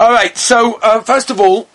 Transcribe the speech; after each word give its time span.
All 0.00 0.10
right. 0.10 0.36
So 0.36 0.80
uh, 0.82 1.02
first 1.02 1.30
of 1.30 1.40
all, 1.40 1.68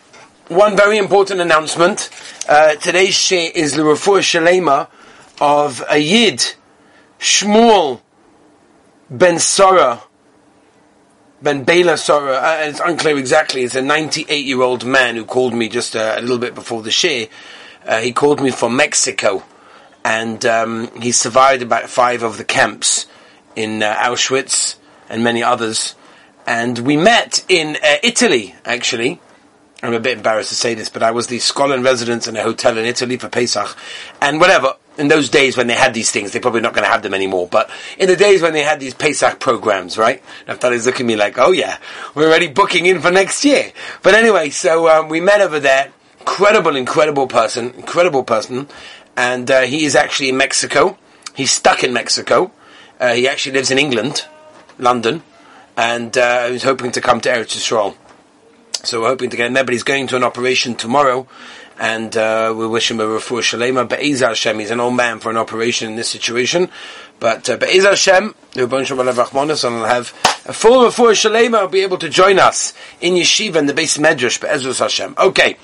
one 0.50 0.75
very 0.75 0.98
important 0.98 1.40
announcement. 1.40 2.10
Uh, 2.49 2.76
today's 2.76 3.14
share 3.14 3.49
is 3.56 3.76
the 3.76 3.84
Refuah 3.84 4.20
Shalema 4.20 4.89
of 5.39 5.81
a 5.89 5.99
Yid, 5.99 6.55
Shmuel 7.17 8.01
Ben 9.09 9.39
Sora, 9.39 10.03
Ben 11.41 11.63
Bela 11.63 11.95
Sora. 11.95 12.33
Uh, 12.33 12.57
it's 12.63 12.81
unclear 12.81 13.17
exactly. 13.17 13.63
It's 13.63 13.75
a 13.75 13.81
98 13.81 14.45
year 14.45 14.63
old 14.63 14.86
man 14.86 15.15
who 15.15 15.23
called 15.23 15.54
me 15.54 15.70
just 15.70 15.95
uh, 15.95 16.15
a 16.17 16.21
little 16.21 16.39
bit 16.39 16.55
before 16.55 16.81
the 16.81 16.91
share. 16.91 17.27
Uh, 17.86 18.01
he 18.01 18.11
called 18.11 18.41
me 18.41 18.51
from 18.51 18.75
Mexico, 18.75 19.45
and 20.04 20.45
um, 20.45 20.91
he 21.01 21.13
survived 21.13 21.61
about 21.61 21.89
five 21.89 22.23
of 22.23 22.38
the 22.38 22.43
camps 22.43 23.07
in 23.55 23.81
uh, 23.81 23.95
Auschwitz 23.95 24.75
and 25.07 25.23
many 25.23 25.41
others. 25.41 25.95
And 26.45 26.79
we 26.79 26.97
met 26.97 27.45
in 27.47 27.77
uh, 27.83 27.95
Italy, 28.03 28.55
actually. 28.65 29.21
I'm 29.81 29.93
a 29.93 29.99
bit 29.99 30.17
embarrassed 30.17 30.49
to 30.49 30.55
say 30.55 30.73
this, 30.73 30.89
but 30.89 31.03
I 31.03 31.11
was 31.11 31.27
the 31.27 31.39
scholar 31.39 31.75
in 31.75 31.84
residence 31.84 32.27
in 32.27 32.35
a 32.35 32.43
hotel 32.43 32.77
in 32.77 32.85
Italy 32.85 33.17
for 33.17 33.30
Pesach. 33.30 33.77
And 34.21 34.39
whatever, 34.39 34.73
in 34.97 35.07
those 35.07 35.30
days 35.30 35.55
when 35.55 35.67
they 35.67 35.73
had 35.73 35.94
these 35.94 36.11
things, 36.11 36.31
they're 36.31 36.41
probably 36.41 36.59
not 36.59 36.73
going 36.73 36.83
to 36.83 36.91
have 36.91 37.02
them 37.02 37.13
anymore. 37.13 37.47
But 37.49 37.70
in 37.97 38.07
the 38.07 38.17
days 38.17 38.41
when 38.41 38.52
they 38.52 38.61
had 38.61 38.81
these 38.81 38.94
Pesach 38.94 39.39
programs, 39.39 39.97
right? 39.97 40.21
Naftali's 40.47 40.85
looking 40.85 41.05
at 41.05 41.07
me 41.07 41.16
like, 41.16 41.38
oh 41.38 41.52
yeah, 41.52 41.77
we're 42.13 42.27
already 42.27 42.47
booking 42.47 42.85
in 42.85 42.99
for 42.99 43.09
next 43.09 43.45
year. 43.45 43.71
But 44.03 44.16
anyway, 44.16 44.49
so 44.49 44.89
um, 44.89 45.08
we 45.08 45.21
met 45.21 45.39
over 45.39 45.59
there. 45.59 45.94
Incredible, 46.19 46.75
incredible 46.75 47.27
person, 47.27 47.73
incredible 47.75 48.23
person. 48.23 48.67
And 49.16 49.49
uh, 49.49 49.61
he 49.61 49.85
is 49.85 49.95
actually 49.95 50.30
in 50.30 50.38
Mexico. 50.38 50.97
He's 51.33 51.52
stuck 51.52 51.83
in 51.83 51.94
Mexico. 51.94 52.52
Uh, 52.99 53.13
he 53.13 53.30
actually 53.30 53.53
lives 53.53 53.71
in 53.71 53.80
England, 53.80 54.25
London. 54.77 55.23
And 55.79 56.17
uh, 56.17 56.49
he's 56.49 56.63
hoping 56.63 56.91
to 56.91 56.99
come 56.99 57.21
to 57.21 57.29
Eretz 57.29 57.55
Yisrael. 57.55 57.95
So 58.83 58.99
we're 58.99 59.07
hoping 59.07 59.29
to 59.29 59.38
get 59.38 59.47
him 59.47 59.53
there, 59.53 59.63
but 59.63 59.71
he's 59.71 59.83
going 59.83 60.07
to 60.07 60.17
an 60.17 60.25
operation 60.25 60.75
tomorrow, 60.75 61.25
and 61.79 62.17
uh, 62.17 62.53
we 62.53 62.67
wish 62.67 62.91
him 62.91 62.99
a 62.99 63.05
refuah 63.05 63.39
shalema. 63.39 63.88
Be'ez 63.88 64.19
Hashem, 64.19 64.59
he's 64.59 64.71
an 64.71 64.81
old 64.81 64.95
man 64.95 65.19
for 65.19 65.30
an 65.30 65.38
operation 65.38 65.89
in 65.89 65.95
this 65.95 66.09
situation, 66.09 66.69
but 67.21 67.49
uh, 67.49 67.55
Be'ez 67.55 67.86
Hashem, 67.86 68.36
the 68.55 68.67
Alev 68.67 69.63
and 69.63 69.80
will 69.80 69.86
have 69.86 70.13
a 70.45 70.52
full 70.52 70.83
refuah 70.83 71.13
shalema, 71.13 71.61
will 71.61 71.69
be 71.69 71.80
able 71.80 71.97
to 71.99 72.09
join 72.09 72.39
us 72.39 72.73
in 72.99 73.14
yeshiva 73.14 73.55
in 73.55 73.66
the 73.66 73.73
Beis 73.73 73.97
Medrash, 73.97 74.41
Be'ez 74.41 74.80
Hashem. 74.80 75.16
Okay. 75.17 75.55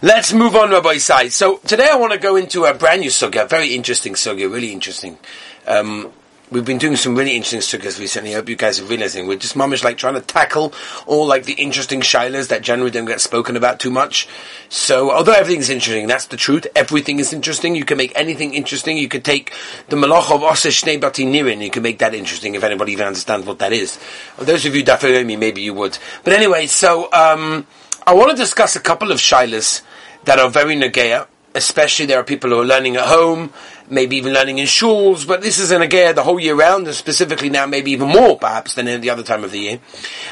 Let's 0.00 0.32
move 0.32 0.56
on, 0.56 0.70
Rabbi 0.70 0.94
Isai. 0.94 1.30
So 1.30 1.58
today 1.58 1.88
I 1.92 1.96
want 1.96 2.14
to 2.14 2.18
go 2.18 2.36
into 2.36 2.64
a 2.64 2.72
brand 2.72 3.02
new 3.02 3.10
sugya, 3.10 3.46
very 3.46 3.74
interesting 3.74 4.14
sugya, 4.14 4.50
really 4.50 4.72
interesting. 4.72 5.18
Um, 5.66 6.10
we've 6.52 6.66
been 6.66 6.78
doing 6.78 6.96
some 6.96 7.16
really 7.16 7.34
interesting 7.34 7.60
sugyas 7.60 7.98
recently. 7.98 8.32
I 8.32 8.34
hope 8.34 8.48
you 8.48 8.56
guys 8.56 8.78
are 8.78 8.84
realizing 8.84 9.26
we're 9.26 9.38
just 9.38 9.54
mamish 9.54 9.82
like 9.82 9.96
trying 9.96 10.14
to 10.14 10.20
tackle 10.20 10.74
all 11.06 11.26
like 11.26 11.44
the 11.44 11.54
interesting 11.54 12.02
shilas 12.02 12.48
that 12.48 12.60
generally 12.62 12.90
don't 12.90 13.06
get 13.06 13.20
spoken 13.20 13.56
about 13.56 13.80
too 13.80 13.90
much. 13.90 14.28
So 14.68 15.10
although 15.10 15.32
everything's 15.32 15.70
interesting, 15.70 16.06
that's 16.06 16.26
the 16.26 16.36
truth. 16.36 16.66
Everything 16.76 17.18
is 17.18 17.32
interesting. 17.32 17.74
You 17.74 17.86
can 17.86 17.96
make 17.96 18.12
anything 18.14 18.52
interesting. 18.52 18.98
You 18.98 19.08
could 19.08 19.24
take 19.24 19.54
the 19.88 19.96
malach 19.96 20.30
of 20.30 20.42
Oseh 20.42 20.70
Shnei 20.70 21.00
Bati 21.00 21.24
Nirin. 21.24 21.62
You 21.62 21.70
can 21.70 21.82
make 21.82 21.98
that 22.00 22.14
interesting 22.14 22.54
if 22.54 22.62
anybody 22.62 22.92
even 22.92 23.06
understands 23.06 23.46
what 23.46 23.58
that 23.60 23.72
is. 23.72 23.98
those 24.38 24.66
of 24.66 24.76
you 24.76 24.84
me, 25.24 25.36
maybe 25.36 25.62
you 25.62 25.72
would. 25.72 25.96
But 26.22 26.34
anyway, 26.34 26.66
so 26.66 27.10
um, 27.12 27.66
I 28.06 28.12
want 28.14 28.30
to 28.30 28.36
discuss 28.36 28.76
a 28.76 28.80
couple 28.80 29.10
of 29.10 29.18
shilas 29.18 29.82
that 30.24 30.38
are 30.38 30.50
very 30.50 30.76
nageya 30.76 31.26
especially 31.54 32.06
there 32.06 32.18
are 32.18 32.24
people 32.24 32.50
who 32.50 32.60
are 32.60 32.64
learning 32.64 32.96
at 32.96 33.06
home, 33.06 33.52
maybe 33.88 34.16
even 34.16 34.32
learning 34.32 34.58
in 34.58 34.66
schools, 34.66 35.24
but 35.24 35.42
this 35.42 35.58
is 35.58 35.70
an 35.70 35.82
again 35.82 36.14
the 36.14 36.22
whole 36.22 36.40
year 36.40 36.54
round, 36.54 36.86
and 36.86 36.96
specifically 36.96 37.50
now 37.50 37.66
maybe 37.66 37.90
even 37.90 38.08
more 38.08 38.38
perhaps 38.38 38.74
than 38.74 38.88
any 38.88 39.08
other 39.10 39.22
time 39.22 39.44
of 39.44 39.52
the 39.52 39.58
year. 39.58 39.80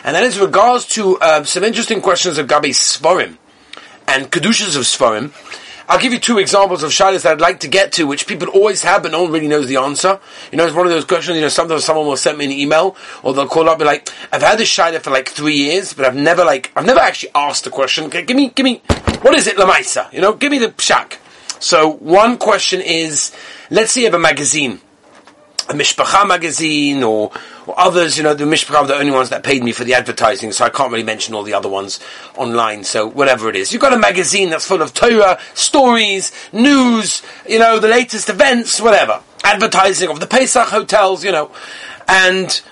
And 0.05 0.17
that 0.17 0.25
is 0.25 0.39
regards 0.39 0.87
to 0.95 1.19
uh, 1.19 1.45
some 1.45 1.65
interesting 1.65 2.01
questions 2.01 2.39
of 2.39 2.47
Gabi 2.47 2.71
Svarim 2.71 3.37
and 4.09 4.31
Kedushas 4.31 4.77
of 4.77 4.83
Svarim. 4.83 5.33
I'll 5.91 5.99
give 5.99 6.13
you 6.13 6.21
two 6.21 6.39
examples 6.39 6.85
of 6.85 6.93
shilas 6.93 7.23
that 7.23 7.33
I'd 7.33 7.41
like 7.41 7.59
to 7.61 7.69
get 7.69 7.91
to, 7.95 8.05
which 8.05 8.29
people 8.29 8.47
always 8.51 8.85
have, 8.85 9.03
but 9.03 9.11
no 9.11 9.25
one 9.25 9.33
really 9.33 9.49
knows 9.49 9.67
the 9.67 9.75
answer. 9.75 10.21
You 10.53 10.59
know, 10.59 10.65
it's 10.65 10.75
one 10.75 10.87
of 10.87 10.93
those 10.93 11.05
questions, 11.05 11.35
you 11.35 11.43
know, 11.43 11.49
sometimes 11.49 11.85
someone 11.85 12.07
will 12.07 12.17
send 12.17 12.39
me 12.39 12.45
an 12.45 12.53
email, 12.53 12.97
or 13.25 13.35
they'll 13.35 13.49
call 13.49 13.69
up 13.69 13.73
and 13.73 13.81
be 13.81 13.85
like, 13.87 14.09
I've 14.31 14.41
had 14.41 14.59
this 14.59 14.73
shilah 14.73 15.01
for 15.01 15.11
like 15.11 15.29
three 15.29 15.57
years, 15.57 15.93
but 15.93 16.05
I've 16.05 16.15
never 16.15 16.45
like, 16.45 16.71
I've 16.77 16.87
never 16.87 17.01
actually 17.01 17.31
asked 17.35 17.65
the 17.65 17.71
question. 17.71 18.05
Okay, 18.05 18.25
give 18.25 18.37
me, 18.37 18.51
give 18.51 18.63
me, 18.63 18.83
what 19.23 19.35
is 19.35 19.47
it, 19.47 19.57
Lamaisa? 19.57 20.13
You 20.13 20.21
know, 20.21 20.35
give 20.35 20.51
me 20.51 20.59
the 20.59 20.69
pshak. 20.69 21.19
So 21.61 21.91
one 21.91 22.39
question 22.39 22.81
is, 22.81 23.33
let's 23.71 23.93
say 23.93 24.01
you 24.01 24.07
have 24.07 24.15
a 24.15 24.19
magazine, 24.19 24.81
a 25.69 25.75
Mishpacha 25.75 26.27
magazine 26.27 27.03
or, 27.03 27.31
or 27.67 27.79
others, 27.79 28.17
you 28.17 28.25
know, 28.25 28.33
the 28.33 28.45
Mishpacha 28.45 28.77
are 28.77 28.87
the 28.87 28.95
only 28.97 29.13
ones 29.13 29.29
that 29.29 29.45
paid 29.45 29.63
me 29.63 29.73
for 29.73 29.85
the 29.85 29.93
advertising, 29.93 30.53
so 30.53 30.65
I 30.65 30.71
can't 30.71 30.91
really 30.91 31.05
mention 31.05 31.35
all 31.35 31.43
the 31.43 31.53
other 31.53 31.69
ones 31.69 32.01
online, 32.37 32.83
so 32.83 33.07
whatever 33.07 33.51
it 33.51 33.57
is. 33.57 33.73
You've 33.73 33.83
got 33.83 33.93
a 33.93 33.99
magazine 33.99 34.49
that's 34.49 34.67
full 34.67 34.81
of 34.81 34.95
Torah, 34.95 35.39
stories, 35.53 36.33
news, 36.53 37.23
you 37.47 37.59
know, 37.59 37.79
the 37.79 37.89
latest 37.89 38.31
events, 38.31 38.81
whatever. 38.81 39.21
Advertising 39.45 40.09
of 40.09 40.19
the 40.19 40.27
Pesach 40.27 40.69
hotels, 40.69 41.25
you 41.25 41.31
know, 41.31 41.53
and 42.09 42.63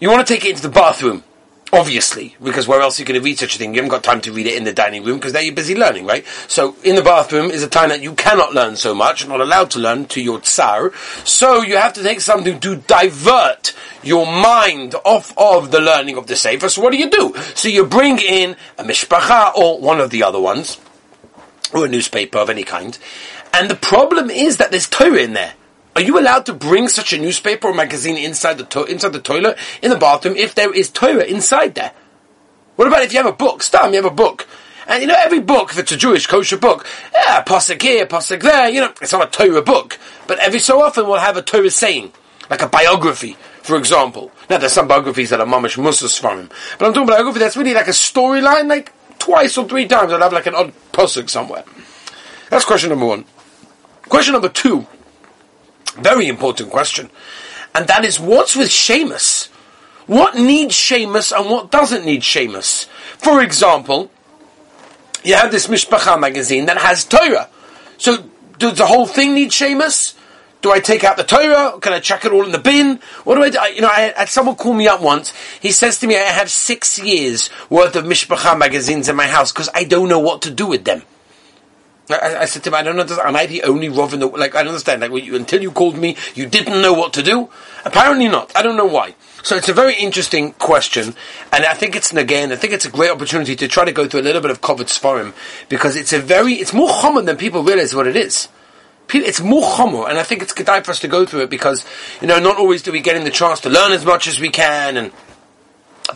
you 0.00 0.10
want 0.10 0.26
to 0.26 0.34
take 0.34 0.44
it 0.44 0.50
into 0.50 0.62
the 0.62 0.68
bathroom. 0.68 1.22
Obviously, 1.70 2.34
because 2.42 2.66
where 2.66 2.80
else 2.80 2.98
are 2.98 3.02
you 3.02 3.06
going 3.06 3.20
to 3.20 3.24
read 3.24 3.38
such 3.38 3.54
a 3.54 3.58
thing? 3.58 3.74
You 3.74 3.82
haven't 3.82 3.90
got 3.90 4.02
time 4.02 4.22
to 4.22 4.32
read 4.32 4.46
it 4.46 4.56
in 4.56 4.64
the 4.64 4.72
dining 4.72 5.04
room 5.04 5.18
because 5.18 5.34
there 5.34 5.42
you're 5.42 5.54
busy 5.54 5.74
learning, 5.74 6.06
right? 6.06 6.26
So, 6.46 6.76
in 6.82 6.96
the 6.96 7.02
bathroom 7.02 7.50
is 7.50 7.62
a 7.62 7.68
time 7.68 7.90
that 7.90 8.00
you 8.00 8.14
cannot 8.14 8.54
learn 8.54 8.76
so 8.76 8.94
much, 8.94 9.28
not 9.28 9.42
allowed 9.42 9.70
to 9.72 9.78
learn 9.78 10.06
to 10.06 10.22
your 10.22 10.40
tsar. 10.40 10.92
So, 11.24 11.62
you 11.62 11.76
have 11.76 11.92
to 11.94 12.02
take 12.02 12.22
something 12.22 12.58
to 12.60 12.76
divert 12.76 13.74
your 14.02 14.24
mind 14.24 14.94
off 15.04 15.34
of 15.36 15.70
the 15.70 15.80
learning 15.80 16.16
of 16.16 16.26
the 16.26 16.36
Sefer. 16.36 16.70
So, 16.70 16.80
what 16.80 16.92
do 16.92 16.98
you 16.98 17.10
do? 17.10 17.34
So, 17.54 17.68
you 17.68 17.84
bring 17.84 18.18
in 18.18 18.56
a 18.78 18.84
mishpacha 18.84 19.54
or 19.54 19.78
one 19.78 20.00
of 20.00 20.08
the 20.08 20.22
other 20.22 20.40
ones, 20.40 20.78
or 21.74 21.84
a 21.84 21.88
newspaper 21.88 22.38
of 22.38 22.48
any 22.48 22.64
kind. 22.64 22.96
And 23.52 23.70
the 23.70 23.76
problem 23.76 24.30
is 24.30 24.56
that 24.56 24.70
there's 24.70 24.88
Torah 24.88 25.18
in 25.18 25.34
there. 25.34 25.52
Are 25.96 26.02
you 26.02 26.18
allowed 26.18 26.46
to 26.46 26.52
bring 26.52 26.88
such 26.88 27.12
a 27.12 27.18
newspaper 27.18 27.68
or 27.68 27.74
magazine 27.74 28.16
inside 28.16 28.58
the 28.58 28.64
to- 28.64 28.84
inside 28.84 29.12
the 29.12 29.20
toilet 29.20 29.58
in 29.82 29.90
the 29.90 29.96
bathroom 29.96 30.36
if 30.36 30.54
there 30.54 30.72
is 30.72 30.90
Torah 30.90 31.24
inside 31.24 31.74
there? 31.74 31.92
What 32.76 32.86
about 32.86 33.02
if 33.02 33.12
you 33.12 33.18
have 33.18 33.26
a 33.26 33.32
book? 33.32 33.62
Stam, 33.62 33.90
you 33.90 33.96
have 33.96 34.10
a 34.10 34.14
book. 34.14 34.46
And 34.86 35.02
you 35.02 35.08
know, 35.08 35.16
every 35.18 35.40
book, 35.40 35.70
if 35.70 35.78
it's 35.78 35.92
a 35.92 35.96
Jewish 35.96 36.26
kosher 36.26 36.56
book, 36.56 36.86
yeah, 37.12 37.42
pasuk 37.42 37.82
here, 37.82 38.06
pasuk 38.06 38.40
there, 38.40 38.68
you 38.68 38.80
know, 38.80 38.92
it's 39.02 39.12
not 39.12 39.26
a 39.26 39.30
Torah 39.30 39.60
book. 39.60 39.98
But 40.26 40.38
every 40.38 40.60
so 40.60 40.80
often 40.82 41.06
we'll 41.06 41.18
have 41.18 41.36
a 41.36 41.42
Torah 41.42 41.70
saying, 41.70 42.12
like 42.48 42.62
a 42.62 42.68
biography, 42.68 43.36
for 43.62 43.76
example. 43.76 44.30
Now, 44.48 44.58
there's 44.58 44.72
some 44.72 44.88
biographies 44.88 45.30
that 45.30 45.40
are 45.40 45.46
mamish 45.46 45.76
musas 45.76 46.18
from 46.18 46.38
him. 46.38 46.50
But 46.78 46.86
I'm 46.86 46.92
talking 46.94 47.08
about 47.08 47.16
biography 47.16 47.40
that's 47.40 47.56
really 47.56 47.74
like 47.74 47.88
a 47.88 47.90
storyline, 47.90 48.68
like 48.68 48.92
twice 49.18 49.58
or 49.58 49.68
three 49.68 49.86
times 49.86 50.12
I'll 50.12 50.20
have 50.20 50.32
like 50.32 50.46
an 50.46 50.54
odd 50.54 50.72
pasuk 50.92 51.28
somewhere. 51.28 51.64
That's 52.48 52.64
question 52.64 52.90
number 52.90 53.06
one. 53.06 53.24
Question 54.08 54.32
number 54.32 54.48
two 54.48 54.86
very 56.00 56.28
important 56.28 56.70
question. 56.70 57.10
And 57.74 57.86
that 57.88 58.04
is 58.04 58.18
what's 58.18 58.56
with 58.56 58.70
shemus? 58.70 59.46
What 60.06 60.36
needs 60.36 60.74
shemus 60.74 61.32
and 61.32 61.50
what 61.50 61.70
doesn't 61.70 62.04
need 62.04 62.24
shemus? 62.24 62.84
For 63.18 63.42
example, 63.42 64.10
you 65.22 65.34
have 65.34 65.52
this 65.52 65.66
Mishpacha 65.66 66.18
magazine 66.18 66.66
that 66.66 66.78
has 66.78 67.04
Torah. 67.04 67.48
So 67.98 68.24
does 68.58 68.78
the 68.78 68.86
whole 68.86 69.06
thing 69.06 69.34
need 69.34 69.52
shemus? 69.52 70.14
Do 70.60 70.72
I 70.72 70.80
take 70.80 71.04
out 71.04 71.16
the 71.16 71.24
Torah? 71.24 71.78
Can 71.80 71.92
I 71.92 72.00
chuck 72.00 72.24
it 72.24 72.32
all 72.32 72.44
in 72.44 72.52
the 72.52 72.58
bin? 72.58 73.00
What 73.24 73.36
do 73.36 73.42
I 73.42 73.50
do? 73.50 73.74
You 73.74 73.82
know, 73.82 73.88
I 73.88 74.12
had 74.16 74.28
someone 74.28 74.56
call 74.56 74.74
me 74.74 74.88
up 74.88 75.00
once. 75.00 75.32
He 75.60 75.70
says 75.70 76.00
to 76.00 76.06
me, 76.06 76.16
I 76.16 76.20
have 76.20 76.50
six 76.50 76.98
years 76.98 77.48
worth 77.70 77.94
of 77.94 78.04
Mishpacha 78.04 78.58
magazines 78.58 79.08
in 79.08 79.14
my 79.14 79.26
house 79.26 79.52
because 79.52 79.68
I 79.74 79.84
don't 79.84 80.08
know 80.08 80.18
what 80.18 80.42
to 80.42 80.50
do 80.50 80.66
with 80.66 80.84
them. 80.84 81.02
I, 82.10 82.42
I, 82.42 82.44
said 82.46 82.64
to 82.64 82.70
him, 82.70 82.74
I 82.74 82.82
don't 82.82 82.98
understand. 82.98 83.28
Am 83.28 83.36
I 83.36 83.46
the 83.46 83.62
only 83.64 83.88
Rav 83.88 84.14
in 84.14 84.20
the 84.20 84.26
like? 84.26 84.54
I 84.54 84.60
understand. 84.60 85.02
Like 85.02 85.24
you, 85.24 85.36
until 85.36 85.60
you 85.60 85.70
called 85.70 85.96
me, 85.96 86.16
you 86.34 86.46
didn't 86.46 86.80
know 86.80 86.92
what 86.92 87.12
to 87.14 87.22
do. 87.22 87.50
Apparently 87.84 88.28
not. 88.28 88.50
I 88.56 88.62
don't 88.62 88.76
know 88.76 88.86
why. 88.86 89.14
So 89.42 89.56
it's 89.56 89.68
a 89.68 89.72
very 89.74 89.94
interesting 89.94 90.52
question, 90.52 91.14
and 91.52 91.64
I 91.64 91.74
think 91.74 91.96
it's 91.96 92.12
again. 92.12 92.50
I 92.52 92.56
think 92.56 92.72
it's 92.72 92.86
a 92.86 92.90
great 92.90 93.10
opportunity 93.10 93.56
to 93.56 93.68
try 93.68 93.84
to 93.84 93.92
go 93.92 94.08
through 94.08 94.20
a 94.20 94.22
little 94.22 94.40
bit 94.40 94.50
of 94.50 94.60
covered 94.60 94.90
him 94.90 95.34
because 95.68 95.96
it's 95.96 96.12
a 96.12 96.18
very 96.18 96.54
it's 96.54 96.72
more 96.72 96.88
common 96.88 97.26
than 97.26 97.36
people 97.36 97.62
realize 97.62 97.94
what 97.94 98.06
it 98.06 98.16
is. 98.16 98.48
It's 99.12 99.40
more 99.40 99.62
chomer, 99.62 100.08
and 100.08 100.18
I 100.18 100.22
think 100.22 100.42
it's 100.42 100.52
good 100.52 100.66
for 100.66 100.90
us 100.90 101.00
to 101.00 101.08
go 101.08 101.24
through 101.24 101.42
it 101.42 101.50
because 101.50 101.84
you 102.20 102.26
know 102.26 102.38
not 102.38 102.56
always 102.56 102.82
do 102.82 102.92
we 102.92 103.00
get 103.00 103.16
in 103.16 103.24
the 103.24 103.30
chance 103.30 103.60
to 103.60 103.70
learn 103.70 103.92
as 103.92 104.04
much 104.04 104.26
as 104.26 104.40
we 104.40 104.50
can 104.50 104.96
and 104.96 105.12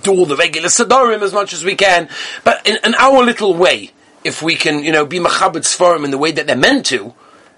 do 0.02 0.12
all 0.12 0.26
the 0.26 0.36
regular 0.36 0.68
sadorim 0.68 1.22
as 1.22 1.32
much 1.32 1.52
as 1.52 1.64
we 1.64 1.74
can, 1.74 2.08
but 2.44 2.66
in, 2.66 2.78
in 2.82 2.94
our 2.94 3.22
little 3.22 3.54
way 3.54 3.92
if 4.24 4.42
we 4.42 4.54
can, 4.54 4.84
you 4.84 4.92
know, 4.92 5.04
be 5.04 5.18
machabed 5.18 5.64
sforim 5.64 6.04
in 6.04 6.10
the 6.10 6.18
way 6.18 6.32
that 6.32 6.46
they're 6.46 6.56
meant 6.56 6.86
to, 6.86 7.14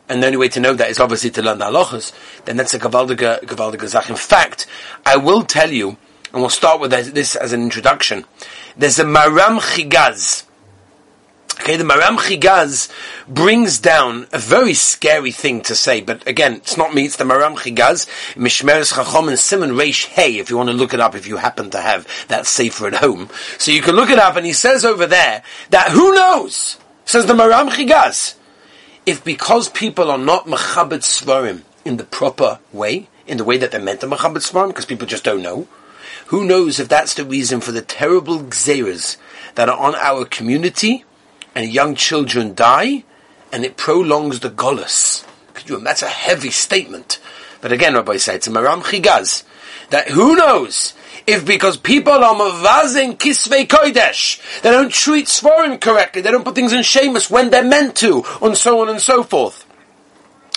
and 0.09 0.23
the 0.23 0.27
only 0.27 0.39
way 0.39 0.49
to 0.49 0.61
know 0.61 0.75
that 0.75 0.91
is 0.91 1.01
obviously 1.01 1.31
to 1.31 1.43
learn 1.43 1.59
the 1.59 1.65
halachas, 1.65 2.13
then 2.45 2.57
that's 2.57 2.75
a 2.75 2.79
gavaldige, 2.79 3.41
gavaldige 3.43 3.87
zach. 3.89 4.11
In 4.11 4.17
fact, 4.17 4.67
I 5.07 5.17
will 5.17 5.43
tell 5.43 5.71
you, 5.71 5.97
and 6.33 6.43
we'll 6.43 6.51
start 6.51 6.81
with 6.81 6.91
this 6.91 7.37
as 7.37 7.53
an 7.53 7.63
introduction. 7.63 8.25
There's 8.77 8.99
a 8.99 9.05
Maram 9.05 9.61
Chigaz. 9.61 10.45
Okay, 11.61 11.77
the 11.77 11.85
Maram 11.85 12.19
Chigaz 12.19 12.91
brings 13.29 13.79
down 13.79 14.27
a 14.33 14.39
very 14.39 14.75
scary 14.75 15.31
thing 15.31 15.63
to 15.63 15.75
say, 15.75 16.01
but 16.01 16.27
again, 16.27 16.55
it's 16.55 16.77
not 16.77 16.93
me, 16.93 17.07
it's 17.07 17.17
the 17.17 17.25
Maram 17.25 17.57
Chigaz, 17.57 18.07
Mishmeres 18.35 18.93
Chachom 18.93 19.29
and 19.29 19.39
Simon 19.39 19.71
Reish 19.71 20.07
Hey, 20.07 20.39
if 20.39 20.51
you 20.51 20.57
want 20.57 20.69
to 20.69 20.75
look 20.75 20.93
it 20.93 21.01
up, 21.01 21.15
if 21.15 21.27
you 21.27 21.37
happen 21.37 21.71
to 21.71 21.81
have 21.81 22.09
that 22.29 22.47
safer 22.47 22.89
at 22.89 22.97
home. 22.97 23.31
So 23.59 23.71
you 23.71 23.83
can 23.83 23.95
look 23.95 24.11
it 24.11 24.19
up, 24.19 24.37
and 24.37 24.45
he 24.45 24.53
says 24.53 24.85
over 24.85 25.07
there 25.07 25.43
that 25.71 25.93
who 25.93 26.13
knows, 26.13 26.77
says 27.05 27.27
the 27.27 27.35
Maram 27.35 27.71
Chigaz, 27.71 28.35
if 29.07 29.23
because 29.25 29.69
people 29.69 30.11
are 30.11 30.19
not 30.19 30.47
Mechabed 30.47 31.03
Svarim 31.03 31.63
in 31.85 31.99
the 31.99 32.05
proper 32.05 32.59
way, 32.73 33.09
in 33.27 33.39
the 33.39 33.45
way 33.45 33.57
that 33.59 33.71
they're 33.71 33.81
meant 33.81 34.01
to 34.01 34.07
Mechabed 34.07 34.43
Svarim, 34.51 34.69
because 34.69 34.87
people 34.87 35.07
just 35.07 35.25
don't 35.25 35.43
know, 35.43 35.69
who 36.27 36.45
knows 36.45 36.81
if 36.81 36.89
that's 36.89 37.15
the 37.15 37.25
reason 37.25 37.61
for 37.61 37.73
the 37.73 37.83
terrible 37.83 38.41
gzeras 38.41 39.17
that 39.55 39.69
are 39.69 39.79
on 39.79 39.95
our 39.95 40.25
community, 40.25 41.05
and 41.55 41.73
young 41.73 41.95
children 41.95 42.55
die, 42.55 43.05
and 43.53 43.65
it 43.65 43.77
prolongs 43.77 44.41
the 44.41 44.51
golus. 44.51 45.25
Could 45.55 45.69
you? 45.69 45.79
That's 45.79 46.03
a 46.03 46.09
heavy 46.09 46.51
statement. 46.51 47.21
But 47.61 47.73
again, 47.73 47.95
Rabbi 47.95 48.17
said 48.17 48.37
it's 48.37 48.47
a 48.47 48.51
maram 48.51 48.83
chigaz 48.83 49.45
that 49.91 50.09
who 50.09 50.37
knows 50.37 50.95
if 51.27 51.47
because 51.47 51.77
people 51.77 52.13
are 52.13 52.35
mavazing 52.35 53.17
kisvei 53.17 53.67
kodesh, 53.67 54.41
they 54.63 54.71
don't 54.71 54.93
treat 54.93 55.27
svarim 55.27 55.81
correctly, 55.81 56.23
they 56.23 56.31
don't 56.31 56.45
put 56.45 56.55
things 56.55 56.73
in 56.73 56.83
shemus 56.83 57.31
when 57.31 57.51
they're 57.51 57.65
meant 57.65 57.97
to, 57.97 58.25
and 58.43 58.57
so 58.57 58.81
on 58.81 58.89
and 58.89 59.01
so 59.01 59.23
forth. 59.23 59.64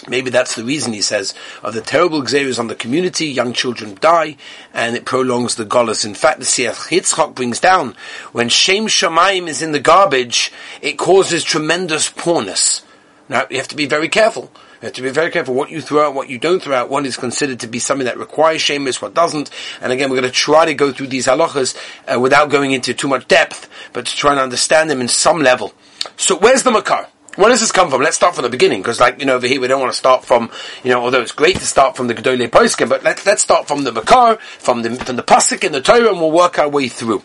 Maybe 0.07 0.29
that's 0.29 0.55
the 0.55 0.63
reason, 0.63 0.93
he 0.93 1.01
says, 1.01 1.33
of 1.63 1.73
the 1.73 1.81
terrible 1.81 2.21
xeris 2.21 2.59
on 2.59 2.67
the 2.67 2.75
community, 2.75 3.25
young 3.25 3.53
children 3.53 3.97
die, 3.99 4.37
and 4.73 4.95
it 4.95 5.05
prolongs 5.05 5.55
the 5.55 5.65
golas. 5.65 6.05
In 6.05 6.13
fact, 6.13 6.39
the 6.39 6.45
Siach 6.45 6.89
Yitzchak 6.89 7.35
brings 7.35 7.59
down, 7.59 7.95
when 8.31 8.49
Shem 8.49 8.87
Shemaim 8.87 9.47
is 9.47 9.61
in 9.61 9.73
the 9.73 9.79
garbage, 9.79 10.51
it 10.81 10.97
causes 10.97 11.43
tremendous 11.43 12.09
poorness. 12.09 12.83
Now, 13.29 13.45
you 13.49 13.57
have 13.57 13.67
to 13.69 13.75
be 13.75 13.85
very 13.85 14.07
careful. 14.07 14.51
You 14.81 14.85
have 14.85 14.93
to 14.93 15.01
be 15.01 15.09
very 15.09 15.31
careful 15.31 15.55
what 15.55 15.71
you 15.71 15.81
throw 15.81 16.07
out, 16.07 16.13
what 16.13 16.29
you 16.29 16.37
don't 16.37 16.61
throw 16.61 16.75
out. 16.75 16.89
One 16.89 17.05
is 17.05 17.17
considered 17.17 17.59
to 17.61 17.67
be 17.67 17.79
something 17.79 18.05
that 18.05 18.17
requires 18.17 18.61
shemus, 18.61 19.01
what 19.01 19.13
doesn't. 19.15 19.49
And 19.81 19.91
again, 19.91 20.09
we're 20.09 20.21
going 20.21 20.31
to 20.31 20.35
try 20.35 20.65
to 20.65 20.75
go 20.75 20.91
through 20.93 21.07
these 21.07 21.25
halachas 21.25 21.75
uh, 22.07 22.19
without 22.19 22.49
going 22.49 22.71
into 22.71 22.93
too 22.93 23.07
much 23.07 23.27
depth, 23.27 23.67
but 23.91 24.05
to 24.05 24.15
try 24.15 24.31
and 24.31 24.39
understand 24.39 24.89
them 24.89 25.01
in 25.01 25.07
some 25.07 25.39
level. 25.39 25.73
So 26.15 26.37
where's 26.37 26.63
the 26.63 26.71
makar? 26.71 27.07
Where 27.37 27.49
does 27.49 27.59
this 27.59 27.71
come 27.71 27.91
from? 27.91 28.01
Let's 28.01 28.15
start 28.15 28.33
from 28.33 28.43
the 28.43 28.49
beginning, 28.49 28.81
because 28.81 28.99
like, 28.99 29.19
you 29.19 29.25
know, 29.27 29.35
over 29.35 29.45
here 29.45 29.61
we 29.61 29.67
don't 29.67 29.79
want 29.79 29.91
to 29.91 29.97
start 29.97 30.25
from, 30.25 30.49
you 30.83 30.89
know, 30.89 31.03
although 31.03 31.21
it's 31.21 31.31
great 31.31 31.55
to 31.57 31.65
start 31.65 31.95
from 31.95 32.07
the 32.07 32.15
Gedolei 32.15 32.49
Poskim, 32.49 32.89
but 32.89 33.03
let's, 33.03 33.25
let's 33.27 33.43
start 33.43 33.67
from 33.67 33.83
the 33.83 33.91
Makar, 33.91 34.37
from 34.37 34.81
the, 34.81 34.95
from 34.95 35.17
the 35.17 35.23
Pasuk 35.23 35.63
in 35.63 35.71
the 35.71 35.79
Torah, 35.79 36.09
and 36.09 36.19
we'll 36.19 36.31
work 36.31 36.57
our 36.57 36.67
way 36.67 36.87
through. 36.87 37.21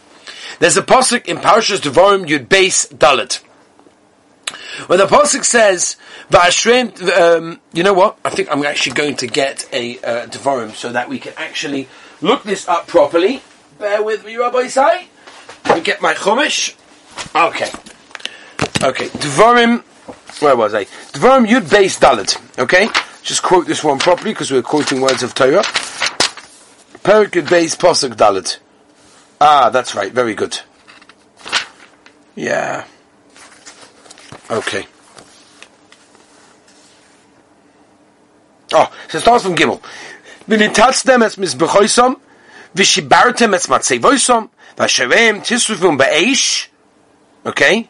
There's 0.58 0.76
a 0.76 0.82
Pasuk 0.82 1.26
in 1.26 1.38
Parashas 1.38 1.80
Devarim 1.80 2.26
Yud 2.26 2.46
Beis 2.46 2.92
Dalit. 2.94 3.42
When 4.86 4.98
the 4.98 5.06
Pasuk 5.06 5.46
says, 5.46 5.96
V'ashrem, 6.30 7.00
um, 7.18 7.60
you 7.72 7.82
know 7.82 7.94
what? 7.94 8.18
I 8.22 8.28
think 8.28 8.50
I'm 8.50 8.62
actually 8.64 8.92
going 8.92 9.16
to 9.16 9.26
get 9.26 9.66
a 9.72 9.98
uh, 9.98 10.26
Devarim 10.26 10.72
so 10.74 10.92
that 10.92 11.08
we 11.08 11.20
can 11.20 11.32
actually 11.38 11.88
look 12.20 12.42
this 12.42 12.68
up 12.68 12.86
properly. 12.86 13.40
Bear 13.78 14.02
with 14.02 14.26
me, 14.26 14.36
Rabbi 14.36 14.66
Say. 14.66 15.08
Let 15.64 15.78
me 15.78 15.82
get 15.82 16.02
my 16.02 16.12
Chumash. 16.12 16.74
Okay. 17.34 17.70
Okay. 18.86 19.06
Devarim 19.08 19.84
where 20.40 20.56
was 20.56 20.74
I? 20.74 20.84
Dvarim 20.84 21.46
Yud 21.46 21.62
Beis 21.62 21.98
Dalit. 21.98 22.38
Okay, 22.58 22.88
just 23.22 23.42
quote 23.42 23.66
this 23.66 23.84
one 23.84 23.98
properly 23.98 24.32
because 24.32 24.50
we're 24.50 24.62
quoting 24.62 25.00
words 25.00 25.22
of 25.22 25.34
Torah. 25.34 25.62
Perik 27.02 27.30
Yud 27.30 27.46
Beis 27.46 27.76
Posuk 27.76 28.14
Dalit. 28.14 28.58
Ah, 29.40 29.70
that's 29.70 29.94
right. 29.94 30.12
Very 30.12 30.34
good. 30.34 30.60
Yeah. 32.34 32.86
Okay. 34.50 34.86
Oh, 38.74 38.90
so 39.08 39.18
it 39.18 39.20
starts 39.20 39.44
from 39.44 39.54
Gimel. 39.54 39.82
V'nitatztem 40.48 41.24
es 41.24 41.36
mizbechoisom, 41.36 42.16
v'shibartem 42.74 43.54
es 43.54 43.66
matzevoisom, 43.66 44.48
v'asherem 44.76 45.40
tisrufum 45.40 45.98
ba'eish, 45.98 46.68
okay? 47.46 47.88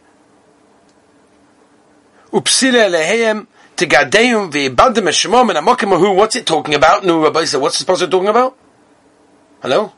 Upsile 2.33 2.91
lehem 2.91 3.47
tigadeum 3.77 4.51
ve'ibadem 4.51 5.09
eshemom 5.09 5.51
and 5.51 5.67
amokim 5.67 5.97
who. 5.99 6.13
What's 6.13 6.37
it 6.37 6.47
talking 6.47 6.75
about? 6.75 7.05
No, 7.05 7.23
Rabbi 7.23 7.45
said, 7.45 7.61
what's 7.61 7.77
supposed 7.77 8.01
to 8.01 8.09
talking 8.09 8.29
about? 8.29 8.57
Hello? 9.61 9.93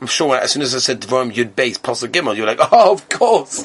I'm 0.00 0.08
sure 0.08 0.36
as 0.36 0.50
soon 0.50 0.62
as 0.62 0.74
I 0.74 0.78
said 0.78 1.00
Devarim 1.00 1.32
Yud 1.32 1.50
Beis 1.50 1.78
Pasuk 1.78 2.08
Gimel, 2.08 2.36
you're 2.36 2.46
like, 2.46 2.58
oh, 2.72 2.92
of 2.92 3.08
course. 3.08 3.62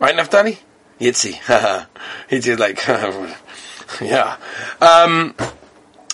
Right, 0.00 0.14
Naftali? 0.16 0.58
Yitzi. 1.00 1.86
Just 2.30 2.58
like, 2.58 2.84
yeah. 4.00 4.36
Um, 4.80 5.34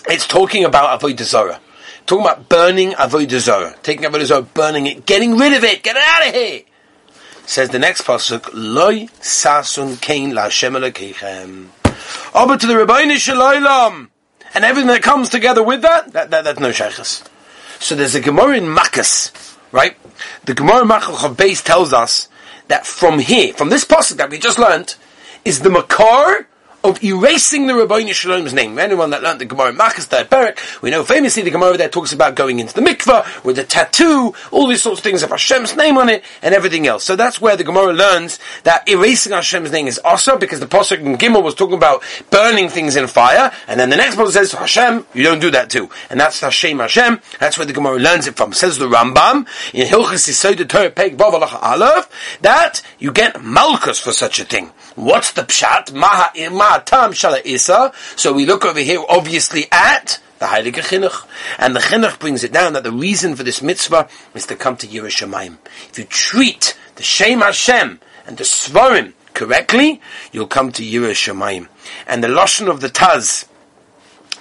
it's 0.07 0.27
talking 0.27 0.65
about 0.65 1.01
Avodah 1.01 1.23
Zarah. 1.23 1.59
Talking 2.05 2.25
about 2.25 2.49
burning 2.49 2.91
Avodah 2.91 3.39
Zarah. 3.39 3.75
Taking 3.81 4.05
Avodah 4.05 4.25
Zarah, 4.25 4.41
burning 4.43 4.87
it, 4.87 5.05
getting 5.05 5.37
rid 5.37 5.53
of 5.53 5.63
it, 5.63 5.81
get 5.81 5.95
it 5.95 6.03
out 6.05 6.27
of 6.27 6.35
here. 6.35 6.61
Says 7.45 7.69
the 7.69 7.79
next 7.79 8.03
pasuk, 8.03 8.49
Loi 8.53 9.07
sasun 9.21 10.01
kain 10.01 10.33
la 10.33 10.43
Hashem 10.43 10.73
Elokeichem. 10.73 11.67
Over 12.33 12.57
to 12.57 12.67
the 12.67 12.73
Rabbeinu 12.73 13.17
Shalom, 13.17 14.09
and 14.53 14.65
everything 14.65 14.87
that 14.87 15.01
comes 15.01 15.29
together 15.29 15.63
with 15.63 15.81
that, 15.81 16.13
that, 16.13 16.31
that 16.31 16.43
that's 16.43 16.59
no 16.59 16.71
shaykhs. 16.71 17.23
So 17.79 17.95
there's 17.95 18.15
a 18.15 18.21
Gemara 18.21 18.57
in 18.57 18.63
Makkas, 18.63 19.57
right? 19.71 19.97
The 20.45 20.53
Gemara 20.53 20.83
in 20.83 20.87
Makkas 20.87 21.35
Beis 21.35 21.63
tells 21.63 21.91
us 21.91 22.29
that 22.69 22.85
from 22.85 23.19
here, 23.19 23.53
from 23.53 23.69
this 23.69 23.83
pasuk 23.83 24.17
that 24.17 24.29
we 24.29 24.39
just 24.39 24.57
learned, 24.57 24.95
is 25.43 25.59
the 25.59 25.69
Makar 25.69 26.47
of 26.83 27.01
erasing 27.03 27.67
the 27.67 27.75
Rabbi 27.75 28.01
Shalom's 28.11 28.53
name. 28.53 28.77
Anyone 28.77 29.11
that 29.11 29.23
learned 29.23 29.39
the 29.39 29.45
Gemara 29.45 29.71
Makas 29.71 30.03
third 30.03 30.29
Perik, 30.29 30.81
we 30.81 30.89
know 30.89 31.03
famously 31.03 31.41
the 31.41 31.49
Gemara 31.49 31.77
there 31.77 31.89
talks 31.89 32.11
about 32.11 32.35
going 32.35 32.59
into 32.59 32.73
the 32.73 32.81
mikveh 32.81 33.43
with 33.45 33.57
a 33.57 33.63
tattoo, 33.63 34.33
all 34.51 34.67
these 34.67 34.83
sorts 34.83 34.99
of 34.99 35.03
things 35.03 35.21
have 35.21 35.29
Hashem's 35.29 35.77
name 35.77 35.97
on 35.97 36.09
it, 36.09 36.23
and 36.41 36.53
everything 36.53 36.85
else. 36.85 37.03
So 37.05 37.15
that's 37.15 37.39
where 37.39 37.55
the 37.55 37.63
Gemara 37.63 37.93
learns 37.93 38.37
that 38.63 38.87
erasing 38.89 39.31
Hashem's 39.31 39.71
name 39.71 39.87
is 39.87 39.97
also 39.99 40.37
because 40.37 40.59
the 40.59 40.65
Pasuk 40.65 40.99
in 40.99 41.17
Gimel 41.17 41.41
was 41.41 41.55
talking 41.55 41.77
about 41.77 42.03
burning 42.29 42.67
things 42.67 42.97
in 42.97 43.07
fire, 43.07 43.51
and 43.67 43.79
then 43.79 43.89
the 43.89 43.97
next 43.97 44.15
Pasuk 44.15 44.31
says, 44.31 44.51
Hashem, 44.51 45.05
you 45.13 45.23
don't 45.23 45.39
do 45.39 45.51
that 45.51 45.69
too. 45.69 45.89
And 46.09 46.19
that's 46.19 46.41
Hashem 46.41 46.79
Hashem, 46.79 47.21
that's 47.39 47.57
where 47.57 47.65
the 47.65 47.73
Gemara 47.73 47.97
learns 47.97 48.27
it 48.27 48.35
from. 48.35 48.51
says 48.51 48.77
the 48.77 48.87
Rambam, 48.87 49.47
in 49.73 49.87
Hilchas 49.87 50.95
Peg 50.95 51.21
Aleph, 51.21 52.37
that 52.41 52.81
you 52.99 53.11
get 53.11 53.41
Malchus 53.41 53.99
for 53.99 54.11
such 54.11 54.39
a 54.39 54.43
thing. 54.43 54.71
What's 54.95 55.31
the 55.31 55.41
pshat? 55.41 55.93
Maha, 55.93 56.49
maha 56.51 56.72
tam 56.79 57.11
shala 57.11 57.43
isa. 57.45 57.91
So 58.15 58.33
we 58.33 58.45
look 58.45 58.65
over 58.65 58.79
here, 58.79 59.03
obviously, 59.09 59.65
at 59.71 60.19
the 60.39 60.45
Heilige 60.45 60.83
Chinuch. 60.83 61.25
And 61.57 61.75
the 61.75 61.79
Chinuch 61.79 62.19
brings 62.19 62.43
it 62.43 62.51
down 62.51 62.73
that 62.73 62.83
the 62.83 62.91
reason 62.91 63.35
for 63.35 63.43
this 63.43 63.61
mitzvah 63.61 64.09
is 64.35 64.45
to 64.47 64.55
come 64.55 64.77
to 64.77 64.87
Yerushalayim. 64.87 65.57
If 65.89 65.97
you 65.97 66.05
treat 66.05 66.77
the 66.95 67.03
Shem 67.03 67.39
Hashem 67.39 67.99
and 68.27 68.37
the 68.37 68.43
Svarim 68.43 69.13
correctly, 69.33 70.01
you'll 70.31 70.47
come 70.47 70.71
to 70.73 70.83
Yerushalayim. 70.83 71.67
And 72.07 72.23
the 72.23 72.27
Lashon 72.27 72.69
of 72.69 72.81
the 72.81 72.89
Taz, 72.89 73.45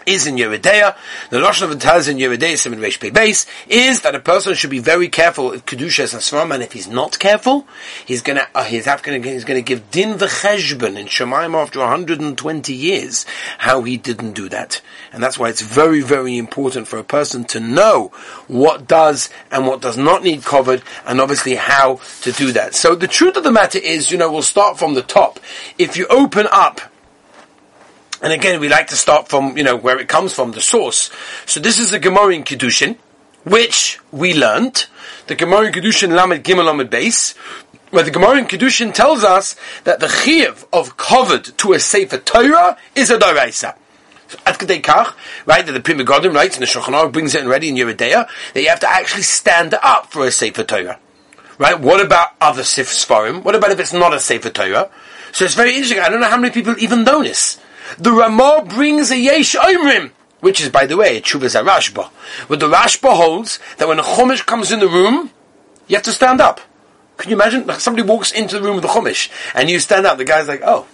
is 0.07 0.27
in 0.27 0.37
Yoreh 0.37 0.61
Deah. 0.61 0.97
The 1.31 1.39
Lashon 1.39 1.71
of 1.71 1.79
Taz 1.79 2.09
in 2.09 2.19
Yoreh 2.19 2.39
Deah, 2.39 2.57
Simon 2.57 2.81
Reish 2.81 3.01
Pei 3.01 3.11
Base, 3.11 3.47
is 3.69 4.03
that 4.03 4.15
a 4.15 4.21
person 4.21 4.55
should 4.55 4.71
be 4.71 4.79
very 4.79 5.09
careful 5.09 5.53
if 5.53 5.65
Kedusha 5.67 6.05
is 6.05 6.15
Asram, 6.15 6.53
and 6.53 6.63
if 6.63 6.73
he's 6.73 6.89
not 6.89 7.19
careful, 7.19 7.67
he's 8.07 8.23
gonna, 8.23 8.47
uh, 8.55 8.65
he's, 8.65 8.87
gonna, 8.87 9.19
he's 9.19 9.45
gonna 9.45 9.63
give 9.63 9.91
Din 9.91 10.19
V'cheshbon 10.19 10.97
in 10.99 11.07
Shemaim 11.07 11.55
after 11.55 11.81
120 11.81 12.73
years, 12.73 13.27
how 13.59 13.83
he 13.83 13.97
didn't 13.97 14.33
do 14.33 14.49
that. 14.49 14.81
And 15.13 15.23
that's 15.23 15.39
why 15.39 15.49
it's 15.49 15.61
very, 15.61 16.01
very 16.01 16.39
important 16.39 16.89
for 16.89 16.99
a 16.99 17.05
person 17.05 17.45
to 17.47 17.61
know 17.61 18.09
what 18.49 18.87
does 18.87 19.31
and 19.51 19.67
what 19.67 19.81
does 19.81 19.97
not 19.97 20.23
need 20.23 20.45
covered, 20.45 20.83
and 21.07 21.21
obviously 21.21 21.55
how 21.55 22.01
to 22.23 22.33
do 22.33 22.53
that. 22.53 22.75
So 22.75 22.95
the 22.95 23.09
truth 23.09 23.37
of 23.37 23.45
the 23.45 23.53
matter 23.53 23.79
is, 23.79 24.11
you 24.11 24.19
know, 24.19 24.31
we'll 24.31 24.43
start 24.43 24.79
from 24.79 24.95
the 24.95 25.03
top. 25.03 25.41
If 25.79 25.97
you 25.97 26.07
open 26.09 26.47
up 26.51 26.81
and 28.23 28.33
again, 28.33 28.61
we 28.61 28.69
like 28.69 28.87
to 28.89 28.97
start 28.97 29.29
from, 29.29 29.57
you 29.57 29.65
know, 29.65 29.77
where 29.77 29.99
it 29.99 30.09
comes 30.09 30.33
from, 30.33 30.53
the 30.53 30.61
source. 30.61 31.11
So 31.45 31.59
this 31.59 31.79
is 31.81 31.91
the 31.91 31.99
Gemara 31.99 32.35
in 32.35 32.45
Kedushin, 32.45 32.97
which 33.45 33.99
we 34.13 34.33
learned. 34.33 34.87
The 35.27 35.35
Gemara 35.35 35.67
in 35.67 35.73
Kedushin 35.73 36.15
Lamed 36.15 36.45
Gimel 36.45 36.67
Lamed 36.67 36.89
Base, 36.89 37.33
where 37.91 38.05
the 38.05 38.11
Gemara 38.13 38.39
in 38.39 38.47
Kedushin 38.47 38.95
tells 38.95 39.25
us 39.25 39.57
that 39.85 40.01
the 40.01 40.09
Chiv 40.09 40.65
of 40.73 40.97
covered 40.97 41.45
to 41.59 41.73
a 41.73 41.81
Sefer 41.81 42.19
Torah 42.19 42.79
is 42.95 43.11
a 43.11 43.19
Daraisa. 43.19 43.75
At 44.47 44.59
Kach, 44.59 45.15
right, 45.45 45.67
that 45.67 45.73
the 45.73 45.81
Pri 45.81 45.95
Megadim 45.95 46.33
writes, 46.33 46.57
and 46.57 46.63
the 46.63 46.67
Shulchan 46.67 47.13
brings 47.13 47.35
it 47.35 47.43
in 47.43 47.49
ready 47.49 47.69
in 47.69 47.75
Yoreh 47.75 47.97
Deah, 47.97 48.29
that 48.55 48.63
you 48.63 48.69
have 48.69 48.81
to 48.81 48.89
actually 48.89 49.25
stand 49.25 49.75
up 49.83 50.11
for 50.13 50.25
a 50.27 50.31
Sefer 50.31 50.65
Torah. 50.65 50.99
Right? 51.59 51.79
What 51.79 52.01
about 52.01 52.31
other 52.41 52.65
Sif 52.65 52.89
Sfarim? 52.89 53.43
What 53.43 53.55
about 53.55 53.73
if 53.73 53.81
it's 53.81 53.93
not 53.93 54.15
a 54.15 54.21
Sefer 54.21 54.51
Torah? 54.51 54.91
So 55.33 55.45
it's 55.45 55.55
very 55.55 55.73
interesting. 55.73 55.99
I 55.99 56.09
don't 56.09 56.21
know 56.21 56.29
how 56.29 56.39
many 56.39 56.53
people 56.53 56.75
even 56.79 57.05
know 57.05 57.23
this. 57.23 57.61
The 57.99 58.13
Ramah 58.13 58.67
brings 58.69 59.11
a 59.11 59.19
Yesh 59.19 59.55
Oimrim, 59.55 60.11
which 60.41 60.61
is, 60.61 60.69
by 60.69 60.87
the 60.87 60.97
way, 60.97 61.17
a 61.17 61.21
Chuvas 61.21 61.61
Rashba. 61.63 62.11
But 62.49 62.61
the 62.61 62.69
Rashba 62.69 63.15
holds 63.15 63.59
that 63.79 63.89
when 63.89 63.99
a 63.99 64.03
Chumash 64.03 64.45
comes 64.45 64.73
in 64.73 64.81
the 64.81 64.89
room, 64.89 65.31
you 65.89 65.97
have 65.97 66.05
to 66.05 66.13
stand 66.13 66.41
up. 66.41 66.61
Can 67.17 67.31
you 67.31 67.37
imagine? 67.37 67.71
Somebody 67.79 68.07
walks 68.07 68.33
into 68.33 68.59
the 68.59 68.65
room 68.65 68.77
with 68.77 68.83
the 68.83 68.89
chumash, 68.89 69.31
and 69.55 69.71
you 69.71 69.79
stand 69.79 70.07
up. 70.07 70.19
The 70.19 70.25
guy's 70.25 70.49
like, 70.49 70.63
"Oh, 70.65 70.87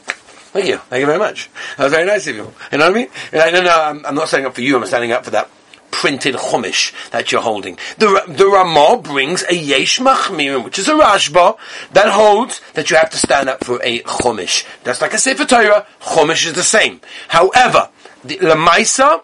thank 0.53 0.67
you, 0.67 0.77
thank 0.77 1.01
you 1.01 1.07
very 1.07 1.19
much. 1.19 1.49
That 1.77 1.85
was 1.85 1.93
very 1.93 2.05
nice 2.05 2.27
of 2.27 2.37
you." 2.37 2.53
You 2.73 2.79
know 2.79 2.87
what 2.87 2.97
I 2.97 2.99
mean? 2.99 3.09
Like, 3.33 3.53
no, 3.53 3.63
no, 3.63 3.83
I'm, 3.83 4.05
I'm, 4.05 4.15
not 4.15 4.29
standing 4.29 4.47
up 4.47 4.55
for 4.55 4.61
you. 4.61 4.77
I'm 4.77 4.85
standing 4.87 5.13
up 5.13 5.25
for 5.25 5.31
that 5.31 5.49
printed 5.91 6.35
chumash 6.35 6.93
that 7.11 7.33
you're 7.33 7.41
holding. 7.41 7.79
The 7.99 8.25
the 8.27 8.47
Ramah 8.47 9.01
brings 9.03 9.45
a 9.49 9.55
yesh 9.55 9.99
machmirim, 9.99 10.65
which 10.65 10.79
is 10.79 10.89
a 10.89 10.95
Rashba 10.95 11.57
that 11.93 12.09
holds 12.09 12.61
that 12.75 12.91
you 12.91 12.97
have 12.97 13.11
to 13.11 13.19
stand 13.19 13.49
up 13.49 13.65
for 13.65 13.81
a 13.83 14.01
chumash. 14.01 14.67
That's 14.85 15.01
like 15.01 15.15
a 15.15 15.19
sefer 15.19 15.45
Torah. 15.45 15.87
Chumash 16.01 16.47
is 16.47 16.55
the 16.55 16.63
same. 16.63 17.01
However, 17.29 17.89
the 18.25 18.39
Lamaisa 18.39 19.23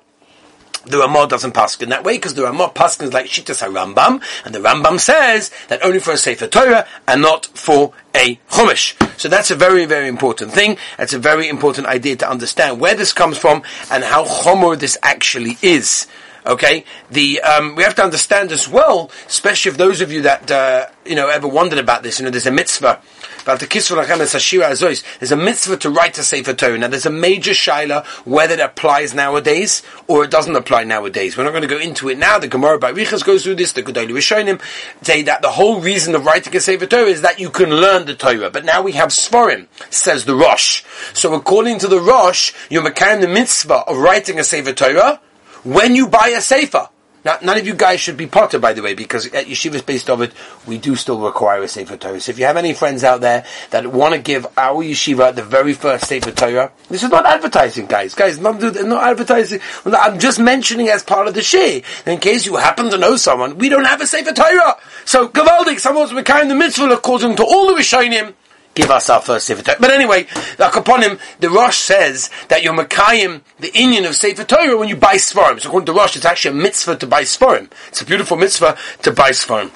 the 0.86 0.98
Ramah 0.98 1.28
doesn't 1.28 1.52
pass 1.52 1.80
in 1.80 1.88
that 1.90 2.04
way 2.04 2.16
because 2.16 2.34
the 2.34 2.42
Ramah 2.42 2.70
passes 2.74 3.12
like 3.12 3.26
Shittas 3.26 3.66
HaRambam, 3.66 4.22
and 4.44 4.54
the 4.54 4.58
Rambam 4.58 5.00
says 5.00 5.50
that 5.68 5.82
only 5.82 5.98
for 5.98 6.12
a 6.12 6.16
Sefer 6.16 6.46
Torah 6.46 6.86
and 7.06 7.22
not 7.22 7.46
for 7.46 7.92
a 8.14 8.36
Chumash. 8.50 8.94
So 9.18 9.28
that's 9.28 9.50
a 9.50 9.56
very, 9.56 9.86
very 9.86 10.08
important 10.08 10.52
thing. 10.52 10.76
That's 10.98 11.12
a 11.12 11.18
very 11.18 11.48
important 11.48 11.86
idea 11.86 12.16
to 12.16 12.28
understand 12.28 12.80
where 12.80 12.94
this 12.94 13.12
comes 13.12 13.38
from 13.38 13.62
and 13.90 14.04
how 14.04 14.24
Chomor 14.24 14.78
this 14.78 14.98
actually 15.02 15.56
is. 15.62 16.06
Okay, 16.46 16.84
the 17.10 17.40
um, 17.40 17.74
we 17.74 17.82
have 17.84 17.94
to 17.94 18.02
understand 18.02 18.52
as 18.52 18.68
well, 18.68 19.10
especially 19.26 19.70
if 19.70 19.78
those 19.78 20.02
of 20.02 20.12
you 20.12 20.22
that 20.22 20.50
uh, 20.50 20.86
you 21.06 21.14
know 21.14 21.28
ever 21.28 21.48
wondered 21.48 21.78
about 21.78 22.02
this. 22.02 22.18
You 22.18 22.26
know, 22.26 22.30
there's 22.30 22.46
a 22.46 22.50
mitzvah. 22.50 23.00
There's 23.44 23.62
a 25.32 25.36
mitzvah 25.36 25.76
to 25.76 25.90
write 25.90 26.16
a 26.16 26.22
Sefer 26.22 26.54
Torah. 26.54 26.78
Now, 26.78 26.88
there's 26.88 27.04
a 27.04 27.10
major 27.10 27.50
shaila 27.50 28.06
whether 28.24 28.54
it 28.54 28.60
applies 28.60 29.12
nowadays 29.12 29.82
or 30.06 30.24
it 30.24 30.30
doesn't 30.30 30.56
apply 30.56 30.84
nowadays. 30.84 31.36
We're 31.36 31.44
not 31.44 31.50
going 31.50 31.62
to 31.62 31.68
go 31.68 31.78
into 31.78 32.08
it 32.08 32.16
now. 32.16 32.38
The 32.38 32.48
Gemara 32.48 32.78
by 32.78 32.88
Riches 32.90 33.22
goes 33.22 33.44
through 33.44 33.56
this. 33.56 33.72
The 33.72 33.82
Gedali 33.82 34.12
Rishonim 34.12 34.62
say 35.04 35.22
that 35.22 35.42
the 35.42 35.50
whole 35.50 35.80
reason 35.80 36.14
of 36.14 36.24
writing 36.24 36.56
a 36.56 36.60
Sefer 36.60 36.86
Torah 36.86 37.04
is 37.04 37.20
that 37.20 37.38
you 37.38 37.50
can 37.50 37.68
learn 37.68 38.06
the 38.06 38.14
Torah. 38.14 38.50
But 38.50 38.64
now 38.64 38.80
we 38.80 38.92
have 38.92 39.10
Svarim, 39.10 39.66
says 39.90 40.24
the 40.24 40.34
Rosh. 40.34 40.82
So 41.12 41.34
according 41.34 41.80
to 41.80 41.88
the 41.88 42.00
Rosh, 42.00 42.54
you're 42.70 42.90
carrying 42.92 43.20
the 43.20 43.28
mitzvah 43.28 43.84
of 43.86 43.98
writing 43.98 44.38
a 44.38 44.44
Sefer 44.44 44.72
Torah 44.72 45.20
when 45.64 45.96
you 45.96 46.08
buy 46.08 46.28
a 46.36 46.40
sefer. 46.40 46.88
Now, 47.24 47.38
none 47.40 47.56
of 47.56 47.66
you 47.66 47.74
guys 47.74 48.00
should 48.00 48.18
be 48.18 48.26
potter, 48.26 48.58
by 48.58 48.74
the 48.74 48.82
way, 48.82 48.92
because 48.92 49.26
at 49.28 49.46
Yeshivas 49.46 49.80
Beis 49.80 50.04
Dovid, 50.04 50.32
we 50.66 50.76
do 50.76 50.94
still 50.94 51.20
require 51.20 51.62
a 51.62 51.68
Sefer 51.68 51.96
Torah. 51.96 52.20
So 52.20 52.30
if 52.30 52.38
you 52.38 52.44
have 52.44 52.58
any 52.58 52.74
friends 52.74 53.02
out 53.02 53.22
there 53.22 53.46
that 53.70 53.86
want 53.86 54.14
to 54.14 54.20
give 54.20 54.46
our 54.58 54.84
Yeshiva 54.84 55.34
the 55.34 55.42
very 55.42 55.72
first 55.72 56.06
Sefer 56.06 56.32
Torah, 56.32 56.70
this 56.90 57.02
is 57.02 57.08
not 57.08 57.24
advertising, 57.24 57.86
guys. 57.86 58.14
Guys, 58.14 58.38
not, 58.38 58.60
not 58.60 59.04
advertising. 59.04 59.60
I'm 59.86 60.18
just 60.18 60.38
mentioning 60.38 60.90
as 60.90 61.02
part 61.02 61.26
of 61.26 61.32
the 61.32 61.42
share. 61.42 61.80
In 62.04 62.20
case 62.20 62.44
you 62.44 62.56
happen 62.56 62.90
to 62.90 62.98
know 62.98 63.16
someone, 63.16 63.56
we 63.56 63.70
don't 63.70 63.86
have 63.86 64.02
a 64.02 64.06
Sefer 64.06 64.34
Torah. 64.34 64.76
So, 65.06 65.28
Gavaldik, 65.28 65.80
someone's 65.80 66.12
carrying 66.24 66.48
the 66.48 66.54
mitzvah 66.54 66.90
according 66.90 67.36
to 67.36 67.44
all 67.44 67.68
the 67.68 67.80
Rishonim, 67.80 68.34
give 68.74 68.90
us 68.90 69.08
our 69.10 69.20
first 69.20 69.46
Sefer 69.46 69.62
Torah. 69.62 69.76
But 69.80 69.90
anyway, 69.90 70.26
like 70.58 70.76
upon 70.76 71.02
him, 71.02 71.18
the 71.40 71.50
Rosh 71.50 71.78
says 71.78 72.30
that 72.48 72.62
you're 72.62 72.74
Makayim, 72.74 73.42
the 73.58 73.72
Indian 73.74 74.04
of 74.04 74.14
Sefer 74.14 74.44
Torah, 74.44 74.76
when 74.76 74.88
you 74.88 74.96
buy 74.96 75.14
Sfarim. 75.14 75.60
So 75.60 75.68
according 75.68 75.86
to 75.86 75.92
Rosh, 75.92 76.16
it's 76.16 76.24
actually 76.24 76.58
a 76.58 76.62
mitzvah 76.62 76.96
to 76.96 77.06
buy 77.06 77.22
Sfarim. 77.22 77.70
It's 77.88 78.02
a 78.02 78.06
beautiful 78.06 78.36
mitzvah 78.36 78.76
to 79.02 79.12
buy 79.12 79.30
Sfarim. 79.30 79.70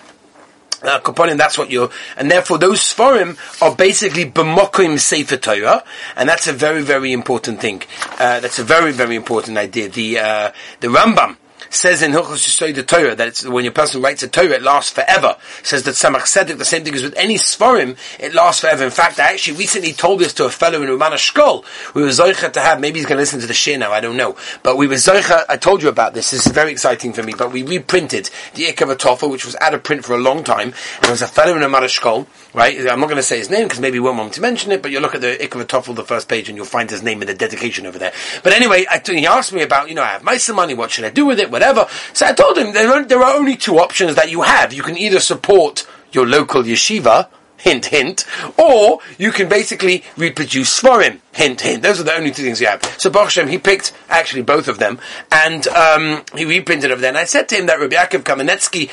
Uh, 0.80 1.00
Kaponim, 1.00 1.36
that's 1.36 1.58
what 1.58 1.72
you're, 1.72 1.90
and 2.16 2.30
therefore 2.30 2.56
those 2.56 2.80
Sfarim 2.80 3.36
are 3.60 3.74
basically 3.74 4.24
B'mokim 4.24 4.96
Sefer 5.00 5.36
Torah, 5.36 5.82
and 6.14 6.28
that's 6.28 6.46
a 6.46 6.52
very, 6.52 6.82
very 6.82 7.12
important 7.12 7.60
thing. 7.60 7.82
Uh, 8.12 8.38
that's 8.38 8.60
a 8.60 8.64
very, 8.64 8.92
very 8.92 9.16
important 9.16 9.58
idea. 9.58 9.88
The, 9.88 10.18
uh, 10.20 10.52
the 10.78 10.86
Rambam, 10.86 11.36
says 11.70 12.02
in 12.02 12.12
Hilchos 12.12 12.46
Yisrael 12.46 12.74
the 12.74 12.82
Torah 12.82 13.14
that 13.14 13.28
it's, 13.28 13.46
when 13.46 13.64
your 13.64 13.72
person 13.72 14.02
writes 14.02 14.22
a 14.22 14.28
Torah, 14.28 14.54
it 14.54 14.62
lasts 14.62 14.92
forever. 14.92 15.36
says 15.62 15.82
that 15.84 15.94
Tzemach 15.94 16.22
Tzedek, 16.22 16.58
the 16.58 16.64
same 16.64 16.84
thing 16.84 16.94
as 16.94 17.02
with 17.02 17.16
any 17.16 17.36
Svarim, 17.36 17.96
it 18.18 18.34
lasts 18.34 18.60
forever. 18.60 18.84
In 18.84 18.90
fact, 18.90 19.18
I 19.18 19.32
actually 19.32 19.58
recently 19.58 19.92
told 19.92 20.20
this 20.20 20.32
to 20.34 20.44
a 20.46 20.50
fellow 20.50 20.82
in 20.82 20.88
Uman 20.88 21.12
Shkol. 21.12 21.64
We 21.94 22.02
were 22.02 22.08
Zoicha 22.08 22.52
to 22.52 22.60
have, 22.60 22.80
maybe 22.80 22.98
he's 22.98 23.06
going 23.06 23.16
to 23.16 23.22
listen 23.22 23.40
to 23.40 23.46
the 23.46 23.54
share 23.54 23.78
now, 23.78 23.92
I 23.92 24.00
don't 24.00 24.16
know. 24.16 24.36
But 24.62 24.76
we 24.76 24.86
were 24.86 24.94
Zoicha, 24.94 25.44
I 25.48 25.56
told 25.56 25.82
you 25.82 25.88
about 25.88 26.14
this, 26.14 26.30
this 26.30 26.46
is 26.46 26.52
very 26.52 26.72
exciting 26.72 27.12
for 27.12 27.22
me, 27.22 27.34
but 27.36 27.52
we 27.52 27.62
reprinted 27.62 28.30
the 28.54 28.64
Ikav 28.64 28.94
Atofa, 28.94 29.30
which 29.30 29.44
was 29.44 29.56
out 29.56 29.74
of 29.74 29.82
print 29.82 30.04
for 30.04 30.14
a 30.14 30.18
long 30.18 30.44
time, 30.44 30.68
and 30.68 31.02
there 31.02 31.10
was 31.10 31.22
a 31.22 31.26
fellow 31.26 31.56
in 31.56 31.62
Uman 31.62 31.82
Shkol, 31.84 32.26
right? 32.54 32.78
I'm 32.80 33.00
not 33.00 33.06
going 33.06 33.16
to 33.16 33.22
say 33.22 33.38
his 33.38 33.50
name 33.50 33.64
because 33.64 33.80
maybe 33.80 33.96
he 33.96 34.00
won't 34.00 34.18
want 34.18 34.34
to 34.34 34.40
mention 34.40 34.72
it, 34.72 34.82
but 34.82 34.90
you 34.90 35.00
look 35.00 35.14
at 35.14 35.20
the 35.20 35.36
Ikav 35.40 35.64
Atofa, 35.64 35.94
the 35.94 36.04
first 36.04 36.28
page, 36.28 36.48
and 36.48 36.56
you'll 36.56 36.66
find 36.66 36.90
his 36.90 37.02
name 37.02 37.20
in 37.22 37.28
the 37.28 37.34
dedication 37.34 37.86
over 37.86 37.98
there. 37.98 38.12
But 38.42 38.52
anyway, 38.52 38.84
I, 38.90 39.00
he 39.04 39.26
asked 39.26 39.52
me 39.52 39.62
about, 39.62 39.88
you 39.88 39.94
know, 39.94 40.02
I 40.02 40.08
have 40.08 40.22
my 40.22 40.38
money, 40.54 40.74
what 40.74 40.90
should 40.90 41.04
I 41.04 41.10
do 41.10 41.26
with 41.26 41.40
it, 41.40 41.50
whatever. 41.58 41.88
So 42.12 42.26
I 42.26 42.32
told 42.32 42.56
him 42.56 42.72
there 42.72 42.90
are, 42.90 43.04
there 43.04 43.22
are 43.22 43.34
only 43.36 43.56
two 43.56 43.78
options 43.78 44.14
that 44.14 44.30
you 44.30 44.42
have. 44.42 44.72
You 44.72 44.82
can 44.82 44.96
either 44.96 45.20
support 45.20 45.86
your 46.12 46.26
local 46.26 46.62
yeshiva, 46.62 47.28
hint, 47.56 47.86
hint, 47.86 48.24
or 48.56 49.00
you 49.18 49.32
can 49.32 49.48
basically 49.48 50.04
reproduce 50.16 50.78
for 50.78 51.02
him, 51.02 51.20
hint, 51.32 51.60
hint. 51.60 51.82
Those 51.82 52.00
are 52.00 52.04
the 52.04 52.14
only 52.14 52.30
two 52.30 52.44
things 52.44 52.60
you 52.60 52.68
have. 52.68 52.82
So 52.98 53.10
Baruch 53.10 53.32
he 53.48 53.58
picked 53.58 53.92
actually 54.08 54.42
both 54.42 54.68
of 54.68 54.78
them, 54.78 55.00
and 55.32 55.66
um, 55.68 56.22
he 56.36 56.44
reprinted 56.44 56.92
over 56.92 57.00
there. 57.00 57.10
And 57.10 57.18
I 57.18 57.24
said 57.24 57.48
to 57.48 57.56
him 57.56 57.66
that 57.66 57.80
Rabbi 57.80 57.96
Yaakov 57.96 58.22
Kamenetsky 58.22 58.90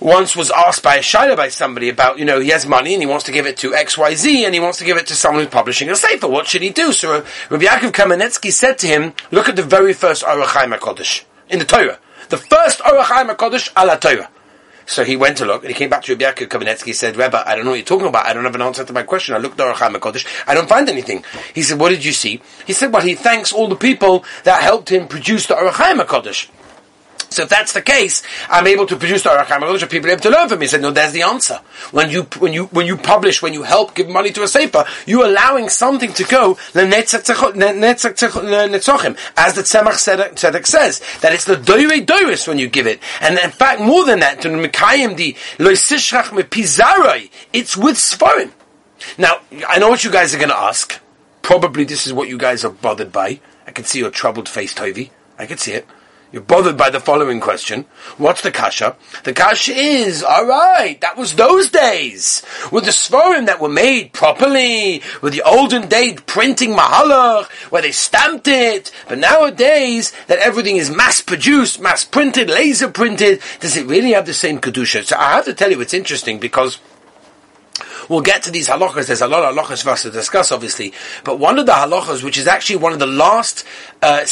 once 0.00 0.36
was 0.36 0.52
asked 0.52 0.84
by 0.84 0.94
a 0.94 1.00
shayla 1.00 1.36
by 1.36 1.48
somebody 1.48 1.88
about, 1.88 2.20
you 2.20 2.24
know, 2.24 2.38
he 2.38 2.50
has 2.50 2.66
money 2.66 2.94
and 2.94 3.02
he 3.02 3.06
wants 3.06 3.24
to 3.24 3.32
give 3.32 3.46
it 3.46 3.56
to 3.56 3.72
XYZ 3.72 4.44
and 4.44 4.54
he 4.54 4.60
wants 4.60 4.78
to 4.78 4.84
give 4.84 4.96
it 4.96 5.08
to 5.08 5.14
someone 5.14 5.42
who's 5.42 5.52
publishing 5.52 5.90
a 5.90 5.96
sefer. 5.96 6.28
What 6.28 6.46
should 6.46 6.62
he 6.62 6.70
do? 6.70 6.92
So 6.92 7.24
Rabbi 7.50 7.64
Yaakov 7.64 7.90
Kamenetsky 7.90 8.52
said 8.52 8.78
to 8.78 8.86
him, 8.86 9.12
look 9.32 9.48
at 9.48 9.56
the 9.56 9.64
very 9.64 9.92
first 9.92 10.22
Ohr 10.22 10.40
HaChaim 10.44 10.78
HaKodesh 10.78 11.24
in 11.48 11.58
the 11.58 11.64
Torah. 11.64 11.98
The 12.28 12.36
first 12.36 12.80
Ohr 12.82 13.02
HaChaim 13.02 13.34
HaKodesh 13.34 13.70
ala 13.80 13.98
Torah. 13.98 14.28
So 14.86 15.04
he 15.04 15.16
went 15.16 15.36
to 15.38 15.44
look, 15.44 15.64
and 15.64 15.70
he 15.70 15.78
came 15.78 15.90
back 15.90 16.02
to 16.04 16.12
Rabbi 16.12 16.24
Yaakov 16.24 16.48
Kamenetsky, 16.48 16.94
said, 16.94 17.16
Rebbe, 17.16 17.42
I 17.46 17.54
don't 17.54 17.64
know 17.64 17.72
what 17.72 17.76
you're 17.76 17.84
talking 17.84 18.06
about, 18.06 18.24
I 18.24 18.32
don't 18.32 18.44
have 18.44 18.54
an 18.54 18.62
answer 18.62 18.84
to 18.84 18.92
my 18.94 19.02
question, 19.02 19.34
I 19.34 19.38
looked 19.38 19.60
at 19.60 19.76
Orach 19.76 19.94
HaKodesh, 19.94 20.26
I 20.46 20.54
don't 20.54 20.68
find 20.68 20.88
anything. 20.88 21.24
He 21.54 21.60
said, 21.60 21.78
what 21.78 21.90
did 21.90 22.02
you 22.04 22.12
see? 22.12 22.40
He 22.66 22.72
said, 22.72 22.90
well, 22.90 23.02
he 23.02 23.14
thanks 23.14 23.52
all 23.52 23.68
the 23.68 23.76
people 23.76 24.24
that 24.44 24.62
helped 24.62 24.90
him 24.90 25.06
produce 25.06 25.46
the 25.46 25.56
Ohr 25.58 25.70
HaChaim 25.70 26.02
HaKodesh. 26.04 26.48
So 27.30 27.42
if 27.42 27.50
that's 27.50 27.72
the 27.72 27.82
case, 27.82 28.22
I'm 28.48 28.66
able 28.66 28.86
to 28.86 28.96
produce 28.96 29.22
the 29.22 29.28
Aracham 29.30 29.60
HaKodesh, 29.60 29.90
people 29.90 30.08
are 30.08 30.14
able 30.14 30.22
to 30.22 30.30
learn 30.30 30.48
from 30.48 30.58
me. 30.60 30.64
He 30.64 30.70
said, 30.70 30.80
no, 30.80 30.90
there's 30.90 31.12
the 31.12 31.22
answer. 31.22 31.60
When 31.90 32.10
you, 32.10 32.22
when 32.38 32.52
you, 32.52 32.64
when 32.66 32.86
you 32.86 32.96
publish, 32.96 33.42
when 33.42 33.52
you 33.52 33.62
help 33.64 33.94
give 33.94 34.08
money 34.08 34.30
to 34.30 34.42
a 34.42 34.48
sefer, 34.48 34.84
you're 35.06 35.26
allowing 35.26 35.68
something 35.68 36.12
to 36.14 36.24
go, 36.24 36.52
as 36.52 36.74
the 36.74 36.84
Tzemach 39.62 40.34
Tzedek 40.34 40.66
says, 40.66 41.00
that 41.20 41.32
it's 41.34 41.44
the 41.44 41.56
doire 41.56 42.04
doiris 42.04 42.48
when 42.48 42.58
you 42.58 42.68
give 42.68 42.86
it. 42.86 43.00
And 43.20 43.38
in 43.38 43.50
fact, 43.50 43.80
more 43.80 44.04
than 44.04 44.20
that, 44.20 44.40
to 44.42 44.48
the 44.48 44.56
loisishrach 45.58 47.30
it's 47.52 47.76
with 47.76 47.96
Sfarim. 47.96 48.52
Now, 49.16 49.40
I 49.68 49.78
know 49.78 49.90
what 49.90 50.02
you 50.02 50.10
guys 50.10 50.34
are 50.34 50.38
going 50.38 50.48
to 50.50 50.58
ask. 50.58 50.98
Probably 51.42 51.84
this 51.84 52.06
is 52.06 52.12
what 52.12 52.28
you 52.28 52.38
guys 52.38 52.64
are 52.64 52.70
bothered 52.70 53.12
by. 53.12 53.40
I 53.66 53.70
can 53.70 53.84
see 53.84 53.98
your 53.98 54.10
troubled 54.10 54.48
face, 54.48 54.74
Tovi. 54.74 55.10
I 55.38 55.46
can 55.46 55.58
see 55.58 55.72
it. 55.72 55.86
You're 56.30 56.42
bothered 56.42 56.76
by 56.76 56.90
the 56.90 57.00
following 57.00 57.40
question. 57.40 57.86
What's 58.18 58.42
the 58.42 58.50
kasha? 58.50 58.96
The 59.24 59.32
kasha 59.32 59.72
is, 59.72 60.22
alright, 60.22 61.00
that 61.00 61.16
was 61.16 61.34
those 61.34 61.70
days. 61.70 62.42
With 62.70 62.84
the 62.84 62.90
svarim 62.90 63.46
that 63.46 63.60
were 63.60 63.68
made 63.70 64.12
properly, 64.12 65.02
with 65.22 65.32
the 65.32 65.40
olden 65.40 65.88
date 65.88 66.26
printing 66.26 66.74
mahalach, 66.74 67.50
where 67.70 67.80
they 67.80 67.92
stamped 67.92 68.46
it. 68.46 68.90
But 69.08 69.18
nowadays, 69.18 70.12
that 70.26 70.38
everything 70.40 70.76
is 70.76 70.90
mass 70.90 71.20
produced, 71.20 71.80
mass 71.80 72.04
printed, 72.04 72.50
laser 72.50 72.90
printed, 72.90 73.40
does 73.60 73.78
it 73.78 73.86
really 73.86 74.12
have 74.12 74.26
the 74.26 74.34
same 74.34 74.58
kedusha? 74.58 75.04
So 75.04 75.16
I 75.16 75.30
have 75.30 75.46
to 75.46 75.54
tell 75.54 75.70
you, 75.70 75.80
it's 75.80 75.94
interesting 75.94 76.38
because 76.38 76.78
We'll 78.08 78.22
get 78.22 78.42
to 78.44 78.50
these 78.50 78.68
halachas. 78.68 79.06
There's 79.06 79.20
a 79.20 79.28
lot 79.28 79.44
of 79.44 79.54
halachas 79.54 79.82
for 79.82 79.90
us 79.90 80.02
to 80.02 80.10
discuss, 80.10 80.52
obviously. 80.52 80.92
But 81.24 81.38
one 81.38 81.58
of 81.58 81.66
the 81.66 81.72
halachas, 81.72 82.22
which 82.22 82.38
is 82.38 82.46
actually 82.46 82.76
one 82.76 82.92
of 82.92 82.98
the 82.98 83.06
last 83.06 83.64
uh, 84.02 84.24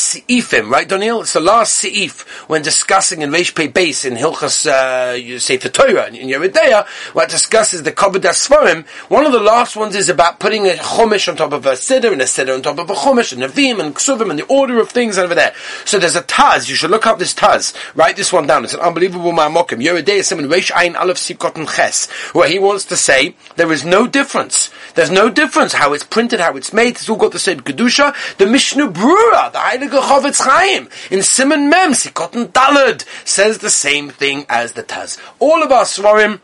right, 0.65 0.89
Daniel? 0.89 1.23
It's 1.23 1.33
the 1.33 1.41
last 1.41 1.83
seif 1.83 2.27
when 2.49 2.63
discussing 2.63 3.23
in 3.23 3.31
Reish 3.31 3.55
Pei 3.55 3.67
Base 3.67 4.05
in 4.05 4.15
Hilchas 4.15 4.67
uh, 4.67 5.39
Sefer 5.39 5.69
Torah 5.69 6.09
in 6.09 6.29
Yoreh 6.29 6.53
Deah, 6.53 6.87
where 7.13 7.27
it 7.27 7.31
discusses 7.31 7.83
the 7.83 7.93
Kobodas 7.93 8.49
Svarim. 8.49 8.87
One 9.11 9.27
of 9.27 9.33
the 9.33 9.41
last 9.41 9.77
ones 9.77 9.97
is 9.97 10.09
about 10.09 10.39
putting 10.41 10.67
a 10.67 10.73
chumash 10.73 11.29
on 11.29 11.37
top 11.37 11.53
of 11.53 11.67
a 11.67 11.73
siddur 11.73 12.13
and 12.13 12.23
a 12.23 12.25
siddur 12.25 12.55
on 12.55 12.63
top 12.63 12.79
of 12.79 12.91
a 12.91 12.95
chumash 12.95 13.33
and 13.33 13.51
vim 13.53 13.81
and 13.81 13.95
ksuvim 13.95 14.31
and 14.31 14.39
the 14.39 14.47
order 14.47 14.81
of 14.81 14.91
things 14.91 15.19
over 15.19 15.35
there. 15.35 15.55
So 15.85 15.99
there's 15.99 16.17
a 16.17 16.23
taz. 16.23 16.69
You 16.69 16.75
should 16.77 16.91
look 16.91 17.07
up 17.07 17.19
this 17.19 17.35
taz. 17.35 17.75
Write 17.95 18.17
this 18.17 18.33
one 18.33 18.47
down. 18.47 18.65
It's 18.65 18.75
an 18.75 18.81
unbelievable 18.81 19.33
ma'amokim. 19.33 19.85
Yoreh 19.85 20.05
Deah 20.05 20.23
Simon 20.23 20.49
Reish 20.49 20.71
Ein 20.75 20.97
Aleph 20.97 21.19
Sikot 21.19 21.57
Ches, 21.75 22.11
where 22.33 22.49
he 22.49 22.59
wants 22.59 22.85
to 22.87 22.97
say 22.97 23.35
there 23.67 23.75
is 23.75 23.85
no 23.85 24.07
difference. 24.07 24.71
There's 24.95 25.11
no 25.11 25.29
difference 25.29 25.73
how 25.73 25.93
it's 25.93 26.05
printed, 26.05 26.39
how 26.39 26.57
it's 26.57 26.73
made. 26.73 26.91
It's 26.91 27.09
all 27.09 27.17
got 27.17 27.33
the 27.33 27.41
same 27.41 27.63
kedusha. 27.63 28.15
The 28.37 28.47
Mishnah 28.47 28.93
Brura, 28.93 29.51
the 29.51 29.59
Heilige 29.59 30.01
Chofetz 30.01 30.41
Chaim, 30.41 30.89
in 31.11 31.25
Simon 31.25 31.69
Mem, 31.69 31.91
Sikot 31.91 32.37
and 32.37 32.53
Dalad, 32.53 33.05
says 33.27 33.59
the 33.59 33.71
same 33.71 34.11
thing 34.11 34.47
as 34.49 34.73
the 34.73 34.85
Taz. 34.85 35.19
All 35.41 35.65
of 35.65 35.73
our 35.73 35.83
Svarim 35.83 36.39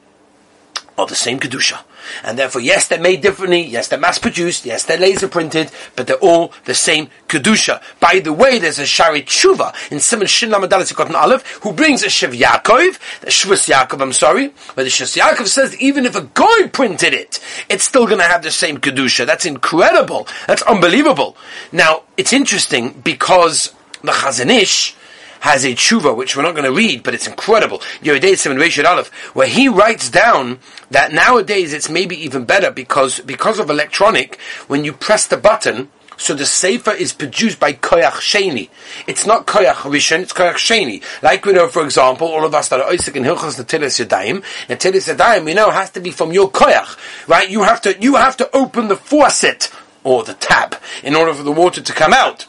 are 0.99 1.07
the 1.07 1.15
same 1.15 1.39
Kedusha. 1.39 1.85
And 2.25 2.39
therefore, 2.39 2.61
yes, 2.61 2.89
they're 2.89 3.01
made 3.01 3.21
differently, 3.21 3.63
yes, 3.63 3.89
they're 3.89 3.99
mass 3.99 4.19
produced, 4.19 4.65
yes, 4.67 4.85
they're 4.85 4.99
laser 4.99 5.29
printed, 5.29 5.71
but 5.97 6.07
they're 6.07 6.17
all 6.17 6.53
the 6.65 6.75
same 6.75 7.09
Kedusha. 7.29 7.83
By 8.01 8.21
the 8.21 8.33
way, 8.33 8.59
there's 8.59 8.79
a 8.79 8.87
Shari 8.87 9.23
Tshuva 9.23 9.75
in 9.91 10.01
Simon 10.01 10.27
Shin 10.27 10.51
Lamadal 10.51 11.15
Aleph 11.15 11.47
who 11.63 11.73
brings 11.73 12.03
a 12.03 12.07
Shev 12.07 12.39
Yaakov, 12.39 13.21
the 13.21 13.29
Shvus 13.29 13.69
Yaakov, 13.69 14.01
I'm 14.01 14.13
sorry, 14.13 14.53
but 14.75 14.85
the 14.85 14.91
Shvus 14.91 15.17
Yaakov 15.21 15.47
says 15.47 15.77
even 15.81 16.07
if 16.07 16.17
a 16.17 16.29
guy 16.35 16.69
printed 16.73 17.15
it, 17.15 17.41
it's 17.69 17.85
still 17.85 18.07
going 18.07 18.19
to 18.19 18.25
have 18.25 18.43
the 18.43 18.51
same 18.51 18.79
Kedusha. 18.79 19.27
That's 19.27 19.47
incredible. 19.47 20.27
That's 20.47 20.63
unbelievable. 20.63 21.37
Now, 21.71 22.03
it's 22.17 22.33
interesting 22.33 23.01
because 23.05 23.73
the 24.03 24.13
Chazon 24.13 24.51
Ish, 24.51 24.97
has 25.43 25.65
a 25.65 25.75
tshuva, 25.75 26.17
which 26.17 26.37
we're 26.37 26.43
not 26.45 26.55
going 26.55 26.65
to 26.65 26.73
read, 26.73 27.03
but 27.03 27.15
it's 27.15 27.27
incredible. 27.27 27.79
Yoreh 28.01 28.21
Deah 28.21 28.37
7 28.37 28.57
Reshid 28.57 28.85
Aleph, 28.85 29.09
where 29.35 29.49
he 29.49 29.67
writes 29.67 30.09
down 30.09 30.61
that 30.93 31.13
nowadays 31.13 31.73
it's 31.73 31.91
maybe 31.91 32.15
even 32.17 32.45
better 32.45 32.71
because, 32.71 33.19
because 33.21 33.59
of 33.59 33.69
electronic, 33.69 34.39
when 34.69 34.85
you 34.85 34.93
press 34.93 35.27
the 35.27 35.37
button, 35.37 35.91
so 36.17 36.33
the 36.33 36.47
sefer 36.47 36.93
is 36.93 37.13
produced 37.13 37.59
by 37.59 37.73
koyach 37.73 38.21
sheni. 38.23 38.71
It's 39.09 39.27
not 39.27 39.49
koyach 39.49 39.83
rishon, 39.91 40.21
it's 40.21 40.33
koyach 40.33 40.55
sheni. 40.55 41.03
Like 41.25 41.45
we 41.45 41.55
know, 41.55 41.67
for 41.67 41.83
example, 41.83 42.29
all 42.29 42.45
of 42.45 42.55
us 42.55 42.69
that 42.69 42.79
are 42.81 42.89
oisik 42.89 43.17
in 43.17 43.25
hilchas 43.25 43.61
natilis 43.61 44.05
yadayim, 44.05 44.45
natilis 44.69 45.13
yadayim, 45.13 45.45
we 45.45 45.55
know 45.55 45.73
has 45.73 45.91
to 45.91 46.01
be 46.01 46.13
from 46.13 46.33
your 46.33 46.53
koyach, 46.53 46.97
right? 47.27 47.51
You 47.51 47.65
have 47.65 47.81
to, 47.81 48.01
you 48.01 48.15
have 48.15 48.37
to 48.37 48.49
open 48.57 48.87
the 48.87 48.97
faucet, 48.97 49.73
or 50.05 50.23
the 50.23 50.35
tap, 50.35 50.81
in 51.03 51.17
order 51.17 51.35
for 51.35 51.43
the 51.43 51.51
water 51.51 51.81
to 51.81 51.93
come 51.93 52.13
out. 52.13 52.47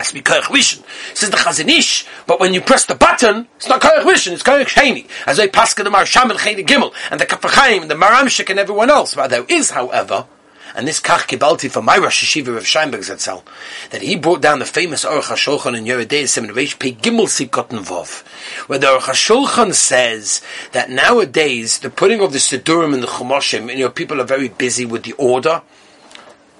It's 0.00 0.08
to 0.08 0.14
be 0.14 0.22
Koyach 0.22 0.44
Rishon. 0.44 0.82
Says 1.14 1.28
the 1.28 1.36
Chazon 1.36 1.68
Ish, 1.68 2.06
but 2.26 2.40
when 2.40 2.54
you 2.54 2.62
press 2.62 2.86
the 2.86 2.94
button, 2.94 3.46
it's 3.56 3.68
not 3.68 3.82
Koyach 3.82 4.02
Rishon, 4.02 4.32
it's 4.32 4.42
Koyach 4.42 4.66
Sheni. 4.66 5.06
As 5.26 5.38
I 5.38 5.46
Paska 5.46 5.84
the 5.84 5.90
Maharsham 5.90 6.30
and 6.30 6.40
Cheni 6.40 6.66
Gimel, 6.66 6.94
and 7.10 7.20
the 7.20 7.26
Kaf 7.26 7.42
HaChaim, 7.42 7.82
and 7.82 7.90
the 7.90 7.94
Maramshik, 7.94 8.48
and 8.48 8.58
everyone 8.58 8.88
else. 8.88 9.14
But 9.14 9.28
there 9.28 9.44
is, 9.46 9.70
however, 9.70 10.26
and 10.74 10.88
this 10.88 11.00
Kach 11.00 11.26
Kibalti 11.28 11.70
from 11.70 11.84
my 11.84 11.98
Rosh 11.98 12.24
Yeshiva 12.24 12.56
of 12.56 12.64
Scheinberg 12.64 13.00
Zetzel, 13.00 13.42
that 13.90 14.00
he 14.00 14.16
brought 14.16 14.40
down 14.40 14.58
the 14.58 14.64
famous 14.64 15.04
Aruch 15.04 15.24
HaShulchan 15.24 15.76
in 15.76 15.84
Yoreh 15.84 16.08
Deah 16.08 16.24
Semin 16.24 16.52
Reish 16.52 16.78
Pei 16.78 16.92
Gimel 16.92 17.26
Sikot 17.26 17.68
Vov, 17.68 18.26
where 18.68 18.78
the 18.78 18.86
Aruch 18.86 19.00
HaShulchan 19.00 19.74
says 19.74 20.40
that 20.72 20.88
nowadays 20.88 21.80
the 21.80 21.90
putting 21.90 22.22
of 22.22 22.32
the 22.32 22.38
Sidurim 22.38 22.94
and 22.94 23.02
the 23.02 23.06
Chumoshim, 23.06 23.70
you 23.70 23.80
know, 23.80 23.90
people 23.90 24.20
are 24.20 24.24
very 24.24 24.48
busy 24.48 24.86
with 24.86 25.02
the 25.02 25.12
order, 25.12 25.60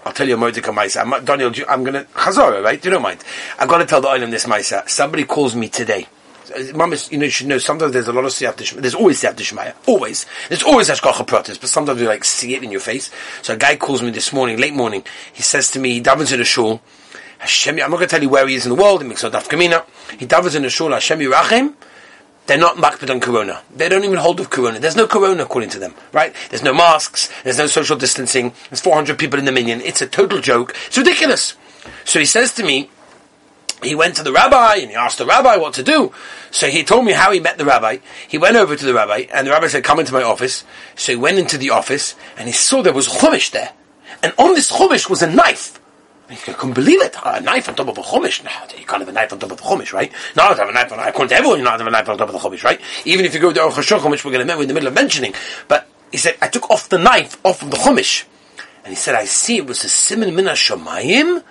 I'll 0.04 0.12
tell 0.12 0.26
you 0.26 0.35
a 0.35 0.37
Mordecai 0.37 0.71
Maisa. 0.71 1.02
I'm, 1.02 1.25
Daniel, 1.25 1.52
I'm 1.69 1.85
going 1.85 1.95
to, 1.95 2.04
Chazorah, 2.12 2.62
right? 2.62 2.83
You 2.83 2.90
don't 2.90 3.02
mind. 3.02 3.23
I've 3.59 3.69
got 3.69 3.78
to 3.78 3.87
tell 3.87 4.00
the 4.00 4.09
Oilam 4.09 4.30
this 4.30 4.47
Maisa. 4.47 4.88
Somebody 4.88 5.25
calls 5.25 5.54
me 5.54 5.69
today. 5.69 6.07
Mom 6.75 6.92
you 7.11 7.19
know, 7.19 7.25
you 7.26 7.30
should 7.30 7.47
know, 7.47 7.59
sometimes 7.59 7.92
there's 7.92 8.09
a 8.09 8.12
lot 8.12 8.25
of 8.25 8.33
Siyat 8.33 8.80
There's 8.80 8.95
always 8.95 9.23
Siyat 9.23 9.35
Dishmaya. 9.35 9.75
Always. 9.87 10.26
There's 10.49 10.62
always 10.62 10.88
Hashgacha 10.88 11.26
Pratis, 11.26 11.61
but 11.61 11.69
sometimes 11.69 12.00
you 12.00 12.09
like 12.09 12.25
see 12.25 12.54
it 12.54 12.64
in 12.64 12.73
your 12.73 12.80
face. 12.80 13.11
So 13.42 13.54
a 13.54 13.57
guy 13.57 13.76
calls 13.76 14.02
me 14.02 14.11
this 14.11 14.33
morning, 14.33 14.59
late 14.59 14.75
morning. 14.75 15.04
He 15.33 15.42
says 15.42 15.71
to 15.73 15.78
me, 15.78 15.92
he 15.92 16.02
davens 16.02 16.33
in 16.33 16.40
a 16.40 16.45
shul. 16.45 16.80
Hashem, 17.38 17.75
I'm 17.75 17.90
not 17.90 17.97
going 17.97 18.00
to 18.00 18.07
tell 18.09 18.23
you 18.23 18.28
where 18.28 18.47
he 18.49 18.54
is 18.54 18.66
in 18.66 18.75
the 18.75 18.83
world. 18.83 19.02
He 19.02 19.09
makes 19.09 19.23
a 19.23 19.30
daf 19.30 19.49
kamina. 19.49 19.85
He 20.19 20.26
davens 20.26 20.57
in 20.57 20.64
a 20.64 20.71
shul, 20.71 20.90
Hashem 20.90 21.21
Yirachim. 21.21 21.75
They're 22.47 22.59
not 22.59 22.76
makbid 22.76 23.11
on 23.11 23.20
corona. 23.20 23.62
They 23.75 23.88
don't 23.88 24.04
even 24.04 24.18
hold 24.18 24.40
of 24.40 24.50
corona. 24.50 24.80
There's 24.80 24.97
no 24.97 25.06
corona 25.06 25.44
according 25.44 25.70
to 25.70 25.78
them, 25.78 25.94
right? 26.12 26.35
There's 26.49 26.62
no 26.62 26.75
masks. 26.75 27.30
There's 27.44 27.59
no 27.59 27.68
social 27.68 27.97
distancing. 27.97 28.52
There's 28.70 28.80
400 28.80 29.18
people 29.18 29.38
in 29.38 29.44
the 29.44 29.52
minyan. 29.52 29.80
It's 29.80 30.02
a 30.02 30.06
total 30.06 30.40
joke. 30.40 30.75
It's 30.87 30.99
ridiculous. 30.99 31.54
So 32.04 32.18
he 32.18 32.25
says 32.25 32.52
to 32.54 32.64
me, 32.64 32.90
he 33.82 33.94
went 33.94 34.16
to 34.16 34.23
the 34.23 34.32
rabbi 34.32 34.76
and 34.76 34.90
he 34.90 34.97
asked 34.97 35.18
the 35.18 35.26
rabbi 35.26 35.56
what 35.56 35.75
to 35.75 35.82
do. 35.82 36.12
So 36.50 36.68
he 36.68 36.85
told 36.85 37.04
me 37.04 37.12
how 37.12 37.32
he 37.32 37.40
met 37.40 37.56
the 37.56 37.64
rabbi. 37.64 37.99
He 38.28 38.37
went 38.37 38.56
over 38.56 38.76
to 38.76 38.85
the 38.85 38.94
rabbi 38.94 39.26
and 39.32 39.47
the 39.47 39.52
rabbi 39.52 39.68
said, 39.68 39.85
come 39.85 40.00
into 40.00 40.12
my 40.12 40.23
office. 40.23 40.64
So 40.97 41.12
he 41.12 41.16
went 41.16 41.38
into 41.38 41.56
the 41.56 41.70
office 41.70 42.14
and 42.37 42.47
he 42.47 42.52
saw 42.52 42.82
there 42.82 42.92
was 42.92 43.09
chumash 43.09 43.50
there. 43.52 43.73
And 44.23 44.35
on 44.38 44.54
this 44.54 44.70
chumash 44.70 45.09
was 45.09 45.23
a 45.23 45.30
knife. 45.32 45.80
I 46.31 46.53
couldn't 46.53 46.75
believe 46.75 47.03
it. 47.03 47.17
A 47.25 47.41
knife 47.41 47.69
on 47.69 47.75
top 47.75 47.89
of 47.89 47.99
a 47.99 48.03
chumash. 48.03 48.45
No, 48.45 48.51
you 48.79 48.87
can't 48.87 49.01
have 49.01 49.09
a 49.09 49.13
knife 49.13 49.33
on 49.33 49.41
top 49.41 49.51
of 49.51 49.59
a 49.59 49.63
chumash, 49.63 49.93
right? 49.93 50.13
No, 50.37 50.45
I 50.45 50.55
have 50.55 50.69
a 50.69 50.73
knife 50.73 50.93
on, 50.93 51.29
to 51.29 51.35
everyone, 51.35 51.59
you 51.59 51.65
not 51.65 51.79
have 51.79 51.87
a 51.87 51.91
knife 51.91 52.09
on 52.09 52.19
top 52.19 52.29
of 52.29 52.35
the 52.35 52.39
chumash, 52.39 52.63
right? 52.63 52.81
Even 53.05 53.25
if 53.25 53.35
you 53.35 53.41
go 53.41 53.53
to 53.53 53.61
Aruch 53.61 53.73
HaShulchan, 53.73 54.11
which 54.11 54.25
we're 54.25 54.31
going 54.31 54.47
to 54.47 54.55
we're 54.55 54.63
in 54.63 54.69
the 54.69 54.75
middle 54.75 54.89
of 54.89 54.95
mentioning. 54.95 55.35
But 55.67 55.89
he 56.13 56.19
said, 56.19 56.37
I 56.41 56.49
took 56.49 56.71
off 56.71 56.89
the 56.89 56.99
knife 56.99 57.45
off 57.45 57.63
of 57.63 57.71
the 57.71 57.77
chumash. 57.77 58.25
And 58.85 58.93
he 58.93 58.97
said, 58.97 59.15
I 59.15 59.25
see 59.25 59.57
it 59.57 59.67
was 59.67 59.85
a 59.85 59.89
simin 59.89 60.35
min 60.35 60.47
shamayim 60.47 61.43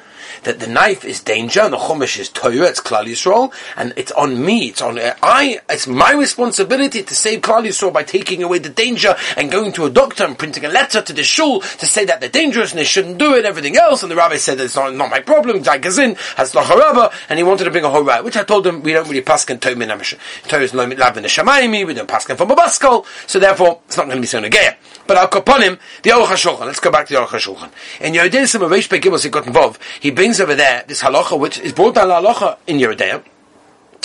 that 0.44 0.60
the 0.60 0.68
knife 0.68 1.06
is 1.06 1.22
danger 1.22 1.62
and 1.62 1.74
the 1.74 1.78
chumash 1.78 2.20
is 2.20 2.30
Torah, 2.30 2.68
it's 2.68 2.82
Klal 2.82 3.06
Yisrael, 3.06 3.54
and 3.76 3.94
it's 3.96 4.12
on 4.14 4.44
me, 4.44 4.70
it's 4.70 4.82
on 4.82 4.98
uh, 4.98 5.16
I, 5.22 5.60
it's 5.70 5.88
my 5.88 6.14
responsibility 6.14 7.04
to 7.04 7.16
save 7.16 7.42
Klal 7.42 7.66
Yisrael 7.66 7.92
by 7.92 8.04
taking 8.04 8.44
away 8.44 8.60
the 8.60 8.70
danger 8.70 9.16
and 9.38 9.52
going 9.52 9.72
to 9.74 9.86
a 9.86 9.90
doctor 9.90 10.24
and 10.26 10.38
printing 10.38 10.66
a 10.66 10.70
letter 10.70 11.02
to 11.02 11.14
the 11.14 11.24
shul 11.24 11.62
to 11.62 11.86
say 11.86 12.06
that 12.06 12.22
they're 12.22 12.30
dangerous 12.30 12.72
and 12.72 12.80
they 12.80 12.84
shouldn't 12.86 13.18
do 13.18 13.36
it, 13.36 13.46
everything 13.46 13.78
else, 13.78 14.04
and 14.04 14.12
the 14.12 14.16
rabbi 14.16 14.38
said 14.38 14.60
it's 14.60 14.76
not, 14.76 14.94
not 14.96 15.10
my 15.10 15.20
problem, 15.20 15.64
Gazin 15.64 16.18
has 16.36 16.54
lacharava, 16.54 17.12
and 17.30 17.40
he 17.40 17.44
wanted 17.44 17.66
to 17.66 17.72
bring 17.72 17.86
a 17.86 17.90
horah, 17.90 18.24
which 18.24 18.38
I 18.38 18.44
told 18.44 18.66
him 18.66 18.82
we 18.82 18.94
don't 18.94 19.08
really 19.08 19.22
pass 19.22 19.50
in 19.50 19.60
Torah 19.60 19.76
Torah 19.76 20.64
is 20.64 20.72
Shamayim, 20.72 21.88
we 21.88 21.94
don't 21.94 22.08
pass 22.08 22.26
from 22.26 22.52
a 22.52 22.56
baskal, 22.56 23.06
so 23.28 23.40
therefore 23.40 23.82
it's 23.88 23.98
not 23.98 24.06
going 24.06 24.18
to 24.18 24.22
be 24.22 24.28
so 24.28 24.42
negaya. 24.42 24.76
But 25.08 25.18
I'll 25.18 25.40
upon 25.40 25.64
him, 25.64 25.80
the 26.04 26.12
Aruch 26.12 26.26
HaShulchan, 26.26 26.68
let's 26.68 26.80
go 26.80 26.92
back 26.92 27.08
to 27.08 27.14
the 27.14 27.20
Aruch 27.20 27.30
HaShulchan. 27.30 27.72
In 28.02 28.14
Yoreh 28.14 28.30
Deah 28.30 28.48
Sim 28.48 28.62
of 28.62 28.70
Reish 28.70 28.88
Gimel 28.88 29.32
got 29.32 29.48
involved, 29.48 29.82
he 30.00 30.12
brings 30.12 30.29
over 30.40 30.56
there 30.56 30.84
this 30.86 31.02
halacha, 31.02 31.40
which 31.40 31.60
is 31.60 31.72
brought 31.72 31.96
down 31.96 32.10
halacha 32.10 32.58
in 32.68 32.78
Yoreh 32.78 32.98
Deah, 32.98 33.24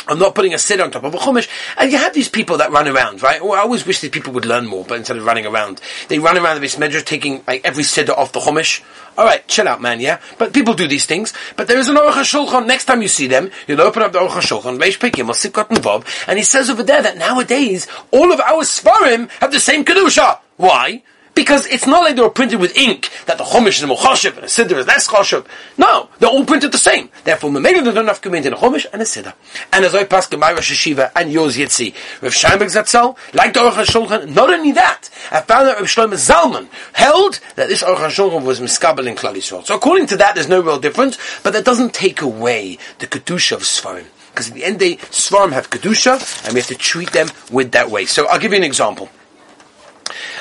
I'm 0.06 0.18
not 0.18 0.34
putting 0.34 0.52
a 0.52 0.58
sit 0.58 0.80
on 0.80 0.90
top 0.90 1.04
of 1.04 1.14
a 1.14 1.18
chumash. 1.18 1.48
And 1.78 1.90
you 1.90 1.96
have 1.96 2.12
these 2.12 2.28
people 2.28 2.58
that 2.58 2.70
run 2.70 2.86
around, 2.86 3.22
right? 3.22 3.42
Well, 3.42 3.54
I 3.54 3.60
always 3.60 3.86
wish 3.86 4.00
these 4.00 4.10
people 4.10 4.34
would 4.34 4.44
learn 4.44 4.66
more, 4.66 4.84
but 4.84 4.98
instead 4.98 5.16
of 5.16 5.24
running 5.24 5.46
around, 5.46 5.80
they 6.08 6.18
run 6.18 6.36
around 6.36 6.60
the 6.60 6.76
measure, 6.78 7.00
taking 7.00 7.42
like 7.46 7.64
every 7.64 7.84
siddur 7.84 8.16
off 8.16 8.32
the 8.32 8.40
chumash. 8.40 8.82
All 9.16 9.24
right, 9.24 9.46
chill 9.48 9.66
out, 9.66 9.80
man. 9.80 10.00
Yeah, 10.00 10.20
but 10.38 10.52
people 10.52 10.74
do 10.74 10.86
these 10.86 11.06
things. 11.06 11.32
But 11.56 11.68
there 11.68 11.78
is 11.78 11.88
an 11.88 11.96
Aruch 11.96 12.12
HaShulchan. 12.12 12.66
Next 12.66 12.84
time 12.84 13.00
you 13.00 13.08
see 13.08 13.28
them, 13.28 13.50
you'll 13.66 13.80
open 13.80 14.02
up 14.02 14.12
the 14.12 14.18
Aruch 14.18 14.40
HaShulchan, 14.40 14.78
Reish 14.78 14.98
Pekim, 14.98 15.28
or 15.28 15.32
Sikot 15.32 15.70
and 15.70 16.04
and 16.28 16.38
he 16.38 16.44
says 16.44 16.68
over 16.68 16.82
there 16.82 17.02
that 17.02 17.16
nowadays 17.16 17.86
all 18.10 18.32
of 18.32 18.40
our 18.40 18.64
svarim 18.64 19.30
have 19.40 19.52
the 19.52 19.60
same 19.60 19.84
kedusha. 19.84 20.38
Why? 20.56 21.02
Because 21.34 21.66
it's 21.66 21.86
not 21.86 22.02
like 22.02 22.14
they 22.14 22.22
were 22.22 22.30
printed 22.30 22.60
with 22.60 22.76
ink, 22.76 23.10
that 23.26 23.38
the 23.38 23.44
Chumash 23.44 23.80
is 23.80 23.86
more 23.86 23.96
choshev 23.96 24.36
and 24.36 24.44
a 24.44 24.46
Siddur 24.46 24.78
is 24.78 24.86
less 24.86 25.08
choshev. 25.08 25.46
No, 25.76 26.08
they're 26.18 26.30
all 26.30 26.44
printed 26.44 26.70
the 26.70 26.78
same. 26.78 27.10
Therefore, 27.24 27.50
Mamela 27.50 27.82
there's 27.82 27.96
enough 27.96 28.20
community 28.20 28.48
in 28.48 28.54
a 28.54 28.56
Chumash 28.56 28.86
and 28.92 29.02
a 29.02 29.04
Siddur. 29.04 29.34
And 29.72 29.84
as 29.84 29.94
I 29.94 30.04
pass 30.04 30.30
my 30.32 30.52
Rosh 30.52 30.72
Yeshiva 30.72 31.10
and 31.16 31.32
yours 31.32 31.56
Yitzi, 31.56 31.94
Rav 32.22 32.32
Scheinberg 32.32 32.72
Zatzel, 32.72 33.16
like 33.34 33.52
the 33.52 33.60
Aruch 33.60 33.84
HaShulchan, 33.84 34.34
not 34.34 34.50
only 34.50 34.72
that, 34.72 35.10
I 35.32 35.40
found 35.40 35.66
that 35.66 35.78
Rav 35.78 35.86
Shlomo 35.86 36.14
Zalman 36.14 36.68
held 36.92 37.40
that 37.56 37.68
this 37.68 37.82
Aruch 37.82 37.96
HaShulchan 37.96 38.44
was 38.44 38.60
miskabel 38.60 39.06
in 39.06 39.16
Klal 39.16 39.34
Yisrael. 39.34 39.64
So 39.64 39.74
according 39.74 40.06
to 40.08 40.16
that, 40.18 40.36
there's 40.36 40.48
no 40.48 40.60
real 40.60 40.78
difference, 40.78 41.18
but 41.42 41.52
that 41.52 41.64
doesn't 41.64 41.94
take 41.94 42.22
away 42.22 42.78
the 43.00 43.06
Kedusha 43.06 43.52
of 43.52 43.62
Sfarim. 43.62 44.06
Because 44.30 44.48
at 44.48 44.54
the 44.54 44.64
end 44.64 44.74
of 44.74 44.80
the 44.80 44.96
day, 44.96 45.02
Sfarim 45.10 45.52
have 45.52 45.70
Kedusha, 45.70 46.44
and 46.44 46.54
we 46.54 46.60
have 46.60 46.68
to 46.68 46.74
treat 46.74 47.12
them 47.12 47.28
with 47.50 47.72
that 47.72 47.90
way. 47.90 48.04
So 48.04 48.26
I'll 48.26 48.38
give 48.38 48.52
you 48.52 48.58
an 48.58 48.64
example. 48.64 49.08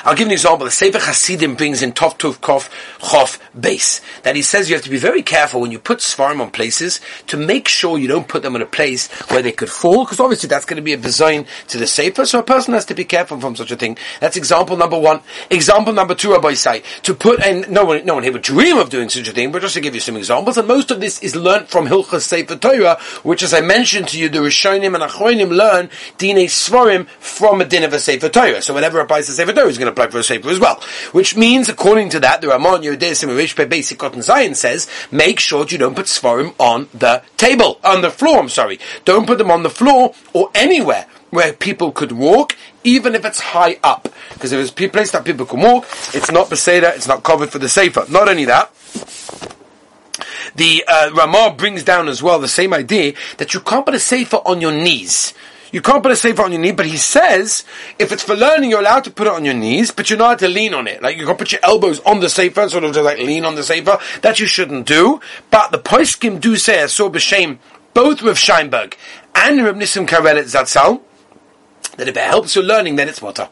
I'll 0.04 0.14
give 0.14 0.28
an 0.28 0.32
example. 0.32 0.66
The 0.66 0.70
Sefer 0.70 0.98
Hasidim 0.98 1.54
brings 1.54 1.82
in 1.82 1.92
Tov 1.92 2.18
Tov 2.18 2.38
Kof 2.38 2.68
Chof 2.98 3.38
base 3.58 4.02
that 4.22 4.36
he 4.36 4.42
says 4.42 4.68
you 4.68 4.76
have 4.76 4.84
to 4.84 4.90
be 4.90 4.98
very 4.98 5.22
careful 5.22 5.60
when 5.60 5.70
you 5.70 5.78
put 5.78 6.00
Svarim 6.00 6.40
on 6.40 6.50
places 6.50 7.00
to 7.28 7.36
make 7.36 7.68
sure 7.68 7.98
you 7.98 8.08
don't 8.08 8.28
put 8.28 8.42
them 8.42 8.54
in 8.54 8.62
a 8.62 8.66
place 8.66 9.10
where 9.30 9.40
they 9.42 9.52
could 9.52 9.70
fall, 9.70 10.04
because 10.04 10.20
obviously 10.20 10.48
that's 10.48 10.66
going 10.66 10.76
to 10.76 10.82
be 10.82 10.92
a 10.92 10.96
design 10.96 11.46
to 11.68 11.78
the 11.78 11.86
Sefer, 11.86 12.26
so 12.26 12.40
a 12.40 12.42
person 12.42 12.74
has 12.74 12.84
to 12.84 12.94
be 12.94 13.04
careful 13.04 13.40
from 13.40 13.56
such 13.56 13.70
a 13.70 13.76
thing. 13.76 13.96
That's 14.20 14.36
example 14.36 14.76
number 14.76 14.98
one. 14.98 15.20
Example 15.50 15.92
number 15.92 16.14
two, 16.14 16.32
Rabbi 16.32 16.54
say, 16.54 16.82
to 17.02 17.14
put, 17.14 17.40
and 17.40 17.70
no 17.70 17.84
one, 17.84 18.04
no 18.04 18.14
one 18.14 18.22
here 18.22 18.32
would 18.32 18.42
dream 18.42 18.76
of 18.76 18.90
doing 18.90 19.08
such 19.08 19.28
a 19.28 19.32
thing, 19.32 19.52
but 19.52 19.62
just 19.62 19.74
to 19.74 19.80
give 19.80 19.94
you 19.94 20.00
some 20.00 20.16
examples, 20.16 20.58
and 20.58 20.68
most 20.68 20.90
of 20.90 21.00
this 21.00 21.22
is 21.22 21.34
learnt 21.34 21.68
from 21.68 21.86
Hilchas 21.86 22.22
Sefer 22.22 22.56
Torah, 22.56 22.98
which 23.22 23.42
as 23.42 23.54
I 23.54 23.60
mentioned 23.62 24.08
to 24.08 24.18
you, 24.18 24.28
the 24.28 24.40
Rishonim 24.40 24.94
and 24.94 25.02
Achronim 25.02 25.50
learn 25.50 25.88
Dine 26.18 26.46
Svarim 26.46 27.08
from 27.08 27.60
a 27.60 27.64
din 27.64 27.84
of 27.84 27.92
a 27.92 27.98
Sefer 27.98 28.28
Torah. 28.28 28.60
So 28.60 28.74
whenever 28.74 29.00
applies 29.00 29.26
to 29.26 29.32
Sefer 29.32 29.52
Torah, 29.52 29.68
he's 29.68 29.78
going 29.78 29.92
to 29.92 29.93
apply 29.94 30.08
for 30.08 30.18
a 30.18 30.22
Sefer 30.22 30.50
as 30.50 30.60
well. 30.60 30.80
Which 31.12 31.36
means, 31.36 31.68
according 31.68 32.10
to 32.10 32.20
that, 32.20 32.40
the 32.40 32.48
Ramon 32.48 32.82
Yehudesim 32.82 33.28
Rishpe 33.28 33.68
Basic 33.68 33.98
Cotton 33.98 34.22
Zion 34.22 34.54
says, 34.54 34.88
make 35.10 35.40
sure 35.40 35.66
you 35.66 35.78
don't 35.78 35.96
put 35.96 36.06
Svarim 36.06 36.54
on 36.58 36.88
the 36.92 37.22
table, 37.36 37.80
on 37.84 38.02
the 38.02 38.10
floor, 38.10 38.38
I'm 38.38 38.48
sorry. 38.48 38.78
Don't 39.04 39.26
put 39.26 39.38
them 39.38 39.50
on 39.50 39.62
the 39.62 39.70
floor 39.70 40.14
or 40.32 40.50
anywhere 40.54 41.06
where 41.30 41.52
people 41.52 41.90
could 41.90 42.12
walk, 42.12 42.56
even 42.84 43.14
if 43.14 43.24
it's 43.24 43.40
high 43.40 43.78
up. 43.82 44.08
Because 44.34 44.52
if 44.52 44.60
it's 44.60 44.70
a 44.70 44.88
place 44.88 45.10
that 45.10 45.24
people 45.24 45.46
can 45.46 45.60
walk, 45.60 45.84
it's 46.12 46.30
not 46.30 46.48
Beseda, 46.48 46.94
it's 46.94 47.08
not 47.08 47.22
covered 47.24 47.50
for 47.50 47.58
the 47.58 47.68
Sefer. 47.68 48.04
Not 48.08 48.28
only 48.28 48.44
that, 48.44 48.70
the 50.54 50.84
uh, 50.86 51.10
Ramah 51.12 51.54
brings 51.56 51.82
down 51.82 52.08
as 52.08 52.22
well 52.22 52.38
the 52.38 52.48
same 52.48 52.72
idea 52.72 53.14
that 53.38 53.54
you 53.54 53.60
can't 53.60 53.84
put 53.84 53.94
a 53.94 53.98
sefer 53.98 54.36
on 54.36 54.60
your 54.60 54.72
knees. 54.72 55.34
You 55.74 55.82
can't 55.82 56.04
put 56.04 56.12
a 56.12 56.16
sefer 56.16 56.44
on 56.44 56.52
your 56.52 56.60
knee, 56.60 56.70
but 56.70 56.86
he 56.86 56.96
says 56.96 57.64
if 57.98 58.12
it's 58.12 58.22
for 58.22 58.36
learning, 58.36 58.70
you're 58.70 58.78
allowed 58.78 59.02
to 59.04 59.10
put 59.10 59.26
it 59.26 59.32
on 59.32 59.44
your 59.44 59.54
knees, 59.54 59.90
but 59.90 60.08
you're 60.08 60.16
not 60.16 60.26
allowed 60.26 60.38
to 60.38 60.48
lean 60.48 60.72
on 60.72 60.86
it. 60.86 61.02
Like 61.02 61.16
you 61.16 61.26
can 61.26 61.34
put 61.34 61.50
your 61.50 61.60
elbows 61.64 61.98
on 62.06 62.20
the 62.20 62.28
sefer, 62.28 62.68
sort 62.68 62.84
of 62.84 62.92
just 62.92 63.04
like 63.04 63.18
lean 63.18 63.44
on 63.44 63.56
the 63.56 63.64
sefer. 63.64 63.98
That 64.22 64.38
you 64.38 64.46
shouldn't 64.46 64.86
do. 64.86 65.18
But 65.50 65.72
the 65.72 65.80
poskim 65.80 66.40
do 66.40 66.54
say, 66.54 66.84
I 66.84 66.86
saw 66.86 67.10
b'shem, 67.10 67.58
both 67.92 68.22
with 68.22 68.36
Scheinberg 68.36 68.94
and 69.34 69.64
Reb 69.64 69.74
Nissim 69.74 70.06
Karelitz 70.06 70.54
Zatzal, 70.54 71.00
that 71.96 72.06
if 72.06 72.16
it 72.16 72.22
helps 72.22 72.54
your 72.54 72.62
learning, 72.62 72.94
then 72.94 73.08
it's 73.08 73.20
water. 73.20 73.48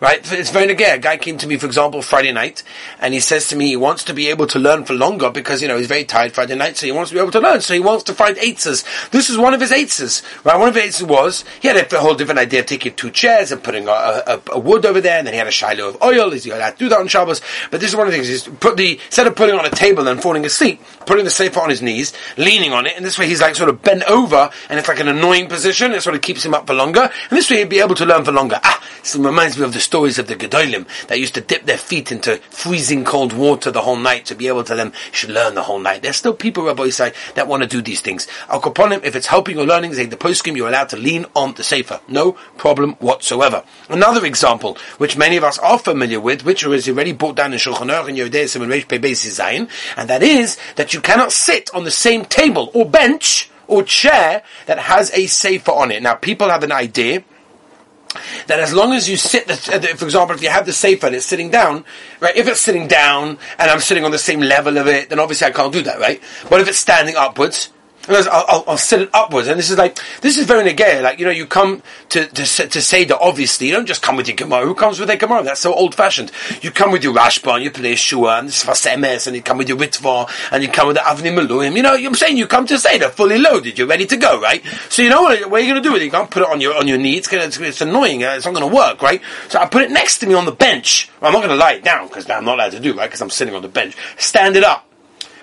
Right? 0.00 0.20
It's 0.32 0.50
very 0.50 0.72
negay. 0.72 0.94
A 0.94 0.98
guy 0.98 1.16
came 1.16 1.38
to 1.38 1.46
me, 1.48 1.56
for 1.56 1.66
example, 1.66 2.02
Friday 2.02 2.30
night, 2.30 2.62
and 3.00 3.12
he 3.12 3.18
says 3.18 3.48
to 3.48 3.56
me 3.56 3.66
he 3.66 3.76
wants 3.76 4.04
to 4.04 4.14
be 4.14 4.28
able 4.28 4.46
to 4.46 4.58
learn 4.58 4.84
for 4.84 4.94
longer 4.94 5.28
because, 5.28 5.60
you 5.60 5.66
know, 5.66 5.76
he's 5.76 5.88
very 5.88 6.04
tired 6.04 6.32
Friday 6.32 6.54
night, 6.54 6.76
so 6.76 6.86
he 6.86 6.92
wants 6.92 7.10
to 7.10 7.16
be 7.16 7.20
able 7.20 7.32
to 7.32 7.40
learn. 7.40 7.60
So 7.60 7.74
he 7.74 7.80
wants 7.80 8.04
to 8.04 8.14
find 8.14 8.38
eights. 8.38 8.62
This 9.10 9.28
is 9.28 9.36
one 9.36 9.54
of 9.54 9.60
his 9.60 9.72
eights. 9.72 10.22
Right? 10.44 10.56
One 10.56 10.68
of 10.68 10.76
his 10.76 10.84
eights 10.84 11.02
was, 11.02 11.44
he 11.60 11.66
had 11.66 11.92
a 11.92 12.00
whole 12.00 12.14
different 12.14 12.38
idea 12.38 12.60
of 12.60 12.66
taking 12.66 12.94
two 12.94 13.10
chairs 13.10 13.50
and 13.50 13.60
putting 13.60 13.88
a, 13.88 13.90
a, 13.90 14.40
a 14.52 14.58
wood 14.58 14.86
over 14.86 15.00
there, 15.00 15.18
and 15.18 15.26
then 15.26 15.34
he 15.34 15.38
had 15.38 15.48
a 15.48 15.50
shiloh 15.50 15.88
of 15.88 16.02
oil. 16.02 16.30
He's 16.30 16.46
allowed 16.46 16.70
to 16.70 16.76
do 16.76 16.88
that 16.90 17.00
on 17.00 17.08
Shabbos. 17.08 17.40
But 17.72 17.80
this 17.80 17.90
is 17.90 17.96
one 17.96 18.06
of 18.06 18.12
the 18.12 18.18
things, 18.18 18.30
is 18.30 18.44
put 18.60 18.76
the, 18.76 19.00
instead 19.06 19.26
of 19.26 19.34
putting 19.34 19.56
on 19.56 19.66
a 19.66 19.70
table 19.70 20.06
and 20.06 20.22
falling 20.22 20.44
asleep, 20.44 20.80
putting 21.06 21.24
the 21.24 21.30
sefer 21.30 21.58
on 21.60 21.70
his 21.70 21.82
knees, 21.82 22.12
leaning 22.36 22.72
on 22.72 22.86
it, 22.86 22.96
and 22.96 23.04
this 23.04 23.18
way 23.18 23.26
he's 23.26 23.40
like 23.40 23.56
sort 23.56 23.68
of 23.68 23.82
bent 23.82 24.04
over, 24.04 24.48
and 24.68 24.78
it's 24.78 24.86
like 24.86 25.00
an 25.00 25.08
annoying 25.08 25.48
position, 25.48 25.90
it 25.90 26.02
sort 26.02 26.14
of 26.14 26.22
keeps 26.22 26.44
him 26.44 26.54
up 26.54 26.68
for 26.68 26.74
longer, 26.74 27.00
and 27.00 27.36
this 27.36 27.50
way 27.50 27.58
he'd 27.58 27.68
be 27.68 27.80
able 27.80 27.96
to 27.96 28.06
learn 28.06 28.24
for 28.24 28.30
longer. 28.30 28.60
Ah, 28.62 28.80
this 29.02 29.16
reminds 29.16 29.58
me 29.58 29.64
of 29.64 29.72
the 29.72 29.80
stories 29.88 30.18
of 30.18 30.26
the 30.26 30.36
Gedolim 30.36 30.86
that 31.06 31.18
used 31.18 31.34
to 31.34 31.40
dip 31.40 31.64
their 31.64 31.78
feet 31.78 32.12
into 32.12 32.36
freezing 32.50 33.04
cold 33.04 33.32
water 33.32 33.70
the 33.70 33.80
whole 33.80 33.96
night 33.96 34.26
to 34.26 34.34
be 34.34 34.46
able 34.46 34.62
to 34.64 34.74
them 34.74 34.92
should 35.12 35.30
learn 35.30 35.54
the 35.54 35.62
whole 35.62 35.78
night. 35.78 36.02
There's 36.02 36.16
still 36.16 36.34
people, 36.34 36.64
Rabbi 36.64 36.90
say, 36.90 37.14
that 37.34 37.48
want 37.48 37.62
to 37.62 37.68
do 37.68 37.80
these 37.80 38.02
things. 38.02 38.28
Al 38.50 38.60
if 38.92 39.16
it's 39.16 39.26
helping 39.26 39.56
your 39.56 39.66
learning, 39.66 39.94
say 39.94 40.04
the 40.04 40.16
poskim, 40.16 40.56
you're 40.56 40.68
allowed 40.68 40.90
to 40.90 40.98
lean 40.98 41.24
on 41.34 41.54
the 41.54 41.64
sefer. 41.64 42.00
No 42.06 42.32
problem 42.58 42.92
whatsoever. 42.96 43.64
Another 43.88 44.26
example, 44.26 44.76
which 44.98 45.16
many 45.16 45.38
of 45.38 45.44
us 45.44 45.58
are 45.58 45.78
familiar 45.78 46.20
with, 46.20 46.44
which 46.44 46.64
is 46.64 46.88
already 46.88 47.12
brought 47.12 47.36
down 47.36 47.54
in 47.54 47.58
Shulchan 47.58 47.90
Aruch 47.90 48.08
and 48.08 48.18
Yodei 48.18 48.46
Simon 48.46 48.68
Reish 48.68 48.86
Zayin, 48.86 49.70
and 49.96 50.10
that 50.10 50.22
is 50.22 50.58
that 50.76 50.92
you 50.92 51.00
cannot 51.00 51.32
sit 51.32 51.70
on 51.74 51.84
the 51.84 51.90
same 51.90 52.26
table 52.26 52.70
or 52.74 52.84
bench 52.84 53.50
or 53.66 53.82
chair 53.82 54.42
that 54.66 54.78
has 54.78 55.10
a 55.12 55.26
sefer 55.26 55.72
on 55.72 55.90
it. 55.90 56.02
Now, 56.02 56.14
people 56.14 56.48
have 56.50 56.62
an 56.62 56.72
idea 56.72 57.24
that 58.46 58.60
as 58.60 58.72
long 58.72 58.92
as 58.92 59.08
you 59.08 59.16
sit, 59.16 59.46
the, 59.46 59.52
uh, 59.52 59.96
for 59.96 60.04
example, 60.04 60.34
if 60.34 60.42
you 60.42 60.48
have 60.48 60.66
the 60.66 60.72
sefer 60.72 61.06
and 61.06 61.16
it's 61.16 61.26
sitting 61.26 61.50
down, 61.50 61.84
right? 62.20 62.36
If 62.36 62.48
it's 62.48 62.60
sitting 62.60 62.88
down 62.88 63.38
and 63.58 63.70
I'm 63.70 63.80
sitting 63.80 64.04
on 64.04 64.10
the 64.10 64.18
same 64.18 64.40
level 64.40 64.78
of 64.78 64.86
it, 64.86 65.08
then 65.10 65.18
obviously 65.18 65.46
I 65.46 65.50
can't 65.50 65.72
do 65.72 65.82
that, 65.82 65.98
right? 66.00 66.22
But 66.48 66.60
if 66.60 66.68
it's 66.68 66.80
standing 66.80 67.16
upwards, 67.16 67.70
I'll, 68.08 68.44
I'll, 68.48 68.64
I'll, 68.68 68.78
set 68.78 69.02
it 69.02 69.10
upwards. 69.12 69.48
And 69.48 69.58
this 69.58 69.70
is 69.70 69.78
like, 69.78 69.98
this 70.20 70.38
is 70.38 70.46
very 70.46 70.68
negay. 70.68 71.02
Like, 71.02 71.18
you 71.18 71.24
know, 71.24 71.30
you 71.30 71.46
come 71.46 71.82
to, 72.10 72.26
to, 72.26 72.44
to 72.68 72.82
say 72.82 73.04
that 73.04 73.18
obviously, 73.18 73.66
you 73.66 73.72
don't 73.72 73.86
just 73.86 74.02
come 74.02 74.16
with 74.16 74.28
your 74.28 74.36
Gemara. 74.36 74.64
Who 74.64 74.74
comes 74.74 74.98
with 74.98 75.10
a 75.10 75.16
Gemara? 75.16 75.42
That's 75.42 75.60
so 75.60 75.74
old 75.74 75.94
fashioned. 75.94 76.32
You 76.62 76.70
come 76.70 76.90
with 76.90 77.04
your 77.04 77.14
Rashba 77.14 77.56
and 77.56 77.64
you 77.64 77.70
play 77.70 77.94
Shua 77.94 78.38
and 78.38 78.48
Sfasemes 78.48 79.26
and 79.26 79.36
you 79.36 79.42
come 79.42 79.58
with 79.58 79.68
your 79.68 79.78
Ritva 79.78 80.30
and 80.52 80.62
you 80.62 80.68
come 80.68 80.88
with 80.88 80.96
the 80.96 81.02
Avni 81.02 81.32
Maluim. 81.32 81.76
You 81.76 81.82
know, 81.82 81.94
I'm 81.94 82.14
saying 82.14 82.36
you 82.36 82.46
come 82.46 82.66
to 82.66 82.78
say 82.78 82.98
they're 82.98 83.10
fully 83.10 83.38
loaded. 83.38 83.78
You're 83.78 83.86
ready 83.86 84.06
to 84.06 84.16
go, 84.16 84.40
right? 84.40 84.64
So 84.88 85.02
you 85.02 85.10
know 85.10 85.22
what, 85.22 85.50
what 85.50 85.60
are 85.60 85.64
you 85.64 85.72
going 85.72 85.82
to 85.82 85.88
do 85.88 85.92
with 85.92 86.02
it? 86.02 86.06
You 86.06 86.10
can't 86.10 86.30
put 86.30 86.42
it 86.42 86.48
on 86.48 86.60
your, 86.60 86.76
on 86.76 86.88
your 86.88 86.98
knee. 86.98 87.16
It's, 87.16 87.28
gonna, 87.28 87.44
it's, 87.44 87.58
it's 87.58 87.80
annoying. 87.80 88.24
Uh, 88.24 88.34
it's 88.36 88.46
not 88.46 88.54
going 88.54 88.68
to 88.68 88.74
work, 88.74 89.02
right? 89.02 89.20
So 89.48 89.58
I 89.58 89.66
put 89.66 89.82
it 89.82 89.90
next 89.90 90.18
to 90.18 90.26
me 90.26 90.34
on 90.34 90.44
the 90.44 90.52
bench. 90.52 91.10
Well, 91.20 91.28
I'm 91.28 91.34
not 91.34 91.46
going 91.46 91.56
to 91.56 91.62
lie 91.62 91.74
it 91.74 91.84
down 91.84 92.08
because 92.08 92.28
I'm 92.30 92.44
not 92.44 92.54
allowed 92.54 92.72
to 92.72 92.80
do, 92.80 92.94
right? 92.94 93.08
Because 93.08 93.20
I'm 93.20 93.30
sitting 93.30 93.54
on 93.54 93.62
the 93.62 93.68
bench. 93.68 93.96
Stand 94.16 94.56
it 94.56 94.64
up. 94.64 94.87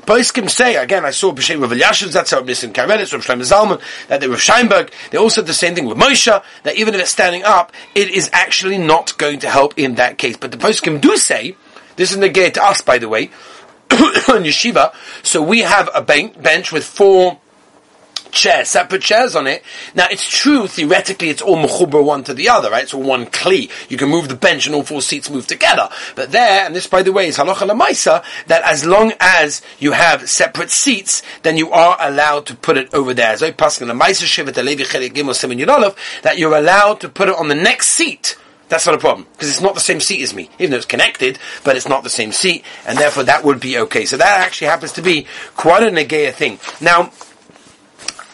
Poskim 0.05 0.49
say, 0.49 0.75
again, 0.75 1.05
I 1.05 1.11
saw 1.11 1.31
B'Shem 1.31 1.61
Rav 1.61 1.71
Elyashiv, 1.71 2.11
that's 2.11 2.31
how 2.31 2.41
Nissim 2.41 2.71
Karelitz, 2.71 3.13
Rav 3.13 3.25
Shlomo 3.25 3.41
Zalman, 3.41 3.81
that 4.07 4.21
they 4.21 4.27
were 4.27 4.35
Scheinberg, 4.35 4.91
they 5.09 5.17
also 5.17 5.41
said 5.41 5.47
the 5.47 5.53
same 5.53 5.75
thing 5.75 5.85
with 5.85 5.97
Moshe, 5.97 6.43
that 6.63 6.75
even 6.75 6.93
if 6.93 7.01
it's 7.01 7.11
standing 7.11 7.43
up, 7.43 7.71
it 7.95 8.09
is 8.09 8.29
actually 8.33 8.77
not 8.77 9.17
going 9.17 9.39
to 9.39 9.49
help 9.49 9.77
in 9.77 9.95
that 9.95 10.17
case. 10.17 10.37
But 10.37 10.51
the 10.51 10.57
Poskim 10.57 11.01
do 11.01 11.17
say, 11.17 11.55
this 11.95 12.11
is 12.11 12.17
negated 12.17 12.55
to 12.55 12.63
us, 12.63 12.81
by 12.81 12.97
the 12.97 13.09
way, 13.09 13.25
on 13.91 14.43
Yeshiva, 14.43 14.93
so 15.23 15.41
we 15.41 15.61
have 15.61 15.89
a 15.93 16.01
bench 16.01 16.71
with 16.71 16.83
four 16.83 17.39
chairs, 18.35 18.69
separate 18.69 19.01
chairs 19.01 19.35
on 19.35 19.47
it. 19.47 19.63
Now, 19.95 20.07
it's 20.11 20.29
true, 20.29 20.67
theoretically, 20.67 21.29
it's 21.29 21.41
all 21.41 21.57
mechuber 21.57 22.03
one 22.03 22.23
to 22.25 22.33
the 22.33 22.49
other, 22.49 22.69
right? 22.69 22.83
It's 22.83 22.93
all 22.93 23.03
one 23.03 23.25
kli. 23.25 23.71
You 23.89 23.97
can 23.97 24.09
move 24.09 24.27
the 24.29 24.35
bench 24.35 24.65
and 24.65 24.75
all 24.75 24.83
four 24.83 25.01
seats 25.01 25.29
move 25.29 25.47
together. 25.47 25.89
But 26.15 26.31
there, 26.31 26.65
and 26.65 26.75
this, 26.75 26.87
by 26.87 27.01
the 27.01 27.11
way, 27.11 27.27
is 27.27 27.37
halacha 27.37 27.67
lemaisa, 27.67 28.23
that 28.47 28.63
as 28.63 28.85
long 28.85 29.13
as 29.19 29.61
you 29.79 29.93
have 29.93 30.29
separate 30.29 30.71
seats, 30.71 31.23
then 31.41 31.57
you 31.57 31.71
are 31.71 31.97
allowed 31.99 32.45
to 32.47 32.55
put 32.55 32.77
it 32.77 32.93
over 32.93 33.13
there. 33.13 33.35
So 33.37 33.47
I 33.47 33.51
pass 33.51 33.81
in 33.81 33.87
the 33.87 33.93
Maisa 33.93 34.25
Shiva, 34.25 34.51
the 34.51 34.63
Levi 34.63 34.83
Chelik 34.83 35.13
Gimel 35.13 35.95
that 36.21 36.37
you're 36.37 36.55
allowed 36.55 36.99
to 37.01 37.09
put 37.09 37.29
it 37.29 37.35
on 37.35 37.47
the 37.47 37.55
next 37.55 37.89
seat. 37.89 38.37
That's 38.67 38.85
not 38.85 38.95
a 38.95 38.99
problem 38.99 39.27
because 39.31 39.49
it's 39.49 39.61
not 39.61 39.75
the 39.75 39.79
same 39.79 39.99
seat 39.99 40.23
as 40.23 40.33
me, 40.33 40.49
even 40.57 40.71
though 40.71 40.77
it's 40.77 40.85
connected, 40.85 41.37
but 41.63 41.75
it's 41.75 41.87
not 41.87 42.03
the 42.03 42.09
same 42.09 42.31
seat, 42.31 42.63
and 42.87 42.97
therefore 42.97 43.23
that 43.23 43.43
would 43.43 43.59
be 43.59 43.77
okay. 43.77 44.05
So 44.05 44.17
that 44.17 44.39
actually 44.39 44.67
happens 44.67 44.93
to 44.93 45.03
be 45.03 45.27
quite 45.55 45.83
a 45.83 45.91
negaya 45.91 46.33
thing. 46.33 46.59
Now, 46.81 47.11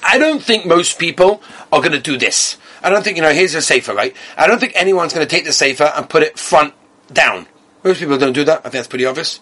I 0.03 0.17
don't 0.17 0.41
think 0.41 0.65
most 0.65 0.99
people 0.99 1.41
are 1.71 1.79
going 1.79 1.91
to 1.91 1.99
do 1.99 2.17
this. 2.17 2.57
I 2.83 2.89
don't 2.89 3.03
think, 3.03 3.17
you 3.17 3.23
know, 3.23 3.31
here's 3.31 3.53
a 3.53 3.61
safer, 3.61 3.93
right? 3.93 4.15
I 4.37 4.47
don't 4.47 4.59
think 4.59 4.73
anyone's 4.75 5.13
going 5.13 5.25
to 5.25 5.29
take 5.29 5.45
the 5.45 5.53
safer 5.53 5.91
and 5.95 6.09
put 6.09 6.23
it 6.23 6.39
front 6.39 6.73
down. 7.11 7.47
Most 7.83 7.99
people 7.99 8.17
don't 8.17 8.33
do 8.33 8.43
that. 8.45 8.59
I 8.59 8.63
think 8.63 8.73
that's 8.73 8.87
pretty 8.87 9.05
obvious. 9.05 9.39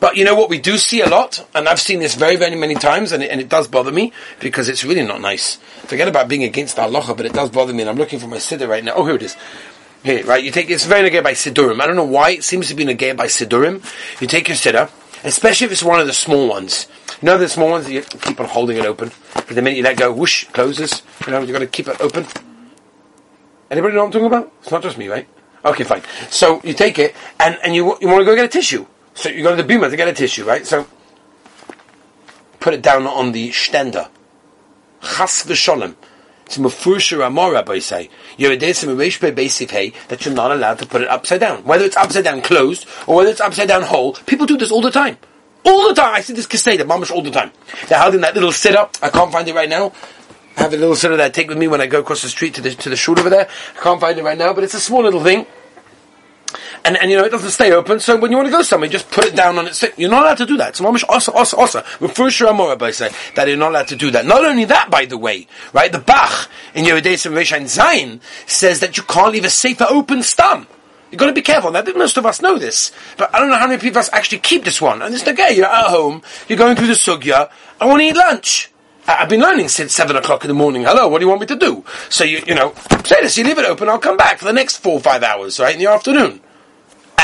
But 0.00 0.16
you 0.16 0.24
know 0.24 0.36
what 0.36 0.48
we 0.48 0.60
do 0.60 0.78
see 0.78 1.00
a 1.00 1.08
lot, 1.08 1.44
and 1.54 1.68
I've 1.68 1.80
seen 1.80 1.98
this 1.98 2.14
very, 2.14 2.36
very 2.36 2.54
many 2.54 2.76
times, 2.76 3.10
and 3.10 3.22
it, 3.22 3.30
and 3.32 3.40
it 3.40 3.48
does 3.48 3.66
bother 3.66 3.90
me 3.90 4.12
because 4.38 4.68
it's 4.68 4.84
really 4.84 5.04
not 5.04 5.20
nice. 5.20 5.56
Forget 5.86 6.06
about 6.06 6.28
being 6.28 6.44
against 6.44 6.76
halacha, 6.76 7.16
but 7.16 7.26
it 7.26 7.32
does 7.32 7.50
bother 7.50 7.72
me, 7.72 7.80
and 7.80 7.90
I'm 7.90 7.96
looking 7.96 8.20
for 8.20 8.28
my 8.28 8.36
siddur 8.36 8.68
right 8.68 8.84
now. 8.84 8.94
Oh, 8.94 9.04
here 9.04 9.16
it 9.16 9.22
is. 9.22 9.36
Here, 10.04 10.24
right? 10.24 10.42
You 10.42 10.52
take 10.52 10.70
it's 10.70 10.86
very 10.86 11.10
negay 11.10 11.24
by 11.24 11.32
siddurim. 11.32 11.80
I 11.80 11.86
don't 11.88 11.96
know 11.96 12.04
why 12.04 12.30
it 12.30 12.44
seems 12.44 12.68
to 12.68 12.76
be 12.76 12.84
negay 12.84 13.16
by 13.16 13.26
siddurim. 13.26 13.82
You 14.20 14.28
take 14.28 14.46
your 14.46 14.56
siddur, 14.56 14.88
especially 15.24 15.66
if 15.66 15.72
it's 15.72 15.82
one 15.82 16.00
of 16.00 16.06
the 16.06 16.12
small 16.12 16.48
ones. 16.48 16.86
You 17.20 17.26
know 17.26 17.38
the 17.38 17.48
small 17.48 17.70
ones 17.70 17.90
you 17.90 18.02
keep 18.02 18.40
on 18.40 18.46
holding 18.46 18.76
it 18.76 18.86
open. 18.86 19.10
But 19.34 19.48
the 19.48 19.62
minute 19.62 19.76
you 19.76 19.82
let 19.82 19.96
go, 19.96 20.12
whoosh, 20.12 20.44
closes. 20.46 21.02
You 21.26 21.32
know, 21.32 21.40
you've 21.40 21.52
got 21.52 21.60
to 21.60 21.66
keep 21.66 21.88
it 21.88 22.00
open. 22.00 22.26
Anybody 23.70 23.94
know 23.94 24.00
what 24.00 24.06
I'm 24.06 24.12
talking 24.12 24.26
about? 24.26 24.52
It's 24.62 24.70
not 24.70 24.82
just 24.82 24.96
me, 24.96 25.08
right? 25.08 25.28
Okay, 25.64 25.84
fine. 25.84 26.02
So 26.30 26.60
you 26.62 26.72
take 26.72 26.98
it 26.98 27.14
and, 27.40 27.58
and 27.64 27.74
you, 27.74 27.98
you 28.00 28.08
want 28.08 28.20
to 28.20 28.24
go 28.24 28.34
get 28.34 28.44
a 28.44 28.48
tissue. 28.48 28.86
So 29.14 29.28
you 29.28 29.42
go 29.42 29.54
to 29.54 29.62
the 29.62 29.74
bima 29.74 29.90
to 29.90 29.96
get 29.96 30.08
a 30.08 30.12
tissue, 30.12 30.44
right? 30.44 30.66
So 30.66 30.86
put 32.60 32.74
it 32.74 32.82
down 32.82 33.06
on 33.06 33.32
the 33.32 33.50
stender. 33.50 34.08
Chas 35.02 35.44
v'sholem. 35.44 35.96
It's 36.48 36.56
mafusha 36.56 37.26
amor, 37.26 37.52
Rabbi 37.52 37.78
say. 37.78 38.08
You're 38.38 38.52
a 38.52 38.56
that 38.56 40.24
you're 40.24 40.34
not 40.34 40.50
allowed 40.50 40.78
to 40.78 40.86
put 40.86 41.02
it 41.02 41.08
upside 41.08 41.40
down. 41.40 41.62
Whether 41.64 41.84
it's 41.84 41.94
upside 41.94 42.24
down 42.24 42.40
closed 42.40 42.86
or 43.06 43.16
whether 43.16 43.28
it's 43.28 43.42
upside 43.42 43.68
down 43.68 43.82
whole, 43.82 44.14
people 44.14 44.46
do 44.46 44.56
this 44.56 44.72
all 44.72 44.80
the 44.80 44.90
time. 44.90 45.18
All 45.66 45.88
the 45.88 45.94
time. 45.94 46.14
I 46.14 46.22
see 46.22 46.32
this 46.32 46.46
kaseda, 46.46 46.84
mamish 46.84 47.10
all 47.10 47.20
the 47.20 47.30
time. 47.30 47.52
They're 47.90 48.00
holding 48.00 48.22
that 48.22 48.32
little 48.32 48.52
sit 48.52 48.74
up. 48.74 48.96
I 49.02 49.10
can't 49.10 49.30
find 49.30 49.46
it 49.46 49.54
right 49.54 49.68
now. 49.68 49.92
I 50.56 50.62
have 50.62 50.72
a 50.72 50.78
little 50.78 50.96
sit 50.96 51.10
that 51.10 51.20
I 51.20 51.28
take 51.28 51.50
with 51.50 51.58
me 51.58 51.68
when 51.68 51.82
I 51.82 51.86
go 51.86 52.00
across 52.00 52.22
the 52.22 52.30
street 52.30 52.54
to 52.54 52.62
the 52.62 52.70
to 52.70 52.88
the 52.88 52.96
shul 52.96 53.20
over 53.20 53.28
there. 53.28 53.46
I 53.76 53.80
can't 53.82 54.00
find 54.00 54.18
it 54.18 54.24
right 54.24 54.38
now, 54.38 54.54
but 54.54 54.64
it's 54.64 54.72
a 54.72 54.80
small 54.80 55.02
little 55.02 55.22
thing. 55.22 55.44
And, 56.84 56.96
and 56.96 57.10
you 57.10 57.16
know, 57.16 57.24
it 57.24 57.30
doesn't 57.30 57.50
stay 57.50 57.72
open, 57.72 58.00
so 58.00 58.16
when 58.16 58.30
you 58.30 58.36
want 58.36 58.46
to 58.46 58.52
go 58.52 58.62
somewhere, 58.62 58.88
just 58.88 59.10
put 59.10 59.24
it 59.24 59.36
down 59.36 59.58
on 59.58 59.66
its 59.66 59.84
You're 59.96 60.10
not 60.10 60.22
allowed 60.22 60.38
to 60.38 60.46
do 60.46 60.56
that. 60.58 60.70
It's 60.70 60.80
mamish 60.80 61.04
osa, 61.08 61.32
osa, 61.32 61.56
osa. 61.56 61.84
Refer 62.00 62.26
Shiramora 62.26 62.78
by 62.78 62.90
say 62.90 63.10
that 63.34 63.48
you're 63.48 63.56
not 63.56 63.70
allowed 63.70 63.88
to 63.88 63.96
do 63.96 64.10
that. 64.12 64.26
Not 64.26 64.44
only 64.44 64.64
that, 64.66 64.90
by 64.90 65.04
the 65.04 65.18
way, 65.18 65.46
right, 65.72 65.90
the 65.90 65.98
Bach 65.98 66.48
in 66.74 66.84
Yehuday 66.84 67.14
Reshain 67.32 67.64
Zayin 67.64 68.20
says 68.46 68.80
that 68.80 68.96
you 68.96 69.02
can't 69.02 69.32
leave 69.32 69.44
a 69.44 69.50
safer 69.50 69.86
open 69.88 70.18
stum. 70.20 70.66
You've 71.10 71.18
got 71.18 71.26
to 71.26 71.32
be 71.32 71.42
careful. 71.42 71.70
Now, 71.70 71.82
most 71.96 72.18
of 72.18 72.26
us 72.26 72.42
know 72.42 72.58
this, 72.58 72.92
but 73.16 73.34
I 73.34 73.38
don't 73.38 73.48
know 73.48 73.56
how 73.56 73.66
many 73.66 73.80
people 73.80 74.02
actually 74.12 74.38
keep 74.38 74.64
this 74.64 74.80
one. 74.80 75.00
And 75.00 75.14
it's 75.14 75.26
like, 75.26 75.38
okay, 75.38 75.56
you're 75.56 75.66
at 75.66 75.86
home, 75.86 76.22
you're 76.48 76.58
going 76.58 76.76
through 76.76 76.88
the 76.88 76.92
sugya, 76.92 77.50
I 77.80 77.86
want 77.86 78.00
to 78.00 78.06
eat 78.06 78.16
lunch. 78.16 78.70
I've 79.06 79.30
been 79.30 79.40
learning 79.40 79.68
since 79.68 79.94
seven 79.94 80.16
o'clock 80.16 80.44
in 80.44 80.48
the 80.48 80.54
morning. 80.54 80.82
Hello, 80.82 81.08
what 81.08 81.18
do 81.18 81.24
you 81.24 81.30
want 81.30 81.40
me 81.40 81.46
to 81.46 81.56
do? 81.56 81.82
So 82.10 82.24
you, 82.24 82.42
you 82.46 82.54
know, 82.54 82.74
say 83.04 83.22
this, 83.22 83.38
you 83.38 83.44
leave 83.44 83.56
it 83.56 83.64
open, 83.64 83.88
I'll 83.88 83.98
come 83.98 84.18
back 84.18 84.38
for 84.38 84.44
the 84.44 84.52
next 84.52 84.78
four 84.78 84.94
or 84.94 85.00
five 85.00 85.22
hours, 85.22 85.58
right, 85.58 85.72
in 85.72 85.80
the 85.80 85.90
afternoon 85.90 86.42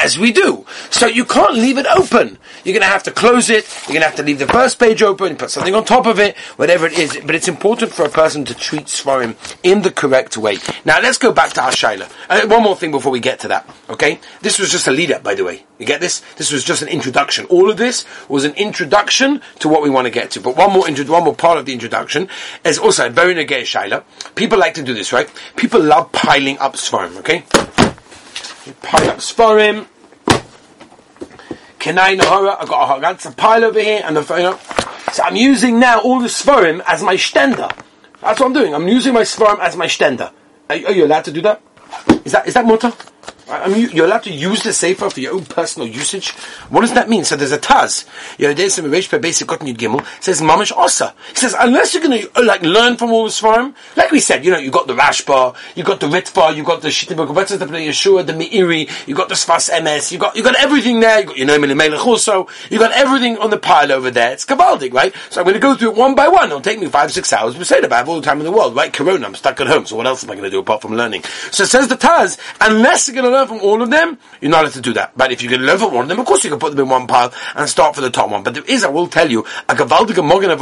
as 0.04 0.18
we 0.18 0.32
do. 0.32 0.66
So 0.90 1.06
you 1.06 1.24
can't 1.24 1.54
leave 1.54 1.78
it 1.78 1.86
open. 1.86 2.38
You're 2.62 2.74
going 2.74 2.82
to 2.82 2.86
have 2.86 3.02
to 3.04 3.10
close 3.10 3.48
it. 3.48 3.66
You're 3.86 3.94
going 3.94 4.02
to 4.02 4.06
have 4.06 4.16
to 4.16 4.22
leave 4.22 4.38
the 4.38 4.46
first 4.46 4.78
page 4.78 5.02
open, 5.02 5.36
put 5.36 5.50
something 5.50 5.74
on 5.74 5.84
top 5.84 6.06
of 6.06 6.18
it, 6.18 6.36
whatever 6.56 6.86
it 6.86 6.92
is. 6.98 7.18
But 7.24 7.34
it's 7.34 7.48
important 7.48 7.92
for 7.92 8.04
a 8.04 8.10
person 8.10 8.44
to 8.44 8.54
treat 8.54 8.84
Svarim 8.86 9.34
in 9.62 9.82
the 9.82 9.90
correct 9.90 10.36
way. 10.36 10.58
Now 10.84 11.00
let's 11.00 11.16
go 11.16 11.32
back 11.32 11.54
to 11.54 11.60
Ashaila. 11.62 12.10
Uh, 12.28 12.46
one 12.46 12.62
more 12.62 12.76
thing 12.76 12.90
before 12.90 13.10
we 13.10 13.20
get 13.20 13.40
to 13.40 13.48
that. 13.48 13.68
Okay? 13.88 14.20
This 14.42 14.58
was 14.58 14.70
just 14.70 14.86
a 14.86 14.92
lead 14.92 15.10
up, 15.10 15.22
by 15.22 15.34
the 15.34 15.44
way. 15.44 15.64
You 15.78 15.86
get 15.86 16.00
this? 16.00 16.20
This 16.36 16.52
was 16.52 16.62
just 16.62 16.82
an 16.82 16.88
introduction. 16.88 17.46
All 17.46 17.70
of 17.70 17.78
this 17.78 18.04
was 18.28 18.44
an 18.44 18.52
introduction 18.54 19.40
to 19.60 19.68
what 19.68 19.82
we 19.82 19.90
want 19.90 20.04
to 20.04 20.10
get 20.10 20.30
to. 20.32 20.40
But 20.40 20.56
one 20.56 20.72
more, 20.72 20.86
intro- 20.86 21.06
one 21.06 21.24
more 21.24 21.34
part 21.34 21.58
of 21.58 21.64
the 21.64 21.72
introduction 21.72 22.28
is 22.64 22.78
also 22.78 23.06
a 23.06 23.10
very 23.10 23.34
negay 23.34 23.62
Shaila. 23.62 24.04
People 24.34 24.58
like 24.58 24.74
to 24.74 24.82
do 24.82 24.92
this, 24.92 25.12
right? 25.12 25.30
People 25.56 25.80
love 25.80 26.12
piling 26.12 26.58
up 26.58 26.74
Svarim, 26.74 27.16
okay? 27.18 27.44
pile 28.82 29.10
up 29.10 29.18
Svarim. 29.18 29.86
Kenai 31.84 32.16
Nahara, 32.16 32.56
I've 32.58 32.66
got 32.66 32.96
a, 32.96 33.00
got 33.02 33.26
a 33.26 33.30
pile 33.32 33.62
over 33.62 33.78
here, 33.78 34.00
and 34.02 34.16
the, 34.16 34.22
phone. 34.22 34.58
so 35.12 35.22
I'm 35.22 35.36
using 35.36 35.78
now 35.78 36.00
all 36.00 36.18
the 36.18 36.28
Svarim 36.28 36.82
as 36.86 37.02
my 37.02 37.16
stender. 37.16 37.70
That's 38.22 38.40
what 38.40 38.46
I'm 38.46 38.54
doing. 38.54 38.74
I'm 38.74 38.88
using 38.88 39.12
my 39.12 39.20
Svarim 39.20 39.58
as 39.58 39.76
my 39.76 39.84
stender. 39.84 40.32
Are, 40.70 40.76
are, 40.76 40.92
you 40.92 41.04
allowed 41.04 41.26
to 41.26 41.30
do 41.30 41.42
that? 41.42 41.60
Is 42.24 42.32
that, 42.32 42.48
is 42.48 42.54
that 42.54 42.64
mutter? 42.64 42.90
I 43.48 43.68
mean, 43.68 43.90
you're 43.90 44.06
allowed 44.06 44.22
to 44.24 44.32
use 44.32 44.62
the 44.62 44.72
sefer 44.72 45.10
for 45.10 45.20
your 45.20 45.34
own 45.34 45.44
personal 45.44 45.86
usage. 45.86 46.30
What 46.70 46.80
does 46.80 46.94
that 46.94 47.08
mean? 47.08 47.24
So 47.24 47.36
there's 47.36 47.52
a 47.52 47.58
taz. 47.58 48.04
Some 48.70 48.86
Reish 48.86 49.20
basic 49.20 49.46
Gotten 49.46 49.66
Yud 49.66 49.76
Gimel 49.76 50.22
says 50.22 50.40
mamish 50.40 50.72
osa. 50.76 51.14
He 51.30 51.36
says 51.36 51.54
unless 51.58 51.94
you're 51.94 52.02
going 52.02 52.22
to 52.22 52.38
uh, 52.38 52.44
like 52.44 52.62
learn 52.62 52.96
from 52.96 53.12
all 53.12 53.24
this 53.24 53.38
farm, 53.38 53.74
like 53.96 54.10
we 54.10 54.20
said, 54.20 54.44
you 54.44 54.50
know, 54.50 54.58
you 54.58 54.70
got 54.70 54.86
the 54.86 54.94
Rashba, 54.94 55.54
you 55.74 55.84
got 55.84 56.00
the 56.00 56.06
Ritva, 56.06 56.56
you 56.56 56.64
got 56.64 56.80
the 56.80 56.88
Shittibuk, 56.88 57.28
the 57.28 57.66
Yeshua, 57.66 58.26
the 58.26 58.32
Meiri, 58.32 59.06
you 59.06 59.14
got 59.14 59.28
the 59.28 59.34
Sfas 59.34 59.70
Emes, 59.70 60.10
you 60.10 60.18
got 60.18 60.34
you 60.36 60.42
got 60.42 60.56
everything 60.56 61.00
there. 61.00 61.20
You 61.20 61.26
got 61.26 61.36
your 61.36 61.46
name 61.46 61.64
in 61.64 61.68
the 61.70 61.74
Melech 61.74 62.06
also. 62.06 62.48
You 62.70 62.78
got 62.78 62.92
everything 62.92 63.38
on 63.38 63.50
the 63.50 63.58
pile 63.58 63.92
over 63.92 64.10
there. 64.10 64.32
It's 64.32 64.44
kabaldik, 64.44 64.92
right? 64.92 65.14
So 65.30 65.40
I'm 65.40 65.44
going 65.44 65.54
to 65.54 65.60
go 65.60 65.74
through 65.74 65.90
it 65.90 65.96
one 65.96 66.14
by 66.14 66.28
one. 66.28 66.46
It'll 66.46 66.60
take 66.60 66.78
me 66.78 66.86
five 66.86 67.12
six 67.12 67.32
hours. 67.32 67.54
Say 67.66 67.80
that 67.80 67.92
I 67.92 67.98
have 67.98 68.08
all 68.08 68.16
the 68.16 68.26
time 68.26 68.38
in 68.38 68.44
the 68.44 68.52
world, 68.52 68.74
right? 68.74 68.92
Corona, 68.92 69.26
I'm 69.26 69.34
stuck 69.34 69.60
at 69.60 69.66
home. 69.66 69.86
So 69.86 69.96
what 69.96 70.06
else 70.06 70.24
am 70.24 70.30
I 70.30 70.34
going 70.34 70.44
to 70.44 70.50
do 70.50 70.60
apart 70.60 70.82
from 70.82 70.94
learning? 70.94 71.22
So 71.50 71.64
it 71.64 71.68
says 71.68 71.88
the 71.88 71.96
Taz, 71.96 72.38
unless 72.60 73.08
you're 73.08 73.14
going 73.14 73.24
to 73.24 73.30
learn 73.30 73.43
from 73.48 73.60
all 73.60 73.82
of 73.82 73.90
them, 73.90 74.18
you're 74.40 74.50
not 74.50 74.62
allowed 74.62 74.72
to 74.72 74.80
do 74.80 74.92
that. 74.94 75.16
But 75.16 75.32
if 75.32 75.42
you 75.42 75.48
can 75.48 75.62
learn 75.62 75.78
from 75.78 75.94
one 75.94 76.02
of 76.04 76.08
them, 76.08 76.20
of 76.20 76.26
course 76.26 76.44
you 76.44 76.50
can 76.50 76.58
put 76.58 76.70
them 76.70 76.80
in 76.80 76.88
one 76.88 77.06
pile 77.06 77.32
and 77.54 77.68
start 77.68 77.94
for 77.94 78.00
the 78.00 78.10
top 78.10 78.30
one. 78.30 78.42
But 78.42 78.54
there 78.54 78.64
is, 78.64 78.84
I 78.84 78.88
will 78.88 79.06
tell 79.06 79.30
you, 79.30 79.40
a 79.68 79.74
gavaldige 79.74 80.24
morgen 80.24 80.50
of 80.50 80.60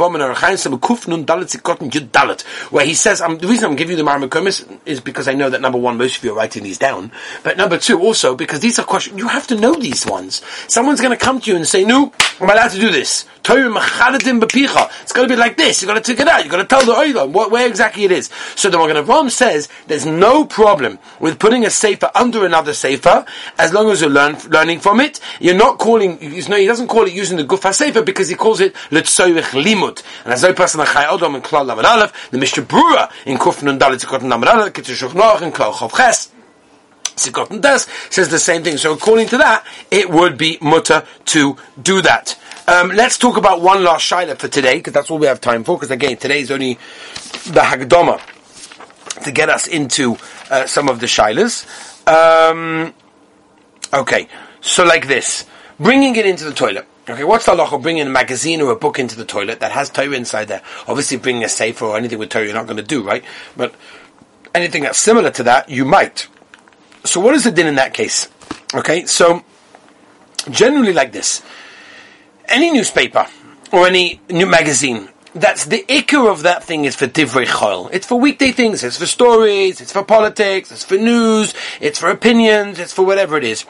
yud 1.93 2.09
dalet, 2.09 2.41
where 2.71 2.85
he 2.85 2.93
says, 2.93 3.21
um, 3.21 3.37
the 3.37 3.47
reason 3.47 3.65
I'm 3.65 3.75
giving 3.75 3.97
you 3.97 4.03
the 4.03 4.09
Marmakomis 4.09 4.79
is 4.85 4.99
because 4.99 5.27
I 5.27 5.33
know 5.33 5.49
that 5.49 5.61
number 5.61 5.77
one, 5.77 5.97
most 5.97 6.17
of 6.17 6.23
you 6.23 6.31
are 6.31 6.35
writing 6.35 6.63
these 6.63 6.77
down. 6.77 7.11
But 7.43 7.57
number 7.57 7.77
two, 7.77 7.99
also, 7.99 8.35
because 8.35 8.59
these 8.59 8.79
are 8.79 8.85
questions, 8.85 9.17
you 9.17 9.27
have 9.27 9.47
to 9.47 9.55
know 9.55 9.75
these 9.75 10.05
ones. 10.05 10.41
Someone's 10.67 11.01
going 11.01 11.17
to 11.17 11.23
come 11.23 11.39
to 11.41 11.51
you 11.51 11.55
and 11.55 11.67
say, 11.67 11.83
no, 11.83 12.11
am 12.39 12.49
I 12.49 12.53
allowed 12.53 12.71
to 12.71 12.79
do 12.79 12.91
this? 12.91 13.25
It's 13.45 13.49
going 13.49 15.27
to 15.27 15.27
be 15.27 15.35
like 15.35 15.57
this. 15.57 15.81
You've 15.81 15.89
got 15.89 16.01
to 16.01 16.01
take 16.01 16.21
it 16.21 16.29
out. 16.29 16.43
You've 16.43 16.51
got 16.51 16.61
to 16.61 16.65
tell 16.65 16.85
the 16.85 16.93
Oilam 16.93 17.33
what, 17.33 17.51
where 17.51 17.67
exactly 17.67 18.05
it 18.05 18.11
is. 18.11 18.29
So 18.55 18.69
the 18.69 18.77
Magen 18.77 18.95
Avraham 18.95 19.29
says 19.29 19.67
there's 19.87 20.05
no 20.05 20.45
problem 20.45 20.97
with 21.19 21.39
putting 21.39 21.65
a 21.65 21.69
sefer 21.69 22.09
under 22.15 22.45
another 22.45 22.62
sefer 22.71 23.25
as 23.57 23.73
long 23.73 23.89
as 23.89 23.99
you're 23.99 24.11
learn, 24.11 24.37
learning 24.49 24.79
from 24.79 24.99
it. 24.99 25.19
You're 25.39 25.55
not 25.55 25.79
calling, 25.79 26.21
you 26.21 26.47
know, 26.47 26.57
he 26.57 26.67
doesn't 26.67 26.87
call 26.87 27.07
it 27.07 27.13
using 27.13 27.37
the 27.37 27.43
Gufa 27.43 27.73
sefer 27.73 28.03
because 28.03 28.29
he 28.29 28.35
calls 28.35 28.59
it 28.59 28.75
Letzoirich 28.91 29.63
Limud. 29.63 30.03
And 30.23 30.33
as 30.33 30.43
no 30.43 30.53
person 30.53 30.79
like 30.79 30.89
Chai 30.89 31.05
Odom 31.05 31.33
and 31.33 31.43
Klal 31.43 31.65
Lamed 31.65 31.85
Aleph, 31.85 32.29
the 32.29 32.37
Mishnah 32.37 32.63
Brura 32.63 33.11
in 33.25 33.37
Kufn 33.37 33.67
and 33.67 33.81
Dalit 33.81 34.03
Zikot 34.03 34.21
Lamed 34.21 34.47
Aleph, 34.47 35.41
and 35.41 35.53
Klal 35.53 35.73
Chov 35.73 35.97
Ches, 35.97 36.31
Sikot 37.15 37.51
and 37.51 37.61
Des 37.61 37.79
says 38.09 38.29
the 38.29 38.39
same 38.39 38.63
thing. 38.63 38.77
So 38.77 38.93
according 38.93 39.27
to 39.27 39.37
that, 39.37 39.65
it 39.91 40.09
would 40.09 40.37
be 40.37 40.57
mutter 40.61 41.05
to 41.25 41.57
do 41.81 42.01
that. 42.01 42.39
Um, 42.67 42.89
let's 42.89 43.17
talk 43.17 43.37
about 43.37 43.61
one 43.61 43.83
last 43.83 44.09
shaila 44.09 44.37
for 44.37 44.47
today, 44.47 44.75
because 44.77 44.93
that's 44.93 45.11
all 45.11 45.19
we 45.19 45.27
have 45.27 45.41
time 45.41 45.63
for. 45.63 45.75
Because 45.75 45.91
again, 45.91 46.17
today 46.17 46.39
is 46.39 46.49
only 46.49 46.75
the 47.45 47.59
Hagdama 47.59 48.21
to 49.23 49.31
get 49.31 49.49
us 49.49 49.67
into 49.67 50.17
uh, 50.49 50.65
some 50.65 50.89
of 50.89 50.99
the 50.99 51.05
shilas. 51.05 51.65
Um, 52.07 52.93
okay, 53.93 54.27
so 54.61 54.83
like 54.83 55.07
this, 55.07 55.45
bringing 55.79 56.15
it 56.15 56.25
into 56.25 56.45
the 56.45 56.53
toilet. 56.53 56.87
Okay, 57.09 57.23
what's 57.23 57.45
the 57.45 57.51
of 57.53 57.81
bringing 57.81 58.07
a 58.07 58.09
magazine 58.09 58.61
or 58.61 58.71
a 58.71 58.75
book 58.77 58.97
into 58.97 59.17
the 59.17 59.25
toilet 59.25 59.59
that 59.59 59.71
has 59.73 59.89
Torah 59.89 60.11
inside 60.11 60.45
there? 60.45 60.61
Obviously, 60.87 61.17
bringing 61.17 61.43
a 61.43 61.49
safe 61.49 61.81
or 61.81 61.97
anything 61.97 62.17
with 62.17 62.29
Torah 62.29 62.45
you're 62.45 62.53
not 62.53 62.65
going 62.65 62.77
to 62.77 62.83
do, 62.83 63.03
right? 63.03 63.23
But 63.57 63.75
anything 64.55 64.83
that's 64.83 64.99
similar 64.99 65.29
to 65.31 65.43
that, 65.43 65.69
you 65.69 65.83
might. 65.83 66.27
So, 67.03 67.19
what 67.19 67.35
is 67.35 67.43
the 67.43 67.51
din 67.51 67.67
in 67.67 67.75
that 67.75 67.93
case? 67.93 68.29
Okay, 68.73 69.05
so 69.05 69.43
generally 70.49 70.93
like 70.93 71.11
this 71.11 71.41
any 72.47 72.71
newspaper 72.71 73.25
or 73.71 73.87
any 73.87 74.21
new 74.29 74.45
magazine, 74.45 75.09
that's 75.33 75.65
the 75.65 75.83
ikar 75.87 76.31
of 76.31 76.43
that 76.43 76.63
thing 76.63 76.85
is 76.85 76.95
for 76.95 77.07
divrei 77.07 77.45
chol. 77.45 77.89
It's 77.91 78.05
for 78.05 78.19
weekday 78.19 78.51
things. 78.51 78.83
It's 78.83 78.97
for 78.97 79.05
stories. 79.05 79.81
It's 79.81 79.91
for 79.91 80.03
politics. 80.03 80.71
It's 80.71 80.83
for 80.83 80.97
news. 80.97 81.53
It's 81.81 81.99
for 81.99 82.09
opinions. 82.09 82.79
It's 82.79 82.93
for 82.93 83.05
whatever 83.05 83.37
it 83.37 83.43
is. 83.43 83.65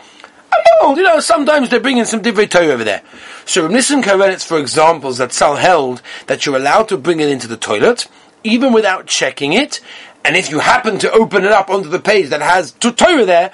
Oh, 0.81 0.95
you 0.95 1.03
know, 1.03 1.19
sometimes 1.19 1.69
they're 1.69 1.79
bringing 1.79 2.05
some 2.05 2.21
divrei 2.21 2.49
Torah 2.49 2.67
over 2.67 2.83
there. 2.83 3.01
So 3.45 3.67
Nissim 3.67 4.03
Karelitz, 4.03 4.45
for 4.45 4.59
examples 4.59 5.17
that 5.17 5.31
Sal 5.31 5.55
held 5.55 6.01
that 6.27 6.45
you're 6.45 6.55
allowed 6.55 6.89
to 6.89 6.97
bring 6.97 7.19
it 7.19 7.29
into 7.29 7.47
the 7.47 7.57
toilet, 7.57 8.07
even 8.43 8.73
without 8.73 9.07
checking 9.07 9.53
it, 9.53 9.79
and 10.25 10.35
if 10.35 10.49
you 10.49 10.59
happen 10.59 10.99
to 10.99 11.11
open 11.11 11.43
it 11.43 11.51
up 11.51 11.69
onto 11.69 11.89
the 11.89 11.99
page 11.99 12.29
that 12.29 12.41
has 12.41 12.71
Torah 12.71 13.25
there, 13.25 13.51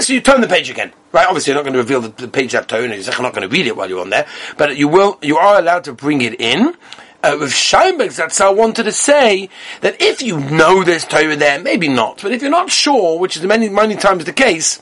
so 0.00 0.12
you 0.12 0.20
turn 0.20 0.40
the 0.40 0.48
page 0.48 0.70
again. 0.70 0.92
Right, 1.10 1.26
obviously 1.26 1.52
you're 1.52 1.62
not 1.62 1.64
going 1.64 1.74
to 1.74 1.78
reveal 1.78 2.00
the, 2.00 2.08
the 2.08 2.28
page 2.28 2.52
that 2.52 2.68
Torah, 2.68 2.88
you're 2.88 3.22
not 3.22 3.34
going 3.34 3.48
to 3.48 3.54
read 3.54 3.66
it 3.66 3.76
while 3.76 3.88
you're 3.88 4.00
on 4.00 4.10
there, 4.10 4.26
but 4.56 4.76
you 4.76 4.88
will, 4.88 5.18
you 5.22 5.36
are 5.36 5.58
allowed 5.58 5.84
to 5.84 5.92
bring 5.92 6.22
it 6.22 6.40
in. 6.40 6.74
Uh, 7.22 7.36
with 7.38 7.52
Scheinberg, 7.52 8.16
that's 8.16 8.40
I 8.40 8.50
wanted 8.50 8.82
to 8.82 8.92
say 8.92 9.48
that 9.80 10.00
if 10.00 10.22
you 10.22 10.40
know 10.40 10.82
there's 10.82 11.04
Torah 11.04 11.36
there, 11.36 11.60
maybe 11.60 11.88
not, 11.88 12.20
but 12.20 12.32
if 12.32 12.42
you're 12.42 12.50
not 12.50 12.70
sure, 12.70 13.18
which 13.18 13.36
is 13.36 13.44
many, 13.44 13.68
many 13.68 13.94
times 13.94 14.24
the 14.24 14.32
case, 14.32 14.80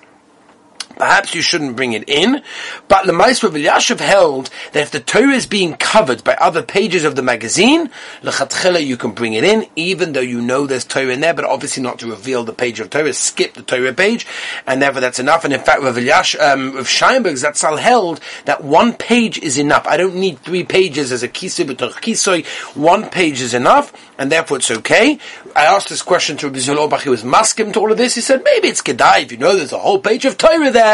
perhaps 1.01 1.35
you 1.35 1.41
shouldn't 1.41 1.77
bring 1.77 1.95
it 1.95 2.09
in. 2.09 2.43
But 2.87 3.07
Lemais 3.07 3.43
Rav 3.43 3.55
Elyashiv 3.55 4.01
held 4.01 4.51
that 4.73 4.83
if 4.83 4.91
the 4.91 5.01
Torah 5.01 5.33
is 5.33 5.47
being 5.47 5.75
covered 5.75 6.23
by 6.23 6.35
other 6.35 6.63
pages 6.63 7.05
of 7.05 7.17
the 7.17 7.23
magazine, 7.23 7.91
lechatchila 8.23 8.85
you 8.85 8.99
can 8.99 9.13
bring 9.13 9.33
it 9.33 9.43
in, 9.43 9.67
even 9.77 10.13
though 10.13 10.21
you 10.21 10.43
know 10.43 10.67
there's 10.67 10.85
Torah 10.85 11.15
in 11.15 11.21
there, 11.21 11.33
but 11.33 11.47
obviously 11.47 11.83
not 11.83 11.99
to 12.01 12.07
reveal 12.07 12.45
the 12.45 12.53
page 12.53 12.81
of 12.81 12.91
Torah, 12.91 13.15
skip 13.15 13.55
the 13.55 13.63
Torah 13.63 13.95
page, 13.95 14.27
and 14.67 14.83
therefore 14.83 15.01
that's 15.01 15.19
enough. 15.19 15.45
And 15.45 15.55
in 15.55 15.61
fact, 15.61 15.83
Rav 15.83 15.97
Elyash, 15.97 16.39
um, 16.39 16.75
Rav 16.77 16.87
Scheinberg 16.87 17.43
Zatzal 17.43 17.79
held 17.79 18.21
that 18.45 18.63
one 18.63 18.93
page 18.93 19.39
is 19.39 19.57
enough. 19.57 19.87
I 19.87 19.97
don't 19.97 20.17
need 20.17 20.39
three 20.41 20.65
pages 20.65 21.13
as 21.13 21.23
a 21.23 21.29
kisui, 21.29 21.67
but 21.67 21.79
kisui, 21.79 22.47
one 22.77 23.09
page 23.09 23.41
is 23.41 23.55
enough, 23.55 23.93
and 24.19 24.31
therefore 24.31 24.59
it's 24.59 24.71
okay. 24.71 25.19
I 25.57 25.65
asked 25.65 25.89
this 25.89 26.03
question 26.03 26.37
to 26.39 26.49
Rabbi 26.49 26.59
Zolobach, 26.59 27.03
he 27.03 27.09
was 27.09 27.23
maskim 27.23 27.73
to 27.73 27.81
all 27.81 27.91
of 27.91 27.99
this. 27.99 28.15
He 28.15 28.21
said, 28.21 28.43
maybe 28.45 28.69
it's 28.69 28.83
kedai, 28.83 29.23
if 29.23 29.33
you 29.33 29.39
know 29.39 29.57
there's 29.57 29.73
a 29.73 29.79
whole 29.79 29.99
page 29.99 30.25
of 30.25 30.37
Torah 30.37 30.71
there, 30.71 30.90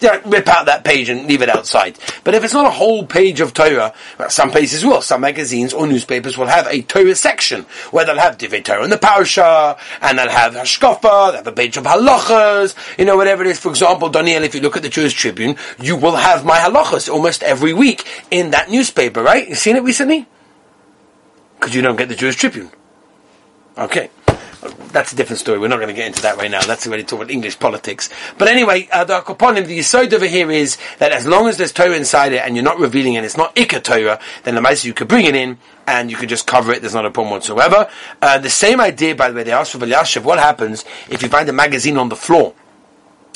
there, 0.00 0.20
rip 0.24 0.48
out 0.48 0.66
that 0.66 0.84
page 0.84 1.08
and 1.08 1.26
leave 1.26 1.42
it 1.42 1.48
outside. 1.48 1.98
But 2.24 2.34
if 2.34 2.44
it's 2.44 2.52
not 2.52 2.66
a 2.66 2.70
whole 2.70 3.06
page 3.06 3.40
of 3.40 3.54
Torah, 3.54 3.94
well, 4.18 4.30
some 4.30 4.50
places 4.50 4.84
will, 4.84 5.02
some 5.02 5.20
magazines 5.20 5.72
or 5.72 5.86
newspapers 5.86 6.36
will 6.36 6.46
have 6.46 6.66
a 6.66 6.82
Torah 6.82 7.14
section 7.14 7.62
where 7.90 8.04
they'll 8.04 8.18
have 8.18 8.38
Divrei 8.38 8.64
Torah 8.64 8.82
and 8.82 8.92
the 8.92 8.96
Parsha, 8.96 9.78
and 10.02 10.18
they'll 10.18 10.28
have 10.28 10.54
Hashkafa, 10.54 11.00
they'll 11.02 11.36
have 11.36 11.46
a 11.46 11.52
page 11.52 11.76
of 11.76 11.84
halachas, 11.84 12.74
you 12.98 13.04
know, 13.04 13.16
whatever 13.16 13.42
it 13.44 13.48
is. 13.48 13.58
For 13.58 13.70
example, 13.70 14.08
Daniel, 14.08 14.42
if 14.42 14.54
you 14.54 14.60
look 14.60 14.76
at 14.76 14.82
the 14.82 14.88
Jewish 14.88 15.14
Tribune, 15.14 15.56
you 15.80 15.96
will 15.96 16.16
have 16.16 16.44
my 16.44 16.58
halachas 16.58 17.12
almost 17.12 17.42
every 17.42 17.72
week 17.72 18.04
in 18.30 18.50
that 18.50 18.70
newspaper, 18.70 19.22
right? 19.22 19.48
You 19.48 19.54
seen 19.54 19.76
it 19.76 19.82
recently? 19.82 20.26
Because 21.58 21.74
you 21.74 21.82
don't 21.82 21.96
get 21.96 22.08
the 22.08 22.16
Jewish 22.16 22.36
Tribune. 22.36 22.70
Okay 23.76 24.10
that's 24.92 25.12
a 25.12 25.16
different 25.16 25.38
story. 25.38 25.58
We're 25.58 25.68
not 25.68 25.76
going 25.76 25.88
to 25.88 25.94
get 25.94 26.06
into 26.06 26.22
that 26.22 26.36
right 26.36 26.50
now. 26.50 26.60
That's 26.62 26.86
already 26.86 27.04
talking 27.04 27.22
about 27.22 27.30
English 27.30 27.58
politics. 27.58 28.10
But 28.36 28.48
anyway, 28.48 28.88
uh, 28.92 29.04
the 29.04 29.20
Akoponim, 29.20 29.66
the 29.66 29.78
Yisod 29.78 30.12
over 30.12 30.26
here 30.26 30.50
is 30.50 30.76
that 30.98 31.12
as 31.12 31.26
long 31.26 31.48
as 31.48 31.56
there's 31.56 31.72
Torah 31.72 31.96
inside 31.96 32.32
it 32.32 32.42
and 32.44 32.54
you're 32.56 32.64
not 32.64 32.78
revealing 32.78 33.14
it, 33.14 33.24
it's 33.24 33.36
not 33.36 33.54
Ikka 33.56 33.82
Torah, 33.82 34.20
then 34.44 34.54
the 34.54 34.60
Maisa 34.60 34.84
you 34.84 34.92
could 34.92 35.08
bring 35.08 35.24
it 35.24 35.34
in 35.34 35.58
and 35.86 36.10
you 36.10 36.16
could 36.16 36.28
just 36.28 36.46
cover 36.46 36.72
it. 36.72 36.80
There's 36.80 36.94
not 36.94 37.06
a 37.06 37.10
problem 37.10 37.32
whatsoever. 37.32 37.88
Uh, 38.20 38.38
the 38.38 38.50
same 38.50 38.80
idea, 38.80 39.14
by 39.14 39.30
the 39.30 39.34
way, 39.34 39.44
they 39.44 39.52
asked 39.52 39.72
for 39.72 39.78
Velyashev, 39.78 40.24
what 40.24 40.38
happens 40.38 40.84
if 41.08 41.22
you 41.22 41.28
find 41.28 41.48
a 41.48 41.52
magazine 41.52 41.96
on 41.96 42.08
the 42.08 42.16
floor? 42.16 42.54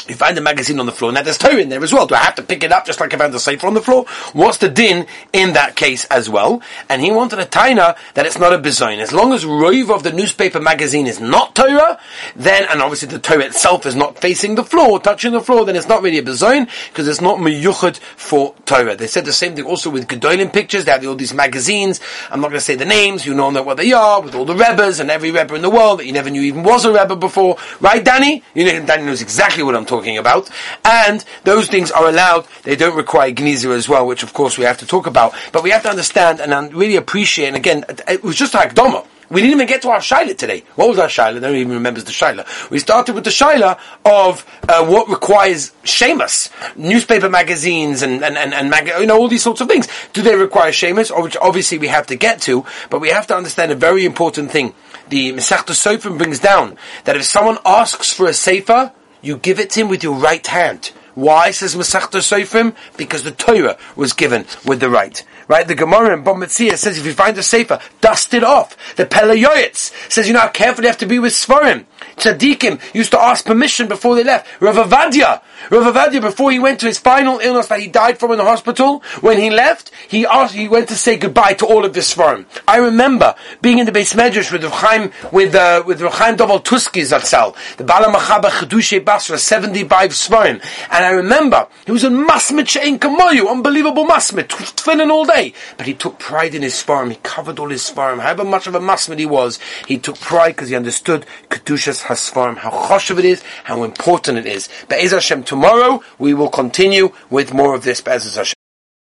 You 0.09 0.15
find 0.15 0.37
the 0.37 0.43
magazine 0.43 0.79
on 0.81 0.87
the 0.87 0.93
floor. 0.93 1.13
Now 1.13 1.23
there's 1.23 1.39
Torah 1.39 1.57
in 1.57 1.71
there 1.71 1.83
as 1.83 1.93
well. 1.93 2.07
Do 2.07 2.15
I 2.15 2.19
have 2.19 2.35
to 2.35 2.43
pick 2.43 2.63
it 2.63 2.73
up 2.73 2.85
just 2.85 3.01
like 3.01 3.15
I 3.15 3.17
found 3.17 3.33
the 3.33 3.41
safer 3.41 3.67
on 3.67 3.75
the 3.75 3.81
floor? 3.81 4.05
What's 4.35 4.59
the 4.59 4.69
din 4.69 5.07
in 5.33 5.55
that 5.55 5.77
case 5.77 6.05
as 6.07 6.29
well? 6.29 6.61
And 6.91 7.01
he 7.01 7.11
wanted 7.11 7.39
a 7.39 7.47
taina 7.47 7.97
that 8.13 8.27
it's 8.27 8.39
not 8.39 8.53
a 8.53 8.59
bizayin. 8.59 8.99
As 8.99 9.13
long 9.13 9.33
as 9.33 9.45
Roiv 9.45 9.95
of 9.95 10.03
the 10.03 10.13
newspaper 10.13 10.61
magazine 10.61 11.07
is 11.07 11.21
not 11.21 11.55
Torah, 11.55 11.99
then, 12.37 12.67
and 12.71 12.83
obviously 12.83 13.09
the 13.09 13.19
Torah 13.19 13.47
itself 13.47 13.87
is 13.87 13.97
not 13.97 14.19
facing 14.19 14.57
the 14.57 14.65
floor, 14.65 15.01
touching 15.01 15.33
the 15.33 15.41
floor, 15.41 15.65
then 15.65 15.75
it's 15.75 15.89
not 15.89 16.03
really 16.03 16.19
a 16.19 16.23
bizayin 16.23 16.69
because 16.91 17.09
it's 17.09 17.23
not 17.23 17.39
miyuchad 17.39 17.97
for 17.97 18.55
Torah. 18.67 18.97
They 18.97 19.07
said 19.07 19.25
the 19.25 19.33
same 19.33 19.57
thing 19.57 19.65
also 19.65 19.89
with 19.89 20.07
Gedolim 20.07 20.53
pictures. 20.53 20.85
They 20.85 20.93
have 20.93 21.07
all 21.07 21.15
these 21.15 21.33
magazines. 21.33 22.01
I'm 22.31 22.41
not 22.41 22.49
going 22.49 22.59
to 22.59 22.65
say 22.65 22.75
the 22.75 22.85
names. 22.85 23.25
You 23.25 23.33
know 23.35 23.51
what 23.63 23.77
they 23.77 23.93
are 23.93 24.21
with 24.21 24.35
all 24.35 24.45
the 24.45 24.55
rebbes 24.55 25.01
and 25.01 25.11
every 25.11 25.31
rebbe 25.31 25.55
in 25.55 25.63
the 25.63 25.71
world 25.71 26.01
that 26.01 26.07
you 26.07 26.13
never 26.13 26.29
knew 26.29 26.43
even 26.43 26.63
was 26.63 26.85
a 26.85 26.93
rebbe 26.93 27.17
before. 27.17 27.57
Right, 27.81 28.05
Danny? 28.05 28.43
You 28.55 28.65
know, 28.65 28.85
Danny 28.85 29.05
knows 29.05 29.23
exactly 29.23 29.63
what 29.63 29.75
I'm 29.75 29.87
talking 29.87 29.94
talking 29.95 30.19
about. 30.19 30.51
And 30.85 31.25
those 31.45 31.69
things 31.69 31.91
are 31.91 32.09
allowed. 32.09 32.47
They 32.63 32.77
don't 32.77 32.97
require 32.97 33.31
gniza 33.33 33.71
as 33.75 33.89
well, 33.89 34.07
which 34.07 34.23
of 34.23 34.33
course 34.33 34.59
we 34.59 34.65
have 34.65 34.79
to 34.79 34.87
talk 34.87 35.07
about. 35.07 35.35
But 35.53 35.63
we 35.63 35.71
have 35.71 35.83
to 35.83 35.91
understand 35.91 36.41
and 36.41 36.75
really 36.75 36.97
appreciate, 36.97 37.49
and 37.49 37.57
again, 37.57 37.85
it 38.09 38.23
was 38.23 38.37
just 38.37 38.55
like 38.55 38.75
Doma. 38.75 39.07
We 39.31 39.41
didn't 39.41 39.55
even 39.55 39.67
get 39.67 39.83
to 39.83 39.89
our 39.89 40.01
shaila 40.01 40.37
today. 40.37 40.65
What 40.75 40.89
was 40.89 40.99
our 40.99 41.09
shaila? 41.09 41.41
No 41.41 41.49
one 41.49 41.57
even 41.57 41.73
remembers 41.73 42.05
the 42.05 42.13
shaila. 42.13 42.45
We 42.71 42.79
started 42.79 43.15
with 43.15 43.25
the 43.25 43.31
shaila 43.31 43.79
of 44.05 44.45
uh, 44.69 44.85
what 44.85 45.09
requires 45.09 45.73
shemus, 45.83 46.51
newspaper 46.77 47.31
magazines 47.31 48.03
and 48.03 48.23
and 48.23 48.37
and, 48.37 48.53
and 48.53 48.69
mag- 48.69 48.93
you 49.01 49.07
know 49.07 49.19
all 49.19 49.29
these 49.29 49.43
sorts 49.43 49.61
of 49.61 49.69
things. 49.69 49.89
Do 50.13 50.23
they 50.23 50.37
require 50.37 50.73
shemus? 50.73 51.11
Which 51.11 51.37
obviously 51.39 51.79
we 51.79 51.89
have 51.89 52.07
to 52.09 52.17
get 52.17 52.43
to, 52.43 52.65
but 52.91 53.01
we 53.01 53.09
have 53.09 53.27
to 53.29 53.37
understand 53.37 53.73
a 53.73 53.75
very 53.75 54.05
important 54.05 54.51
thing. 54.51 54.75
The 55.09 55.33
Masechta 55.33 55.75
Sofrim 55.75 56.19
brings 56.19 56.39
down 56.39 56.77
that 57.05 57.17
if 57.17 57.25
someone 57.25 57.59
asks 57.65 58.13
for 58.13 58.27
a 58.27 58.35
sefer, 58.35 58.93
you 59.25 59.39
give 59.39 59.59
it 59.59 59.71
to 59.71 59.81
him 59.81 59.89
with 59.89 60.03
your 60.03 60.15
right 60.15 60.47
hand. 60.47 60.93
Why, 61.15 61.53
says 61.53 61.77
Masechta 61.77 62.19
Seifrim? 62.19 62.75
Because 62.97 63.23
the 63.23 63.31
Torah 63.31 63.79
was 63.95 64.13
given 64.13 64.47
with 64.65 64.81
the 64.81 64.91
right. 64.91 65.25
Right? 65.47 65.69
The 65.69 65.75
Gemara 65.75 66.15
in 66.15 66.25
Bava 66.25 66.45
Metzia 66.45 66.77
says 66.77 66.99
if 66.99 67.07
you 67.07 67.13
find 67.13 67.37
a 67.39 67.43
sefer, 67.43 67.81
dust 68.01 68.35
it 68.35 68.43
off. 68.43 68.77
The 68.97 69.07
Pele 69.07 69.37
Yoetz 69.41 69.93
says 70.11 70.27
you 70.27 70.33
know 70.33 70.41
how 70.41 70.49
careful 70.49 70.83
you 70.83 70.89
have 70.89 70.99
to 70.99 71.07
be 71.07 71.19
with 71.19 71.35
Svarim. 71.35 71.85
Tzaddikim 72.17 72.81
used 72.95 73.11
to 73.13 73.21
ask 73.21 73.45
permission 73.45 73.87
before 73.87 74.17
they 74.17 74.25
left. 74.25 74.49
Rav 74.61 74.77
Avadia, 74.77 75.43
Rav 75.71 75.95
Avadia, 75.95 76.21
before 76.21 76.51
he 76.51 76.59
went 76.59 76.81
to 76.81 76.87
his 76.87 76.99
final 76.99 77.39
illness 77.39 77.69
that 77.69 77.81
he 77.81 77.89
died 77.89 78.19
from 78.19 78.33
in 78.33 78.39
the 78.39 78.45
hospital, 78.45 79.03
when 79.21 79.39
he 79.39 79.51
left, 79.51 79.91
he 80.09 80.27
asked, 80.27 80.55
he 80.55 80.69
went 80.69 80.89
to 80.89 80.97
say 80.97 81.17
goodbye 81.17 81.55
to 81.55 81.67
all 81.67 81.85
of 81.85 81.93
this 81.93 82.15
Svarim. 82.15 82.47
I 82.67 82.79
remember 82.79 83.35
being 83.63 83.79
in 83.79 83.87
the 83.87 83.93
Beis 83.93 84.15
Medrash 84.15 84.53
with 84.53 84.65
Rav 84.65 84.73
Chaim, 84.73 85.13
with, 85.33 85.55
uh, 85.55 85.83
with 85.87 86.03
Rav 86.03 86.15
Chaim 86.15 86.37
Dov 86.37 86.51
Altuski 86.51 87.03
Zatzal, 87.03 87.55
the 87.77 87.85
Bala 87.85 88.07
Machaba 88.07 88.51
Chedushe 88.51 89.05
Basra, 89.05 89.39
75 89.39 90.11
Svarim. 90.11 90.63
And 90.91 91.05
I 91.05 91.11
remember, 91.11 91.69
he 91.87 91.93
was 91.93 92.05
a 92.05 92.11
masmit 92.11 92.69
she'en 92.69 92.99
kamoyu, 92.99 93.51
unbelievable 93.51 94.05
masmit, 94.05 94.49
tefillin 94.49 95.11
all 95.11 95.25
day. 95.25 95.55
But 95.77 95.87
he 95.87 95.95
took 95.95 96.19
pride 96.19 96.55
in 96.55 96.63
his 96.63 96.75
Svarim, 96.75 97.11
he 97.11 97.19
covered 97.23 97.59
all 97.59 97.69
his 97.69 97.83
Svarim. 97.83 98.21
However 98.21 98.45
much 98.45 98.67
of 98.67 98.75
a 98.75 98.81
masmit 98.81 99.19
he 99.19 99.27
was, 99.27 99.59
he 99.87 99.99
took 99.99 100.19
pride 100.19 100.51
because 100.51 100.69
he 100.69 100.77
understood 100.77 101.27
Kedushas 101.51 102.03
Hasfarim, 102.03 102.57
how 102.57 102.71
choshev 102.71 103.19
it 103.19 103.25
is, 103.25 103.43
how 103.65 103.85
important 103.85 104.39
it 104.39 104.47
is. 104.47 104.69
Be'ez 104.89 105.13
Hashem, 105.13 105.44
tomorrow 105.47 106.03
we 106.19 106.35
will 106.35 106.51
continue 106.51 107.11
with 107.31 107.53
more 107.55 107.75
of 107.75 107.85
this. 107.85 108.01
Be'ez 108.01 108.37
Hashem. 108.37 108.64